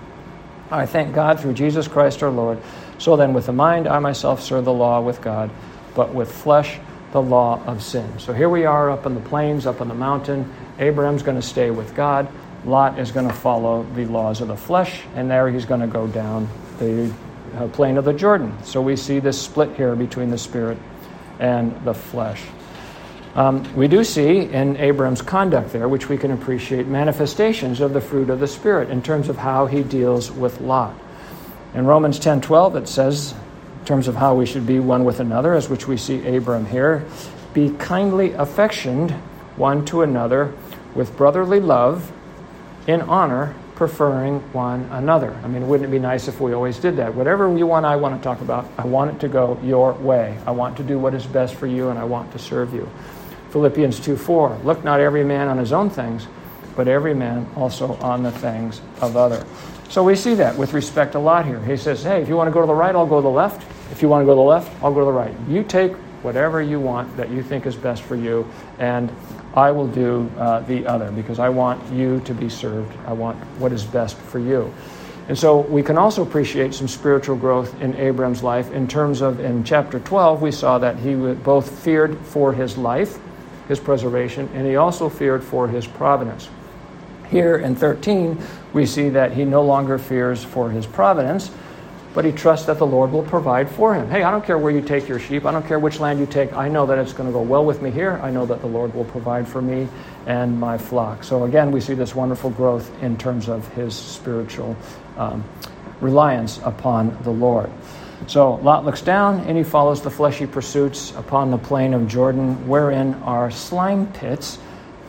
I 0.71 0.85
thank 0.85 1.13
God 1.13 1.41
through 1.41 1.55
Jesus 1.55 1.89
Christ 1.89 2.23
our 2.23 2.29
Lord. 2.29 2.57
So 2.99 3.17
then 3.17 3.33
with 3.33 3.47
the 3.47 3.53
mind 3.53 3.85
I 3.85 3.99
myself 3.99 4.41
serve 4.41 4.63
the 4.63 4.71
law 4.71 5.01
with 5.01 5.21
God, 5.21 5.49
but 5.93 6.13
with 6.13 6.31
flesh 6.31 6.79
the 7.11 7.21
law 7.21 7.61
of 7.65 7.83
sin. 7.83 8.17
So 8.17 8.31
here 8.31 8.47
we 8.47 8.63
are 8.63 8.89
up 8.89 9.05
in 9.05 9.13
the 9.13 9.19
plains, 9.19 9.65
up 9.65 9.81
on 9.81 9.89
the 9.89 9.93
mountain. 9.93 10.53
Abraham's 10.79 11.21
going 11.21 11.39
to 11.39 11.45
stay 11.45 11.69
with 11.69 11.93
God. 11.95 12.29
Lot 12.65 12.99
is 12.99 13.11
going 13.11 13.27
to 13.27 13.33
follow 13.33 13.83
the 13.95 14.05
laws 14.05 14.41
of 14.41 14.47
the 14.47 14.57
flesh, 14.57 15.03
and 15.15 15.29
there 15.29 15.49
he's 15.49 15.65
going 15.65 15.81
to 15.81 15.87
go 15.87 16.07
down 16.07 16.49
the 16.79 17.13
uh, 17.55 17.67
plain 17.69 17.97
of 17.97 18.05
the 18.05 18.13
Jordan. 18.13 18.57
So 18.63 18.81
we 18.81 18.95
see 18.95 19.19
this 19.19 19.41
split 19.41 19.75
here 19.75 19.95
between 19.95 20.29
the 20.29 20.37
spirit 20.37 20.77
and 21.39 21.79
the 21.85 21.93
flesh. 21.93 22.41
Um, 23.35 23.75
we 23.75 23.89
do 23.89 24.05
see 24.05 24.39
in 24.39 24.77
Abram's 24.77 25.21
conduct 25.21 25.73
there, 25.73 25.89
which 25.89 26.07
we 26.07 26.17
can 26.17 26.31
appreciate, 26.31 26.87
manifestations 26.87 27.81
of 27.81 27.91
the 27.91 27.99
fruit 27.99 28.29
of 28.29 28.39
the 28.39 28.47
Spirit 28.47 28.89
in 28.89 29.01
terms 29.01 29.27
of 29.27 29.35
how 29.35 29.65
he 29.65 29.83
deals 29.83 30.31
with 30.31 30.61
Lot. 30.61 30.95
In 31.73 31.85
Romans 31.85 32.17
10:12, 32.17 32.77
it 32.77 32.87
says, 32.87 33.33
in 33.81 33.85
terms 33.85 34.07
of 34.07 34.15
how 34.15 34.35
we 34.35 34.45
should 34.45 34.65
be 34.65 34.79
one 34.79 35.03
with 35.03 35.19
another, 35.19 35.53
as 35.53 35.69
which 35.69 35.85
we 35.85 35.97
see 35.97 36.25
Abram 36.33 36.65
here, 36.65 37.03
be 37.53 37.71
kindly 37.77 38.31
affectioned 38.31 39.11
one 39.57 39.83
to 39.85 40.01
another 40.01 40.53
with 40.95 41.17
brotherly 41.17 41.59
love, 41.59 42.13
in 42.87 43.01
honor, 43.01 43.55
preferring 43.75 44.39
one 44.53 44.83
another. 44.91 45.31
I 45.43 45.47
mean, 45.47 45.67
wouldn't 45.67 45.89
it 45.89 45.91
be 45.91 45.99
nice 45.99 46.27
if 46.27 46.39
we 46.39 46.53
always 46.53 46.77
did 46.77 46.95
that? 46.97 47.13
Whatever 47.13 47.55
you 47.57 47.67
want, 47.67 47.85
I 47.85 47.95
want 47.95 48.15
to 48.17 48.23
talk 48.23 48.41
about, 48.41 48.67
I 48.77 48.85
want 48.85 49.15
it 49.15 49.19
to 49.21 49.27
go 49.27 49.59
your 49.63 49.93
way. 49.93 50.37
I 50.45 50.51
want 50.51 50.77
to 50.77 50.83
do 50.83 50.97
what 50.97 51.13
is 51.13 51.25
best 51.25 51.55
for 51.55 51.67
you, 51.67 51.89
and 51.89 51.99
I 51.99 52.03
want 52.03 52.31
to 52.31 52.39
serve 52.39 52.73
you. 52.73 52.89
Philippians 53.49 53.99
2 53.99 54.17
4. 54.17 54.59
Look 54.63 54.83
not 54.83 54.99
every 54.99 55.23
man 55.23 55.47
on 55.47 55.57
his 55.57 55.71
own 55.71 55.89
things, 55.89 56.27
but 56.75 56.87
every 56.87 57.13
man 57.13 57.47
also 57.55 57.93
on 57.95 58.23
the 58.23 58.31
things 58.31 58.81
of 59.01 59.17
other. 59.17 59.45
So 59.89 60.03
we 60.03 60.15
see 60.15 60.33
that 60.35 60.57
with 60.57 60.73
respect 60.73 61.15
a 61.15 61.19
Lot 61.19 61.45
here. 61.45 61.63
He 61.63 61.77
says, 61.77 62.03
Hey, 62.03 62.21
if 62.21 62.27
you 62.27 62.35
want 62.35 62.47
to 62.47 62.51
go 62.51 62.61
to 62.61 62.67
the 62.67 62.73
right, 62.73 62.95
I'll 62.95 63.05
go 63.05 63.17
to 63.17 63.21
the 63.21 63.29
left. 63.29 63.61
If 63.91 64.01
you 64.01 64.09
want 64.09 64.21
to 64.21 64.25
go 64.25 64.31
to 64.31 64.37
the 64.37 64.41
left, 64.41 64.83
I'll 64.83 64.93
go 64.93 64.99
to 64.99 65.05
the 65.05 65.11
right. 65.11 65.33
You 65.47 65.63
take 65.63 65.93
whatever 66.21 66.61
you 66.61 66.79
want 66.79 67.15
that 67.17 67.29
you 67.29 67.43
think 67.43 67.65
is 67.65 67.75
best 67.75 68.01
for 68.01 68.15
you, 68.15 68.47
and 68.79 69.09
I 69.55 69.71
will 69.71 69.87
do 69.87 70.29
uh, 70.37 70.59
the 70.61 70.85
other 70.85 71.11
because 71.11 71.39
I 71.39 71.49
want 71.49 71.91
you 71.93 72.19
to 72.21 72.33
be 72.33 72.49
served. 72.49 72.95
I 73.05 73.13
want 73.13 73.37
what 73.59 73.71
is 73.71 73.85
best 73.85 74.17
for 74.17 74.39
you. 74.39 74.73
And 75.27 75.37
so 75.37 75.61
we 75.61 75.81
can 75.81 75.97
also 75.97 76.21
appreciate 76.21 76.73
some 76.73 76.87
spiritual 76.87 77.35
growth 77.35 77.81
in 77.81 77.95
Abram's 77.95 78.43
life 78.43 78.71
in 78.71 78.87
terms 78.87 79.21
of, 79.21 79.39
in 79.39 79.63
chapter 79.63 79.99
12, 79.99 80.41
we 80.41 80.51
saw 80.51 80.77
that 80.77 80.99
he 80.99 81.15
both 81.15 81.79
feared 81.79 82.17
for 82.19 82.53
his 82.53 82.77
life, 82.77 83.17
his 83.67 83.79
preservation, 83.79 84.47
and 84.53 84.67
he 84.67 84.75
also 84.75 85.09
feared 85.09 85.43
for 85.43 85.67
his 85.67 85.87
providence. 85.87 86.49
Here 87.29 87.57
in 87.57 87.75
13, 87.75 88.37
we 88.73 88.85
see 88.85 89.09
that 89.09 89.31
he 89.31 89.45
no 89.45 89.63
longer 89.63 89.97
fears 89.97 90.43
for 90.43 90.69
his 90.69 90.85
providence, 90.85 91.49
but 92.15 92.23
he 92.23 92.31
trusts 92.31 92.65
that 92.67 92.77
the 92.77 92.85
Lord 92.85 93.11
will 93.11 93.23
provide 93.23 93.69
for 93.69 93.93
him. 93.93 94.09
Hey, 94.09 94.23
I 94.23 94.31
don't 94.31 94.43
care 94.43 94.57
where 94.57 94.71
you 94.71 94.81
take 94.81 95.09
your 95.09 95.19
sheep. 95.19 95.45
I 95.45 95.51
don't 95.51 95.67
care 95.67 95.79
which 95.79 95.99
land 95.99 96.17
you 96.17 96.25
take. 96.25 96.53
I 96.53 96.69
know 96.69 96.85
that 96.85 96.97
it's 96.97 97.11
going 97.11 97.27
to 97.27 97.33
go 97.33 97.41
well 97.41 97.65
with 97.65 97.81
me 97.81 97.91
here. 97.91 98.13
I 98.23 98.31
know 98.31 98.45
that 98.45 98.61
the 98.61 98.67
Lord 98.67 98.95
will 98.95 99.03
provide 99.03 99.45
for 99.45 99.61
me 99.61 99.89
and 100.25 100.57
my 100.57 100.77
flock. 100.77 101.25
So 101.25 101.43
again, 101.43 101.71
we 101.71 101.81
see 101.81 101.93
this 101.93 102.15
wonderful 102.15 102.51
growth 102.51 102.89
in 103.03 103.17
terms 103.17 103.49
of 103.49 103.67
his 103.73 103.93
spiritual 103.93 104.77
um, 105.17 105.43
reliance 105.99 106.59
upon 106.63 107.21
the 107.23 107.31
Lord. 107.31 107.69
So 108.27 108.55
Lot 108.55 108.85
looks 108.85 109.01
down 109.01 109.41
and 109.41 109.57
he 109.57 109.63
follows 109.65 110.01
the 110.01 110.09
fleshy 110.09 110.47
pursuits 110.47 111.11
upon 111.17 111.51
the 111.51 111.57
plain 111.57 111.93
of 111.93 112.07
Jordan, 112.07 112.65
wherein 112.65 113.15
are 113.15 113.51
slime 113.51 114.11
pits, 114.13 114.57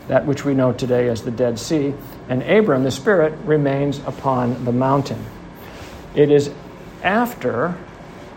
that 0.09 0.27
which 0.27 0.45
we 0.45 0.55
know 0.55 0.73
today 0.73 1.09
as 1.09 1.23
the 1.23 1.31
Dead 1.31 1.57
Sea. 1.61 1.95
And 2.29 2.43
Abram, 2.43 2.83
the 2.83 2.91
Spirit, 2.91 3.33
remains 3.45 4.01
upon 4.07 4.65
the 4.65 4.73
mountain. 4.73 5.25
It 6.17 6.33
is 6.33 6.51
after 7.03 7.77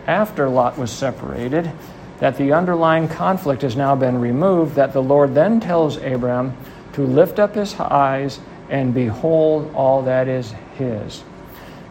after 0.06 0.48
Lot 0.48 0.76
was 0.76 0.90
separated, 0.90 1.70
that 2.18 2.36
the 2.36 2.52
underlying 2.52 3.08
conflict 3.08 3.62
has 3.62 3.76
now 3.76 3.94
been 3.94 4.20
removed, 4.20 4.74
that 4.74 4.92
the 4.92 5.02
Lord 5.02 5.34
then 5.34 5.60
tells 5.60 5.96
Abram 5.98 6.56
to 6.94 7.02
lift 7.02 7.38
up 7.38 7.54
his 7.54 7.78
eyes 7.78 8.40
and 8.68 8.92
behold 8.92 9.72
all 9.74 10.02
that 10.02 10.28
is 10.28 10.52
his. 10.76 11.22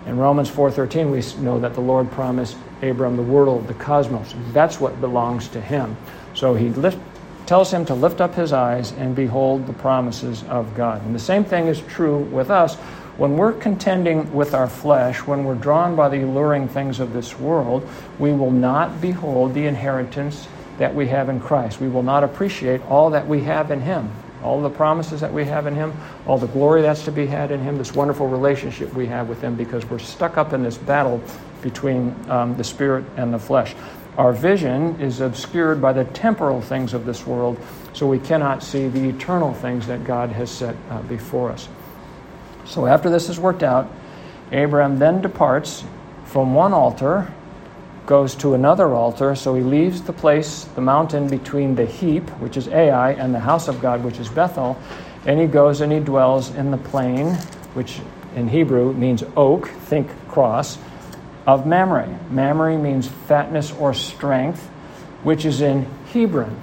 In 0.06 0.18
Romans 0.18 0.50
4:13 0.50 1.12
we 1.12 1.44
know 1.44 1.60
that 1.60 1.74
the 1.74 1.82
Lord 1.82 2.12
promised 2.12 2.58
Abram 2.82 3.18
the 3.18 3.24
world, 3.24 3.68
the 3.68 3.74
cosmos. 3.74 4.34
That's 4.54 4.80
what 4.80 5.02
belongs 5.02 5.48
to 5.50 5.62
him. 5.62 5.98
So 6.34 6.56
he 6.56 6.70
lift, 6.70 6.98
tells 7.46 7.72
him 7.74 7.86
to 7.86 7.94
lift 7.94 8.22
up 8.22 8.36
his 8.36 8.54
eyes 8.54 8.94
and 8.98 9.16
behold 9.16 9.68
the 9.68 9.74
promises 9.74 10.44
of 10.50 10.76
God. 10.76 11.04
And 11.06 11.14
the 11.14 11.20
same 11.20 11.44
thing 11.44 11.68
is 11.68 11.82
true 11.82 12.20
with 12.20 12.50
us. 12.50 12.78
When 13.20 13.36
we're 13.36 13.52
contending 13.52 14.34
with 14.34 14.54
our 14.54 14.70
flesh, 14.70 15.28
when 15.28 15.44
we're 15.44 15.56
drawn 15.56 15.98
by 15.98 16.08
the 16.08 16.24
alluring 16.24 16.70
things 16.70 17.02
of 17.02 17.12
this 17.12 17.38
world, 17.38 17.86
we 18.18 18.32
will 18.32 18.50
not 18.50 19.02
behold 19.02 19.54
the 19.54 19.66
inheritance 19.66 20.48
that 20.78 20.96
we 20.96 21.06
have 21.10 21.28
in 21.28 21.42
Christ. 21.42 21.82
We 21.82 21.90
will 21.90 22.02
not 22.02 22.24
appreciate 22.24 22.82
all 22.84 23.10
that 23.10 23.28
we 23.28 23.42
have 23.42 23.72
in 23.72 23.82
Him, 23.82 24.10
all 24.42 24.62
the 24.62 24.70
promises 24.70 25.20
that 25.20 25.34
we 25.34 25.44
have 25.44 25.68
in 25.68 25.76
Him, 25.76 25.92
all 26.28 26.38
the 26.38 26.48
glory 26.48 26.82
that's 26.82 27.04
to 27.04 27.12
be 27.12 27.26
had 27.26 27.52
in 27.52 27.60
Him, 27.60 27.78
this 27.78 27.94
wonderful 27.94 28.30
relationship 28.30 28.94
we 28.94 29.06
have 29.08 29.28
with 29.28 29.42
Him, 29.42 29.56
because 29.56 29.86
we're 29.90 30.00
stuck 30.00 30.38
up 30.38 30.54
in 30.54 30.64
this 30.64 30.78
battle 30.78 31.22
between 31.62 32.16
um, 32.30 32.56
the 32.56 32.64
spirit 32.64 33.04
and 33.18 33.34
the 33.34 33.40
flesh. 33.40 33.76
Our 34.18 34.32
vision 34.32 34.98
is 35.02 35.20
obscured 35.20 35.82
by 35.82 35.92
the 35.92 36.06
temporal 36.06 36.62
things 36.62 36.94
of 36.94 37.06
this 37.06 37.28
world, 37.28 37.60
so 37.92 38.08
we 38.08 38.20
cannot 38.20 38.64
see 38.64 38.88
the 38.88 39.10
eternal 39.10 39.54
things 39.56 39.88
that 39.88 40.06
God 40.06 40.30
has 40.30 40.50
set 40.50 40.78
uh, 40.90 41.02
before 41.02 41.52
us. 41.52 41.68
So 42.70 42.86
after 42.86 43.10
this 43.10 43.30
is 43.30 43.40
worked 43.40 43.64
out, 43.64 43.92
Abraham 44.52 45.00
then 45.00 45.22
departs 45.22 45.84
from 46.26 46.54
one 46.54 46.72
altar, 46.72 47.34
goes 48.06 48.36
to 48.36 48.54
another 48.54 48.94
altar. 48.94 49.36
So 49.36 49.54
he 49.56 49.62
leaves 49.62 50.02
the 50.02 50.14
place, 50.14 50.64
the 50.76 50.82
mountain 50.82 51.28
between 51.28 51.76
the 51.76 51.86
heap, 51.86 52.30
which 52.40 52.58
is 52.58 52.68
Ai, 52.68 53.12
and 53.14 53.34
the 53.34 53.40
house 53.40 53.68
of 53.68 53.82
God, 53.82 54.04
which 54.04 54.20
is 54.20 54.30
Bethel, 54.30 54.80
and 55.26 55.40
he 55.40 55.48
goes 55.48 55.82
and 55.82 55.92
he 55.92 56.00
dwells 56.00 56.54
in 56.56 56.72
the 56.72 56.78
plain, 56.78 57.34
which 57.74 58.00
in 58.36 58.48
Hebrew 58.48 58.94
means 58.94 59.24
oak, 59.36 59.68
think 59.68 60.10
cross, 60.28 60.78
of 61.48 61.66
Mamre. 61.66 62.20
Mamre 62.30 62.78
means 62.78 63.08
fatness 63.08 63.72
or 63.74 63.94
strength, 63.94 64.68
which 65.24 65.46
is 65.46 65.62
in 65.62 65.86
Hebron 66.14 66.56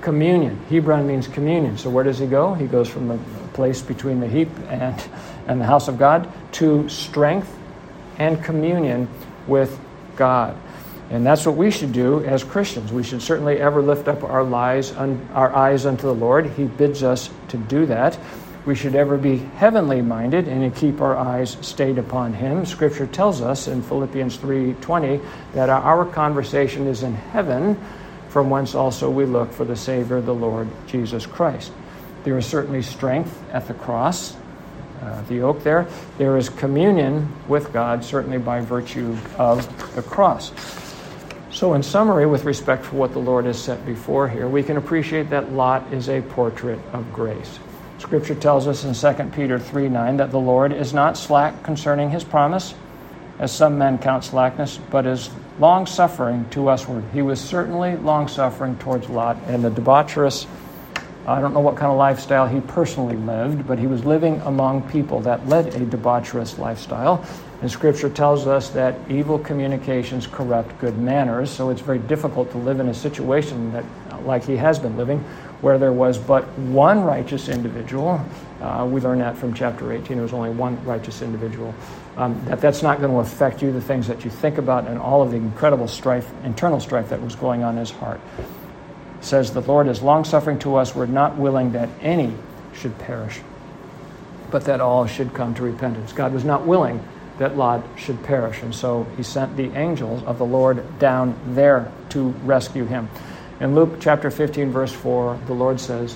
communion. 0.00 0.56
Hebron 0.68 1.06
means 1.06 1.28
communion. 1.28 1.78
So 1.78 1.90
where 1.90 2.04
does 2.04 2.18
he 2.18 2.26
go? 2.26 2.54
He 2.54 2.66
goes 2.66 2.88
from 2.88 3.08
the 3.08 3.18
place 3.52 3.82
between 3.82 4.20
the 4.20 4.28
heap 4.28 4.48
and, 4.68 5.02
and 5.46 5.60
the 5.60 5.66
house 5.66 5.88
of 5.88 5.98
God 5.98 6.30
to 6.52 6.88
strength 6.88 7.56
and 8.18 8.42
communion 8.42 9.08
with 9.46 9.78
God. 10.16 10.56
And 11.10 11.26
that's 11.26 11.44
what 11.44 11.56
we 11.56 11.72
should 11.72 11.92
do 11.92 12.24
as 12.24 12.44
Christians. 12.44 12.92
We 12.92 13.02
should 13.02 13.20
certainly 13.20 13.60
ever 13.60 13.82
lift 13.82 14.06
up 14.06 14.22
our, 14.22 14.44
lies, 14.44 14.92
our 14.92 15.52
eyes 15.54 15.84
unto 15.84 16.02
the 16.02 16.14
Lord. 16.14 16.46
He 16.46 16.64
bids 16.64 17.02
us 17.02 17.30
to 17.48 17.56
do 17.56 17.86
that. 17.86 18.16
We 18.64 18.74
should 18.74 18.94
ever 18.94 19.16
be 19.16 19.38
heavenly 19.38 20.02
minded 20.02 20.46
and 20.46 20.74
keep 20.76 21.00
our 21.00 21.16
eyes 21.16 21.56
stayed 21.62 21.98
upon 21.98 22.34
Him. 22.34 22.66
Scripture 22.66 23.06
tells 23.06 23.40
us 23.40 23.66
in 23.66 23.82
Philippians 23.82 24.36
3:20 24.36 25.20
that 25.54 25.70
our 25.70 26.04
conversation 26.04 26.86
is 26.86 27.02
in 27.02 27.14
heaven, 27.14 27.76
from 28.28 28.50
whence 28.50 28.74
also 28.74 29.10
we 29.10 29.24
look 29.24 29.50
for 29.50 29.64
the 29.64 29.76
Savior, 29.76 30.20
the 30.20 30.34
Lord 30.34 30.68
Jesus 30.86 31.24
Christ. 31.24 31.72
There 32.24 32.36
is 32.36 32.46
certainly 32.46 32.82
strength 32.82 33.42
at 33.52 33.66
the 33.66 33.74
cross, 33.74 34.36
uh, 35.02 35.22
the 35.22 35.40
oak 35.40 35.62
there. 35.62 35.88
There 36.18 36.36
is 36.36 36.48
communion 36.48 37.32
with 37.48 37.72
God, 37.72 38.04
certainly 38.04 38.38
by 38.38 38.60
virtue 38.60 39.16
of 39.38 39.94
the 39.94 40.02
cross. 40.02 40.52
So, 41.50 41.74
in 41.74 41.82
summary, 41.82 42.26
with 42.26 42.44
respect 42.44 42.84
to 42.86 42.94
what 42.94 43.12
the 43.12 43.18
Lord 43.18 43.44
has 43.46 43.60
set 43.60 43.84
before 43.84 44.28
here, 44.28 44.46
we 44.46 44.62
can 44.62 44.76
appreciate 44.76 45.30
that 45.30 45.52
Lot 45.52 45.92
is 45.92 46.08
a 46.08 46.22
portrait 46.22 46.78
of 46.92 47.12
grace. 47.12 47.58
Scripture 47.98 48.34
tells 48.34 48.66
us 48.66 48.84
in 48.84 48.94
2 48.94 49.24
Peter 49.30 49.58
3 49.58 49.88
9 49.88 50.16
that 50.18 50.30
the 50.30 50.38
Lord 50.38 50.72
is 50.72 50.94
not 50.94 51.16
slack 51.16 51.62
concerning 51.62 52.10
his 52.10 52.24
promise, 52.24 52.74
as 53.38 53.52
some 53.52 53.78
men 53.78 53.98
count 53.98 54.24
slackness, 54.24 54.78
but 54.90 55.06
is 55.06 55.30
long 55.58 55.86
suffering 55.86 56.48
to 56.50 56.64
usward. 56.64 57.04
He 57.12 57.20
was 57.22 57.40
certainly 57.40 57.96
long 57.96 58.28
suffering 58.28 58.76
towards 58.78 59.08
Lot 59.08 59.36
and 59.46 59.64
the 59.64 59.70
debaucherous. 59.70 60.46
I 61.26 61.40
don't 61.40 61.52
know 61.52 61.60
what 61.60 61.76
kind 61.76 61.92
of 61.92 61.98
lifestyle 61.98 62.46
he 62.46 62.60
personally 62.60 63.16
lived, 63.16 63.66
but 63.66 63.78
he 63.78 63.86
was 63.86 64.04
living 64.04 64.40
among 64.42 64.88
people 64.88 65.20
that 65.20 65.46
led 65.48 65.68
a 65.68 65.80
debaucherous 65.80 66.58
lifestyle. 66.58 67.24
And 67.60 67.70
Scripture 67.70 68.08
tells 68.08 68.46
us 68.46 68.70
that 68.70 68.96
evil 69.10 69.38
communications 69.38 70.26
corrupt 70.26 70.78
good 70.80 70.98
manners, 70.98 71.50
so 71.50 71.68
it's 71.68 71.82
very 71.82 71.98
difficult 71.98 72.50
to 72.52 72.58
live 72.58 72.80
in 72.80 72.88
a 72.88 72.94
situation 72.94 73.70
that, 73.72 73.84
like 74.24 74.44
he 74.44 74.56
has 74.56 74.78
been 74.78 74.96
living, 74.96 75.18
where 75.60 75.78
there 75.78 75.92
was 75.92 76.16
but 76.16 76.44
one 76.58 77.04
righteous 77.04 77.50
individual. 77.50 78.24
Uh, 78.62 78.88
we 78.90 79.00
learn 79.00 79.18
that 79.18 79.36
from 79.36 79.52
chapter 79.52 79.92
18. 79.92 80.16
There 80.16 80.22
was 80.22 80.32
only 80.32 80.50
one 80.50 80.82
righteous 80.86 81.20
individual. 81.20 81.74
Um, 82.16 82.42
that 82.46 82.62
that's 82.62 82.82
not 82.82 83.00
going 83.00 83.10
to 83.12 83.18
affect 83.18 83.60
you, 83.60 83.72
the 83.72 83.80
things 83.80 84.06
that 84.08 84.24
you 84.24 84.30
think 84.30 84.56
about, 84.56 84.86
and 84.86 84.98
all 84.98 85.20
of 85.22 85.30
the 85.30 85.36
incredible 85.36 85.86
strife, 85.86 86.30
internal 86.44 86.80
strife 86.80 87.10
that 87.10 87.20
was 87.20 87.34
going 87.34 87.62
on 87.62 87.74
in 87.74 87.80
his 87.80 87.90
heart. 87.90 88.20
Says, 89.20 89.52
The 89.52 89.60
Lord 89.60 89.86
is 89.86 90.02
long 90.02 90.24
suffering 90.24 90.58
to 90.60 90.76
us. 90.76 90.94
We're 90.94 91.06
not 91.06 91.36
willing 91.36 91.72
that 91.72 91.88
any 92.00 92.34
should 92.72 92.98
perish, 92.98 93.40
but 94.50 94.64
that 94.64 94.80
all 94.80 95.06
should 95.06 95.34
come 95.34 95.54
to 95.54 95.62
repentance. 95.62 96.12
God 96.12 96.32
was 96.32 96.44
not 96.44 96.66
willing 96.66 97.02
that 97.38 97.56
Lot 97.56 97.82
should 97.96 98.22
perish, 98.22 98.62
and 98.62 98.74
so 98.74 99.06
he 99.16 99.22
sent 99.22 99.56
the 99.56 99.72
angels 99.72 100.22
of 100.24 100.36
the 100.36 100.44
Lord 100.44 100.98
down 100.98 101.34
there 101.54 101.90
to 102.10 102.28
rescue 102.44 102.84
him. 102.84 103.08
In 103.60 103.74
Luke 103.74 103.96
chapter 103.98 104.30
15, 104.30 104.70
verse 104.70 104.92
4, 104.92 105.38
the 105.46 105.54
Lord 105.54 105.80
says, 105.80 106.14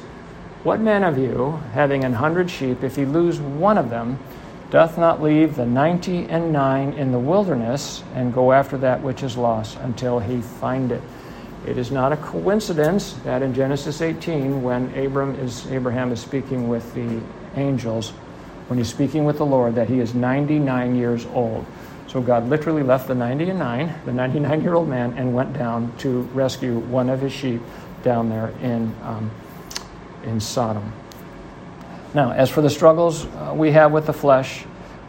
What 0.65 0.81
man 0.81 1.03
of 1.03 1.17
you, 1.17 1.59
having 1.73 2.05
an 2.05 2.13
hundred 2.13 2.51
sheep, 2.51 2.83
if 2.83 2.97
he 2.97 3.07
lose 3.07 3.41
one 3.41 3.79
of 3.79 3.89
them, 3.89 4.19
doth 4.71 4.99
not 4.99 5.23
leave 5.23 5.57
the 5.57 5.65
ninety 5.65 6.27
and 6.27 6.53
nine 6.53 6.93
in 6.95 7.13
the 7.13 7.19
wilderness 7.19 8.03
and 8.15 8.35
go 8.35 8.53
after 8.53 8.77
that 8.79 9.01
which 9.03 9.23
is 9.23 9.37
lost 9.37 9.79
until 9.79 10.19
he 10.19 10.41
find 10.41 10.93
it? 10.93 11.03
It 11.67 11.79
is 11.79 11.91
not 11.91 12.13
a 12.13 12.17
coincidence 12.19 13.15
that 13.25 13.43
in 13.43 13.55
Genesis 13.55 14.03
18, 14.03 14.63
when 14.63 14.95
Abram 14.99 15.35
is, 15.37 15.67
Abraham 15.71 16.13
is 16.13 16.21
speaking 16.21 16.69
with 16.69 16.93
the 16.95 17.21
angels, 17.57 18.11
when 18.69 18.79
he's 18.79 18.89
speaking 18.89 19.25
with 19.25 19.39
the 19.39 19.47
Lord, 19.47 19.75
that 19.77 19.89
he 19.89 20.01
is 20.01 20.15
99 20.15 20.95
years 20.95 21.27
old. 21.27 21.65
So 22.07 22.21
God 22.21 22.49
literally 22.49 22.83
left 22.83 23.09
the 23.09 23.15
99, 23.15 23.93
the 24.05 24.13
99 24.13 24.63
year 24.63 24.75
old 24.75 24.89
man, 24.89 25.15
and 25.15 25.35
went 25.35 25.55
down 25.55 25.97
to 25.99 26.23
rescue 26.35 26.79
one 26.81 27.09
of 27.09 27.21
his 27.21 27.33
sheep 27.33 27.63
down 28.03 28.29
there 28.29 28.49
in, 28.63 28.95
um, 29.03 29.31
in 30.25 30.39
Sodom. 30.39 30.93
Now, 32.13 32.31
as 32.31 32.51
for 32.51 32.61
the 32.61 32.71
struggles 32.71 33.25
uh, 33.25 33.53
we 33.57 33.73
have 33.73 33.91
with 33.91 34.07
the 34.07 34.13
flesh, 34.13 34.65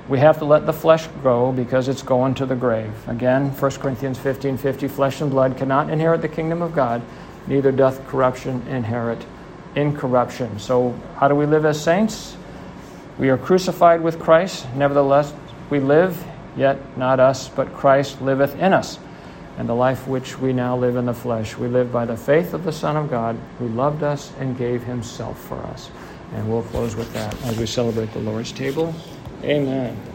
we 0.07 0.19
have 0.19 0.37
to 0.39 0.45
let 0.45 0.65
the 0.65 0.73
flesh 0.73 1.07
go 1.23 1.51
because 1.51 1.87
it's 1.87 2.01
going 2.01 2.35
to 2.35 2.45
the 2.45 2.55
grave. 2.55 2.93
Again, 3.07 3.49
1 3.49 3.71
Corinthians 3.73 4.19
15 4.19 4.57
50, 4.57 4.87
flesh 4.87 5.21
and 5.21 5.31
blood 5.31 5.57
cannot 5.57 5.89
inherit 5.89 6.21
the 6.21 6.29
kingdom 6.29 6.61
of 6.61 6.73
God, 6.73 7.01
neither 7.47 7.71
doth 7.71 8.05
corruption 8.07 8.65
inherit 8.67 9.25
incorruption. 9.75 10.59
So, 10.59 10.97
how 11.17 11.27
do 11.27 11.35
we 11.35 11.45
live 11.45 11.65
as 11.65 11.81
saints? 11.81 12.37
We 13.17 13.29
are 13.29 13.37
crucified 13.37 14.01
with 14.01 14.19
Christ, 14.19 14.67
nevertheless, 14.75 15.33
we 15.69 15.79
live 15.79 16.23
Yet 16.55 16.97
not 16.97 17.19
us, 17.19 17.49
but 17.49 17.73
Christ 17.73 18.21
liveth 18.21 18.55
in 18.59 18.73
us. 18.73 18.99
And 19.57 19.69
the 19.69 19.75
life 19.75 20.07
which 20.07 20.37
we 20.39 20.53
now 20.53 20.75
live 20.75 20.95
in 20.95 21.05
the 21.05 21.13
flesh, 21.13 21.57
we 21.57 21.67
live 21.67 21.91
by 21.91 22.05
the 22.05 22.17
faith 22.17 22.53
of 22.53 22.63
the 22.63 22.71
Son 22.71 22.97
of 22.97 23.09
God, 23.09 23.37
who 23.59 23.67
loved 23.69 24.03
us 24.03 24.31
and 24.39 24.57
gave 24.57 24.83
himself 24.83 25.39
for 25.39 25.57
us. 25.63 25.89
And 26.33 26.49
we'll 26.49 26.63
close 26.63 26.95
with 26.95 27.11
that 27.13 27.33
as 27.43 27.57
we 27.57 27.65
celebrate 27.65 28.11
the 28.13 28.19
Lord's 28.19 28.51
table. 28.51 28.93
Amen. 29.43 30.14